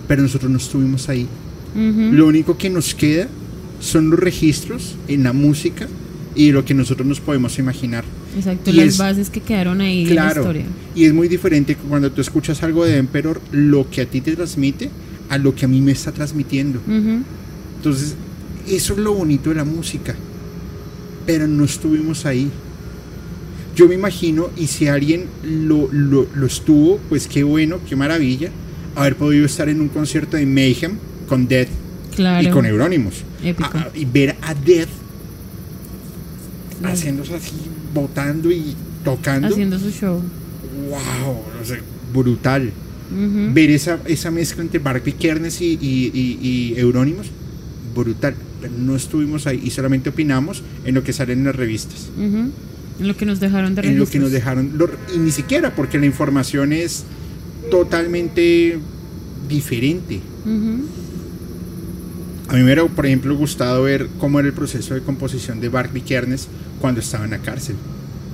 Pero 0.08 0.22
nosotros 0.22 0.52
no 0.52 0.58
estuvimos 0.58 1.10
ahí. 1.10 1.28
Lo 1.76 2.26
único 2.26 2.58
que 2.58 2.72
nos 2.72 2.96
queda 2.96 3.28
son 3.80 4.10
los 4.10 4.20
registros 4.20 4.96
en 5.08 5.24
la 5.24 5.34
música 5.34 5.88
y 6.36 6.52
lo 6.52 6.66
que 6.66 6.74
nosotros 6.74 7.08
nos 7.08 7.20
podemos 7.20 7.60
imaginar. 7.60 8.04
Exacto, 8.38 8.70
y 8.70 8.74
las 8.74 8.86
es- 8.88 8.98
bases 8.98 9.30
que 9.30 9.42
quedaron 9.42 9.82
ahí 9.82 10.06
de 10.06 10.14
la 10.16 10.24
Claro. 10.24 10.42
historia. 10.42 10.66
Y 10.96 11.06
es 11.06 11.14
muy 11.14 11.28
diferente 11.28 11.76
cuando 11.76 12.12
tú 12.12 12.22
escuchas 12.22 12.62
algo 12.64 12.86
de 12.86 12.98
Emperor, 12.98 13.42
lo 13.52 13.90
que 13.90 14.02
a 14.02 14.06
ti 14.06 14.22
te 14.22 14.36
transmite 14.36 14.90
a 15.30 15.38
lo 15.38 15.54
que 15.56 15.66
a 15.66 15.68
mí 15.68 15.82
me 15.82 15.92
está 15.92 16.12
transmitiendo. 16.12 16.80
Entonces, 17.78 18.16
eso 18.68 18.94
es 18.94 19.00
lo 19.00 19.14
bonito 19.14 19.50
de 19.50 19.56
la 19.58 19.64
música. 19.66 20.16
Pero 21.26 21.48
no 21.48 21.66
estuvimos 21.66 22.26
ahí. 22.26 22.50
Yo 23.76 23.88
me 23.88 23.96
imagino, 23.96 24.50
y 24.58 24.68
si 24.68 24.88
alguien 24.88 25.26
lo, 25.44 25.90
lo, 25.92 26.28
lo 26.36 26.46
estuvo, 26.48 27.00
pues 27.10 27.28
qué 27.28 27.44
bueno, 27.44 27.80
qué 27.88 27.96
maravilla, 27.96 28.50
haber 28.96 29.16
podido 29.18 29.46
estar 29.46 29.70
en 29.70 29.82
un 29.82 29.90
concierto 29.90 30.38
de 30.38 30.46
Mayhem 30.46 30.94
con 31.28 31.48
Death 31.48 31.68
Claro. 32.16 32.48
y 32.48 32.52
con 32.52 32.66
Euronymous. 32.66 33.24
Épico. 33.44 33.70
A- 33.78 33.82
a- 33.82 33.90
y 33.94 34.06
ver 34.06 34.36
a 34.42 34.54
Death 34.56 34.90
haciéndose 36.84 37.36
así, 37.36 37.52
botando 37.94 38.52
y 38.52 38.76
tocando. 39.04 39.48
Haciendo 39.48 39.80
su 39.80 39.92
show. 39.92 40.22
¡Wow! 40.90 41.42
O 41.62 41.66
sea, 41.66 41.80
brutal. 42.14 42.72
Ver 43.54 43.72
esa, 43.72 44.00
esa 44.06 44.32
mezcla 44.32 44.62
entre 44.62 44.80
Barbie 44.80 45.14
Kernes 45.14 45.62
y, 45.62 45.78
y, 45.82 46.74
Eurónimos, 46.78 47.28
brutal. 47.96 48.36
Pero 48.62 48.74
no 48.78 48.96
estuvimos 48.96 49.48
ahí 49.48 49.62
y 49.64 49.70
solamente 49.70 50.10
opinamos 50.10 50.62
en 50.84 50.94
lo 50.96 51.04
que 51.04 51.14
sale 51.14 51.34
en 51.34 51.46
las 51.46 51.56
revistas. 51.56 52.10
En 52.18 53.08
lo 53.08 53.16
que 53.16 53.26
nos 53.26 53.40
dejaron 53.40 53.76
de 53.76 53.88
En 53.88 53.98
lo 53.98 54.08
que 54.08 54.20
nos 54.20 54.32
dejaron. 54.32 54.78
y 55.16 55.20
ni 55.20 55.32
siquiera, 55.32 55.74
porque 55.74 55.98
la 56.00 56.06
información 56.06 56.74
es 56.74 57.06
totalmente 57.72 58.78
diferente. 59.48 60.20
A 62.50 62.54
mí 62.54 62.60
me 62.60 62.64
hubiera, 62.64 62.86
por 62.86 63.06
ejemplo, 63.06 63.36
gustado 63.36 63.84
ver 63.84 64.08
cómo 64.20 64.40
era 64.40 64.48
el 64.48 64.54
proceso 64.54 64.94
de 64.94 65.02
composición 65.02 65.60
de 65.60 65.70
Barbie 65.70 66.02
Kernes 66.02 66.48
cuando 66.80 67.02
estaba 67.02 67.26
en 67.26 67.32
la 67.32 67.40
cárcel. 67.40 67.76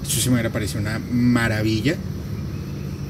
Eso 0.06 0.20
sí 0.20 0.30
me 0.30 0.36
hubiera 0.36 0.50
parecido 0.50 0.82
una 0.82 1.00
maravilla. 1.12 1.96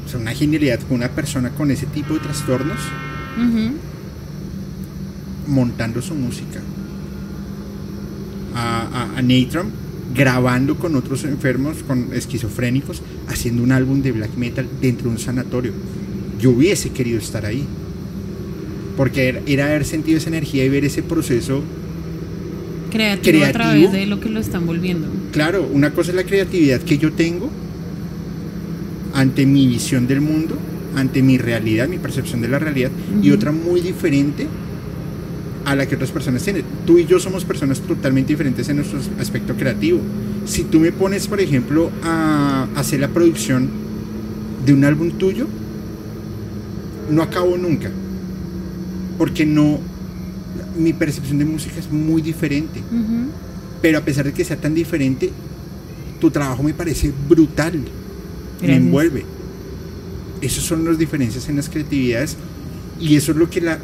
O 0.05 0.09
sea, 0.09 0.19
una 0.19 0.33
genialidad 0.33 0.79
con 0.81 0.97
una 0.97 1.09
persona 1.09 1.49
con 1.49 1.71
ese 1.71 1.85
tipo 1.87 2.13
de 2.13 2.19
trastornos 2.19 2.77
montando 5.47 6.01
su 6.01 6.15
música. 6.15 6.59
A, 8.55 9.15
a, 9.17 9.21
grabando 10.13 10.75
con 10.77 10.95
otros 10.95 11.23
enfermos, 11.23 11.77
con 11.87 12.13
esquizofrénicos, 12.13 13.01
haciendo 13.27 13.63
un 13.63 13.71
álbum 13.71 14.01
de 14.01 14.11
black 14.11 14.35
metal 14.35 14.67
dentro 14.79 15.05
de 15.05 15.15
un 15.15 15.19
sanatorio. 15.19 15.73
Yo 16.39 16.51
hubiese 16.51 16.91
querido 16.91 17.17
estar 17.17 17.45
ahí. 17.45 17.65
Porque 18.95 19.41
era, 19.47 19.65
haber 19.65 19.85
sentido 19.85 20.19
esa 20.19 20.29
energía 20.29 20.63
y 20.63 20.69
ver 20.69 20.85
ese 20.85 21.01
proceso 21.01 21.63
creativo, 22.93 23.43
a 23.43 23.51
través 23.51 23.91
de 23.91 24.05
lo 24.05 24.19
que 24.19 24.29
lo 24.29 24.39
están 24.39 24.65
volviendo. 24.65 25.07
Claro, 25.31 25.67
una 25.73 25.91
cosa 25.91 26.11
es 26.11 26.15
la 26.15 26.23
creatividad 26.23 26.79
que 26.81 26.97
yo 26.97 27.11
tengo 27.11 27.49
ante 29.13 29.45
mi 29.45 29.67
visión 29.67 30.07
del 30.07 30.21
mundo, 30.21 30.57
ante 30.95 31.21
mi 31.21 31.37
realidad, 31.37 31.87
mi 31.87 31.97
percepción 31.97 32.41
de 32.41 32.47
la 32.47 32.59
realidad, 32.59 32.91
y 33.21 33.31
otra 33.31 33.51
muy 33.51 33.81
diferente 33.81 34.47
a 35.65 35.75
la 35.75 35.85
que 35.87 35.95
otras 35.95 36.11
personas 36.11 36.43
tienen. 36.43 36.63
Tú 36.85 36.97
y 36.97 37.05
yo 37.05 37.19
somos 37.19 37.45
personas 37.45 37.79
totalmente 37.79 38.33
diferentes 38.33 38.67
en 38.69 38.77
nuestro 38.77 38.99
aspecto 39.19 39.55
creativo. 39.55 39.99
Si 40.45 40.63
tú 40.63 40.79
me 40.79 40.91
pones, 40.91 41.27
por 41.27 41.39
ejemplo, 41.39 41.89
a 42.03 42.67
hacer 42.75 42.99
la 42.99 43.07
producción 43.07 43.69
de 44.65 44.73
un 44.73 44.83
álbum 44.83 45.11
tuyo, 45.11 45.47
no 47.09 47.21
acabo 47.21 47.57
nunca. 47.57 47.89
Porque 49.17 49.45
no, 49.45 49.79
mi 50.77 50.93
percepción 50.93 51.37
de 51.37 51.45
música 51.45 51.79
es 51.79 51.91
muy 51.91 52.21
diferente. 52.21 52.81
Pero 53.81 53.97
a 53.97 54.01
pesar 54.01 54.25
de 54.25 54.33
que 54.33 54.45
sea 54.45 54.57
tan 54.57 54.73
diferente, 54.73 55.31
tu 56.19 56.31
trabajo 56.31 56.63
me 56.63 56.73
parece 56.73 57.11
brutal 57.27 57.83
me 58.61 58.75
envuelve. 58.75 59.25
Esas 60.41 60.63
son 60.63 60.85
las 60.85 60.97
diferencias 60.97 61.47
en 61.49 61.57
las 61.57 61.69
creatividades 61.69 62.37
y 62.99 63.15
eso 63.15 63.31
es 63.31 63.37
lo 63.37 63.49
que 63.49 63.61
la, 63.61 63.79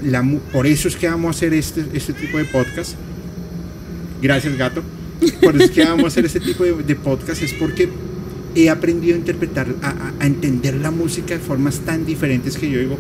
por 0.51 0.67
eso 0.67 0.87
es 0.87 0.95
que 0.95 1.07
vamos 1.07 1.27
a 1.27 1.37
hacer 1.37 1.53
este, 1.53 1.85
este 1.93 2.13
tipo 2.13 2.37
de 2.37 2.45
podcast. 2.45 2.95
Gracias, 4.21 4.57
gato. 4.57 4.83
Por 5.41 5.55
eso 5.55 5.65
es 5.65 5.71
que 5.71 5.83
vamos 5.83 6.05
a 6.05 6.07
hacer 6.07 6.25
este 6.25 6.39
tipo 6.39 6.63
de, 6.63 6.95
podcast, 6.95 7.41
es 7.41 7.53
porque 7.53 7.89
he 8.55 8.69
aprendido 8.69 9.15
a 9.15 9.17
interpretar, 9.17 9.67
a, 9.81 10.25
entender 10.25 10.75
la 10.75 10.91
música 10.91 11.33
de 11.33 11.39
formas 11.39 11.79
tan 11.79 12.05
diferentes 12.05 12.57
que 12.57 12.69
yo 12.69 12.79
digo, 12.79 12.97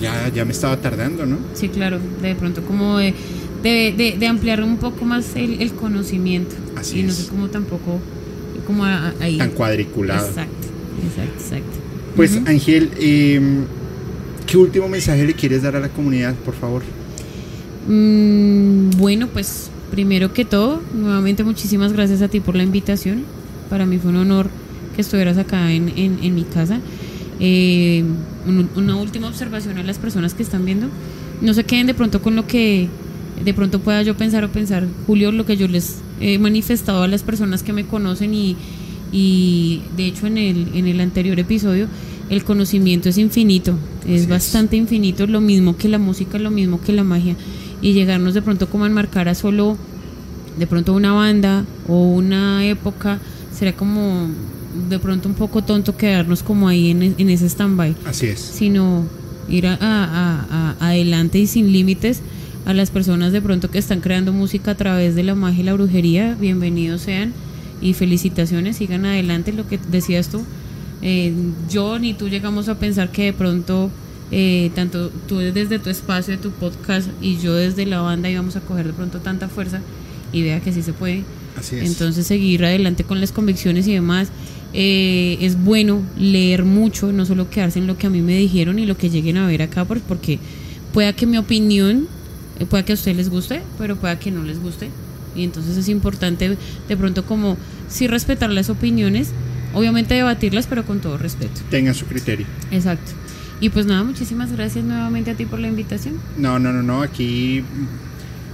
ya, 0.00 0.28
ya 0.28 0.44
me 0.44 0.52
estaba 0.52 0.76
tardando, 0.76 1.26
¿no? 1.26 1.38
Sí, 1.54 1.68
claro, 1.68 1.98
de 2.22 2.34
pronto 2.34 2.62
como 2.62 2.98
de, 2.98 3.14
de, 3.62 4.26
ampliar 4.26 4.62
un 4.62 4.76
poco 4.78 5.04
más 5.04 5.36
el, 5.36 5.72
conocimiento. 5.72 6.54
Así 6.76 7.00
y 7.00 7.02
no 7.02 7.12
sé 7.12 7.28
cómo 7.28 7.48
tampoco, 7.48 8.00
como 8.66 8.84
ahí. 8.84 9.38
Tan 9.38 9.50
cuadriculado. 9.50 10.26
Exacto. 10.26 10.68
Exacto, 11.06 11.42
exacto. 11.42 11.78
Pues 12.16 12.38
Ángel, 12.46 12.90
em, 12.98 13.64
¿qué 14.46 14.56
último 14.56 14.88
mensaje 14.88 15.24
le 15.24 15.34
quieres 15.34 15.62
dar 15.62 15.76
a 15.76 15.80
la 15.80 15.88
comunidad, 15.88 16.34
por 16.34 16.54
favor? 16.54 16.82
Mm, 17.88 18.90
bueno, 18.98 19.28
pues 19.28 19.70
primero 19.90 20.32
que 20.32 20.44
todo, 20.44 20.82
nuevamente 20.94 21.44
muchísimas 21.44 21.92
gracias 21.92 22.22
a 22.22 22.28
ti 22.28 22.40
por 22.40 22.56
la 22.56 22.62
invitación. 22.62 23.24
Para 23.68 23.86
mí 23.86 23.98
fue 23.98 24.10
un 24.10 24.18
honor 24.18 24.48
que 24.94 25.02
estuvieras 25.02 25.38
acá 25.38 25.72
en, 25.72 25.92
en, 25.96 26.34
mi 26.34 26.44
casa. 26.44 26.80
Eh, 27.40 28.04
una 28.76 28.96
última 28.96 29.28
observación 29.28 29.78
a 29.78 29.82
las 29.82 29.98
personas 29.98 30.34
que 30.34 30.42
están 30.42 30.64
viendo. 30.64 30.88
No 31.40 31.54
se 31.54 31.64
queden 31.64 31.86
de 31.86 31.94
pronto 31.94 32.20
con 32.20 32.36
lo 32.36 32.46
que 32.46 32.88
de 33.44 33.54
pronto 33.54 33.80
pueda 33.80 34.02
yo 34.02 34.16
pensar 34.16 34.44
o 34.44 34.50
pensar, 34.50 34.86
Julio, 35.06 35.32
lo 35.32 35.46
que 35.46 35.56
yo 35.56 35.66
les 35.66 35.98
he 36.20 36.38
manifestado 36.38 37.02
a 37.02 37.08
las 37.08 37.22
personas 37.22 37.62
que 37.62 37.72
me 37.72 37.86
conocen 37.86 38.34
y, 38.34 38.56
y 39.12 39.82
de 39.96 40.06
hecho 40.06 40.26
en 40.26 40.36
el, 40.36 40.68
en 40.74 40.86
el 40.86 41.00
anterior 41.00 41.38
episodio 41.38 41.88
el 42.28 42.44
conocimiento 42.44 43.08
es 43.08 43.18
infinito, 43.18 43.74
es 44.06 44.28
bastante 44.28 44.76
infinito, 44.76 45.26
lo 45.26 45.40
mismo 45.40 45.76
que 45.76 45.88
la 45.88 45.98
música, 45.98 46.38
lo 46.38 46.50
mismo 46.50 46.80
que 46.80 46.92
la 46.92 47.02
magia 47.02 47.34
y 47.82 47.92
llegarnos 47.92 48.34
de 48.34 48.42
pronto 48.42 48.68
como 48.68 48.84
a 48.84 48.86
enmarcar 48.86 49.28
a 49.28 49.34
solo 49.34 49.76
de 50.56 50.66
pronto 50.66 50.92
una 50.92 51.12
banda 51.12 51.64
o 51.88 52.08
una 52.08 52.64
época 52.66 53.18
será 53.52 53.72
como 53.72 54.28
de 54.88 54.98
pronto 54.98 55.28
un 55.28 55.34
poco 55.34 55.62
tonto 55.62 55.96
quedarnos 55.96 56.42
como 56.42 56.68
ahí 56.68 56.90
en, 56.90 57.14
en 57.16 57.30
ese 57.30 57.46
stand-by. 57.48 57.94
Así 58.06 58.26
es. 58.26 58.40
Sino 58.40 59.06
ir 59.48 59.66
a, 59.66 59.76
a, 59.80 60.76
adelante 60.80 61.38
y 61.38 61.46
sin 61.46 61.72
límites 61.72 62.20
a 62.64 62.74
las 62.74 62.90
personas 62.90 63.32
de 63.32 63.42
pronto 63.42 63.70
que 63.70 63.78
están 63.78 64.00
creando 64.00 64.32
música 64.32 64.72
a 64.72 64.74
través 64.76 65.14
de 65.14 65.22
la 65.22 65.34
magia 65.34 65.60
y 65.60 65.64
la 65.64 65.72
brujería, 65.72 66.36
bienvenidos 66.38 67.02
sean 67.02 67.32
y 67.80 67.94
felicitaciones, 67.94 68.76
sigan 68.76 69.04
adelante, 69.06 69.52
lo 69.52 69.66
que 69.66 69.78
decías 69.90 70.28
tú. 70.28 70.42
Eh, 71.02 71.32
yo 71.70 71.98
ni 71.98 72.12
tú 72.12 72.28
llegamos 72.28 72.68
a 72.68 72.78
pensar 72.78 73.10
que 73.10 73.24
de 73.24 73.32
pronto, 73.32 73.90
eh, 74.30 74.70
tanto 74.74 75.10
tú 75.26 75.38
desde 75.38 75.78
tu 75.78 75.88
espacio, 75.88 76.36
de 76.36 76.42
tu 76.42 76.50
podcast 76.50 77.08
y 77.22 77.38
yo 77.38 77.54
desde 77.54 77.86
la 77.86 78.02
banda 78.02 78.28
íbamos 78.28 78.56
a 78.56 78.60
coger 78.60 78.86
de 78.86 78.92
pronto 78.92 79.20
tanta 79.20 79.48
fuerza 79.48 79.80
y 80.32 80.42
vea 80.42 80.60
que 80.60 80.72
sí 80.72 80.82
se 80.82 80.92
puede. 80.92 81.24
Así 81.56 81.76
es. 81.76 81.88
Entonces 81.88 82.26
seguir 82.26 82.64
adelante 82.64 83.04
con 83.04 83.20
las 83.20 83.32
convicciones 83.32 83.86
y 83.86 83.94
demás. 83.94 84.28
Eh, 84.72 85.38
es 85.40 85.62
bueno 85.62 86.02
leer 86.16 86.64
mucho, 86.64 87.12
no 87.12 87.26
solo 87.26 87.50
quedarse 87.50 87.80
en 87.80 87.88
lo 87.88 87.98
que 87.98 88.06
a 88.06 88.10
mí 88.10 88.22
me 88.22 88.36
dijeron 88.36 88.78
y 88.78 88.86
lo 88.86 88.96
que 88.96 89.10
lleguen 89.10 89.36
a 89.36 89.46
ver 89.46 89.62
acá, 89.62 89.84
porque 89.84 90.38
pueda 90.92 91.12
que 91.12 91.26
mi 91.26 91.38
opinión, 91.38 92.06
pueda 92.68 92.84
que 92.84 92.92
a 92.92 92.94
ustedes 92.94 93.16
les 93.16 93.30
guste, 93.30 93.62
pero 93.78 93.96
pueda 93.96 94.18
que 94.20 94.30
no 94.30 94.44
les 94.44 94.60
guste 94.60 94.88
y 95.34 95.44
entonces 95.44 95.76
es 95.76 95.88
importante 95.88 96.56
de 96.88 96.96
pronto 96.96 97.24
como 97.24 97.56
sí 97.88 98.06
respetar 98.06 98.50
las 98.50 98.70
opiniones, 98.70 99.30
obviamente 99.74 100.14
debatirlas, 100.14 100.66
pero 100.66 100.84
con 100.84 101.00
todo 101.00 101.18
respeto. 101.18 101.60
Tengan 101.70 101.94
su 101.94 102.06
criterio. 102.06 102.46
Exacto. 102.70 103.12
Y 103.60 103.68
pues 103.68 103.86
nada, 103.86 104.02
muchísimas 104.02 104.52
gracias 104.52 104.84
nuevamente 104.84 105.30
a 105.30 105.34
ti 105.34 105.44
por 105.44 105.58
la 105.58 105.68
invitación. 105.68 106.18
No, 106.38 106.58
no, 106.58 106.72
no, 106.72 106.82
no, 106.82 107.02
aquí 107.02 107.62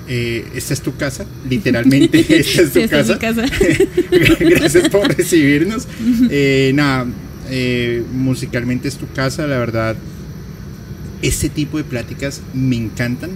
eh, 0.09 0.47
esta 0.55 0.75
es 0.75 0.81
tu 0.81 0.97
casa, 0.97 1.27
literalmente 1.49 2.21
esta 2.39 2.63
es 2.63 2.73
tu 2.73 2.89
casa. 2.89 3.19
casa. 3.19 3.45
gracias 4.41 4.89
por 4.89 5.09
recibirnos. 5.17 5.87
Eh, 6.31 6.73
nada, 6.75 7.07
eh, 7.51 8.03
musicalmente 8.13 8.89
es 8.89 8.97
tu 8.97 9.09
casa, 9.09 9.47
la 9.47 9.59
verdad 9.59 9.97
este 11.23 11.49
tipo 11.49 11.79
de 11.79 11.85
pláticas 11.85 12.43
me 12.53 12.77
encantan 12.77 13.31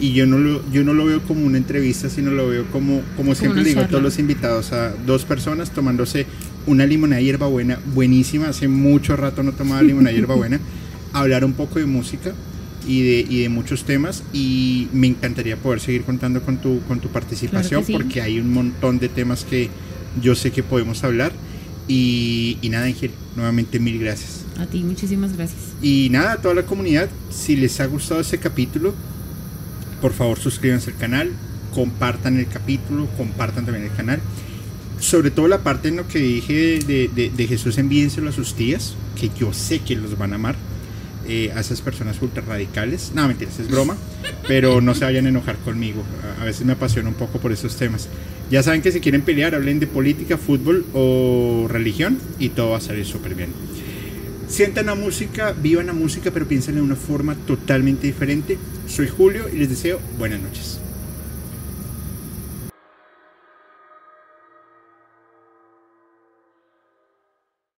y 0.00 0.12
yo 0.12 0.24
no 0.26 0.38
lo 0.38 0.62
yo 0.70 0.84
no 0.84 0.94
lo 0.94 1.04
veo 1.04 1.20
como 1.22 1.44
una 1.44 1.58
entrevista 1.58 2.08
sino 2.08 2.30
lo 2.30 2.48
veo 2.48 2.64
como 2.70 3.02
como 3.16 3.34
siempre 3.34 3.64
digo 3.64 3.80
a 3.80 3.88
todos 3.88 4.02
los 4.02 4.20
invitados 4.20 4.72
a 4.72 4.90
dos 5.04 5.24
personas 5.24 5.72
tomándose 5.72 6.26
una 6.66 6.86
limonada 6.86 7.20
hierbabuena 7.20 7.80
buenísima 7.92 8.48
hace 8.48 8.68
mucho 8.68 9.16
rato 9.16 9.42
no 9.42 9.52
tomaba 9.52 9.82
limonada 9.82 10.14
hierbabuena 10.14 10.60
hablar 11.12 11.44
un 11.44 11.54
poco 11.54 11.80
de 11.80 11.86
música 11.86 12.32
y 12.88 13.02
de, 13.02 13.26
y 13.28 13.42
de 13.42 13.48
muchos 13.48 13.84
temas 13.84 14.24
y 14.32 14.88
me 14.92 15.06
encantaría 15.06 15.56
poder 15.56 15.78
seguir 15.78 16.02
contando 16.02 16.42
con 16.42 16.56
tu 16.56 16.80
con 16.88 16.98
tu 16.98 17.08
participación 17.08 17.84
porque 17.92 18.20
hay 18.20 18.40
un 18.40 18.52
montón 18.52 18.98
de 18.98 19.08
temas 19.08 19.44
que 19.44 19.68
yo 20.20 20.34
sé 20.34 20.50
que 20.50 20.64
podemos 20.64 21.04
hablar 21.04 21.32
y, 21.86 22.58
y 22.62 22.70
nada 22.70 22.86
Ángel 22.86 23.12
nuevamente 23.36 23.78
mil 23.78 24.00
gracias 24.00 24.38
a 24.58 24.66
ti, 24.66 24.82
muchísimas 24.82 25.36
gracias. 25.36 25.60
Y 25.80 26.08
nada, 26.10 26.32
a 26.32 26.36
toda 26.38 26.54
la 26.54 26.64
comunidad, 26.64 27.08
si 27.30 27.54
les 27.54 27.78
ha 27.80 27.86
gustado 27.86 28.20
este 28.20 28.38
capítulo, 28.38 28.92
por 30.00 30.12
favor 30.12 30.38
suscríbanse 30.38 30.90
al 30.90 30.96
canal, 30.96 31.32
compartan 31.72 32.38
el 32.38 32.48
capítulo, 32.48 33.06
compartan 33.16 33.64
también 33.64 33.86
el 33.86 33.96
canal. 33.96 34.20
Sobre 34.98 35.30
todo 35.30 35.46
la 35.46 35.58
parte 35.58 35.88
en 35.88 35.96
lo 35.96 36.08
que 36.08 36.18
dije 36.18 36.80
de, 36.80 37.30
de, 37.36 37.46
Jesús 37.46 37.78
envíenselo 37.78 38.30
a 38.30 38.32
sus 38.32 38.54
tías, 38.54 38.96
que 39.14 39.30
yo 39.38 39.52
sé 39.52 39.78
que 39.78 39.94
los 39.94 40.18
van 40.18 40.32
a 40.32 40.36
amar. 40.36 40.56
Eh, 41.30 41.52
a 41.54 41.60
esas 41.60 41.82
personas 41.82 42.22
ultra 42.22 42.42
radicales. 42.42 43.12
No, 43.14 43.28
mentiras, 43.28 43.58
es 43.58 43.68
broma, 43.68 43.98
pero 44.46 44.80
no 44.80 44.94
se 44.94 45.04
vayan 45.04 45.26
a 45.26 45.28
enojar 45.28 45.56
conmigo. 45.58 46.02
A, 46.40 46.44
veces 46.46 46.64
me 46.64 46.72
apasiona 46.72 47.10
un 47.10 47.16
poco 47.16 47.38
por 47.38 47.52
esos 47.52 47.76
temas. 47.76 48.08
Ya 48.50 48.62
saben 48.62 48.80
que 48.80 48.90
si 48.92 49.00
quieren 49.00 49.20
pelear, 49.20 49.54
hablen 49.54 49.78
de 49.78 49.86
política, 49.86 50.38
fútbol 50.38 50.86
o 50.94 51.66
religión 51.68 52.18
y 52.38 52.48
todo 52.48 52.70
va 52.70 52.78
a 52.78 52.80
salir 52.80 53.04
súper 53.04 53.34
bien. 53.34 53.50
Sientan 54.48 54.86
la 54.86 54.94
música, 54.94 55.52
vivan 55.52 55.88
la 55.88 55.92
música, 55.92 56.30
pero 56.30 56.48
piensen 56.48 56.76
de 56.76 56.80
una 56.80 56.96
forma 56.96 57.34
totalmente 57.34 58.06
diferente. 58.06 58.56
Soy 58.86 59.08
Julio 59.08 59.50
y 59.52 59.58
les 59.58 59.68
deseo 59.68 60.00
buenas 60.16 60.40
noches. 60.40 60.80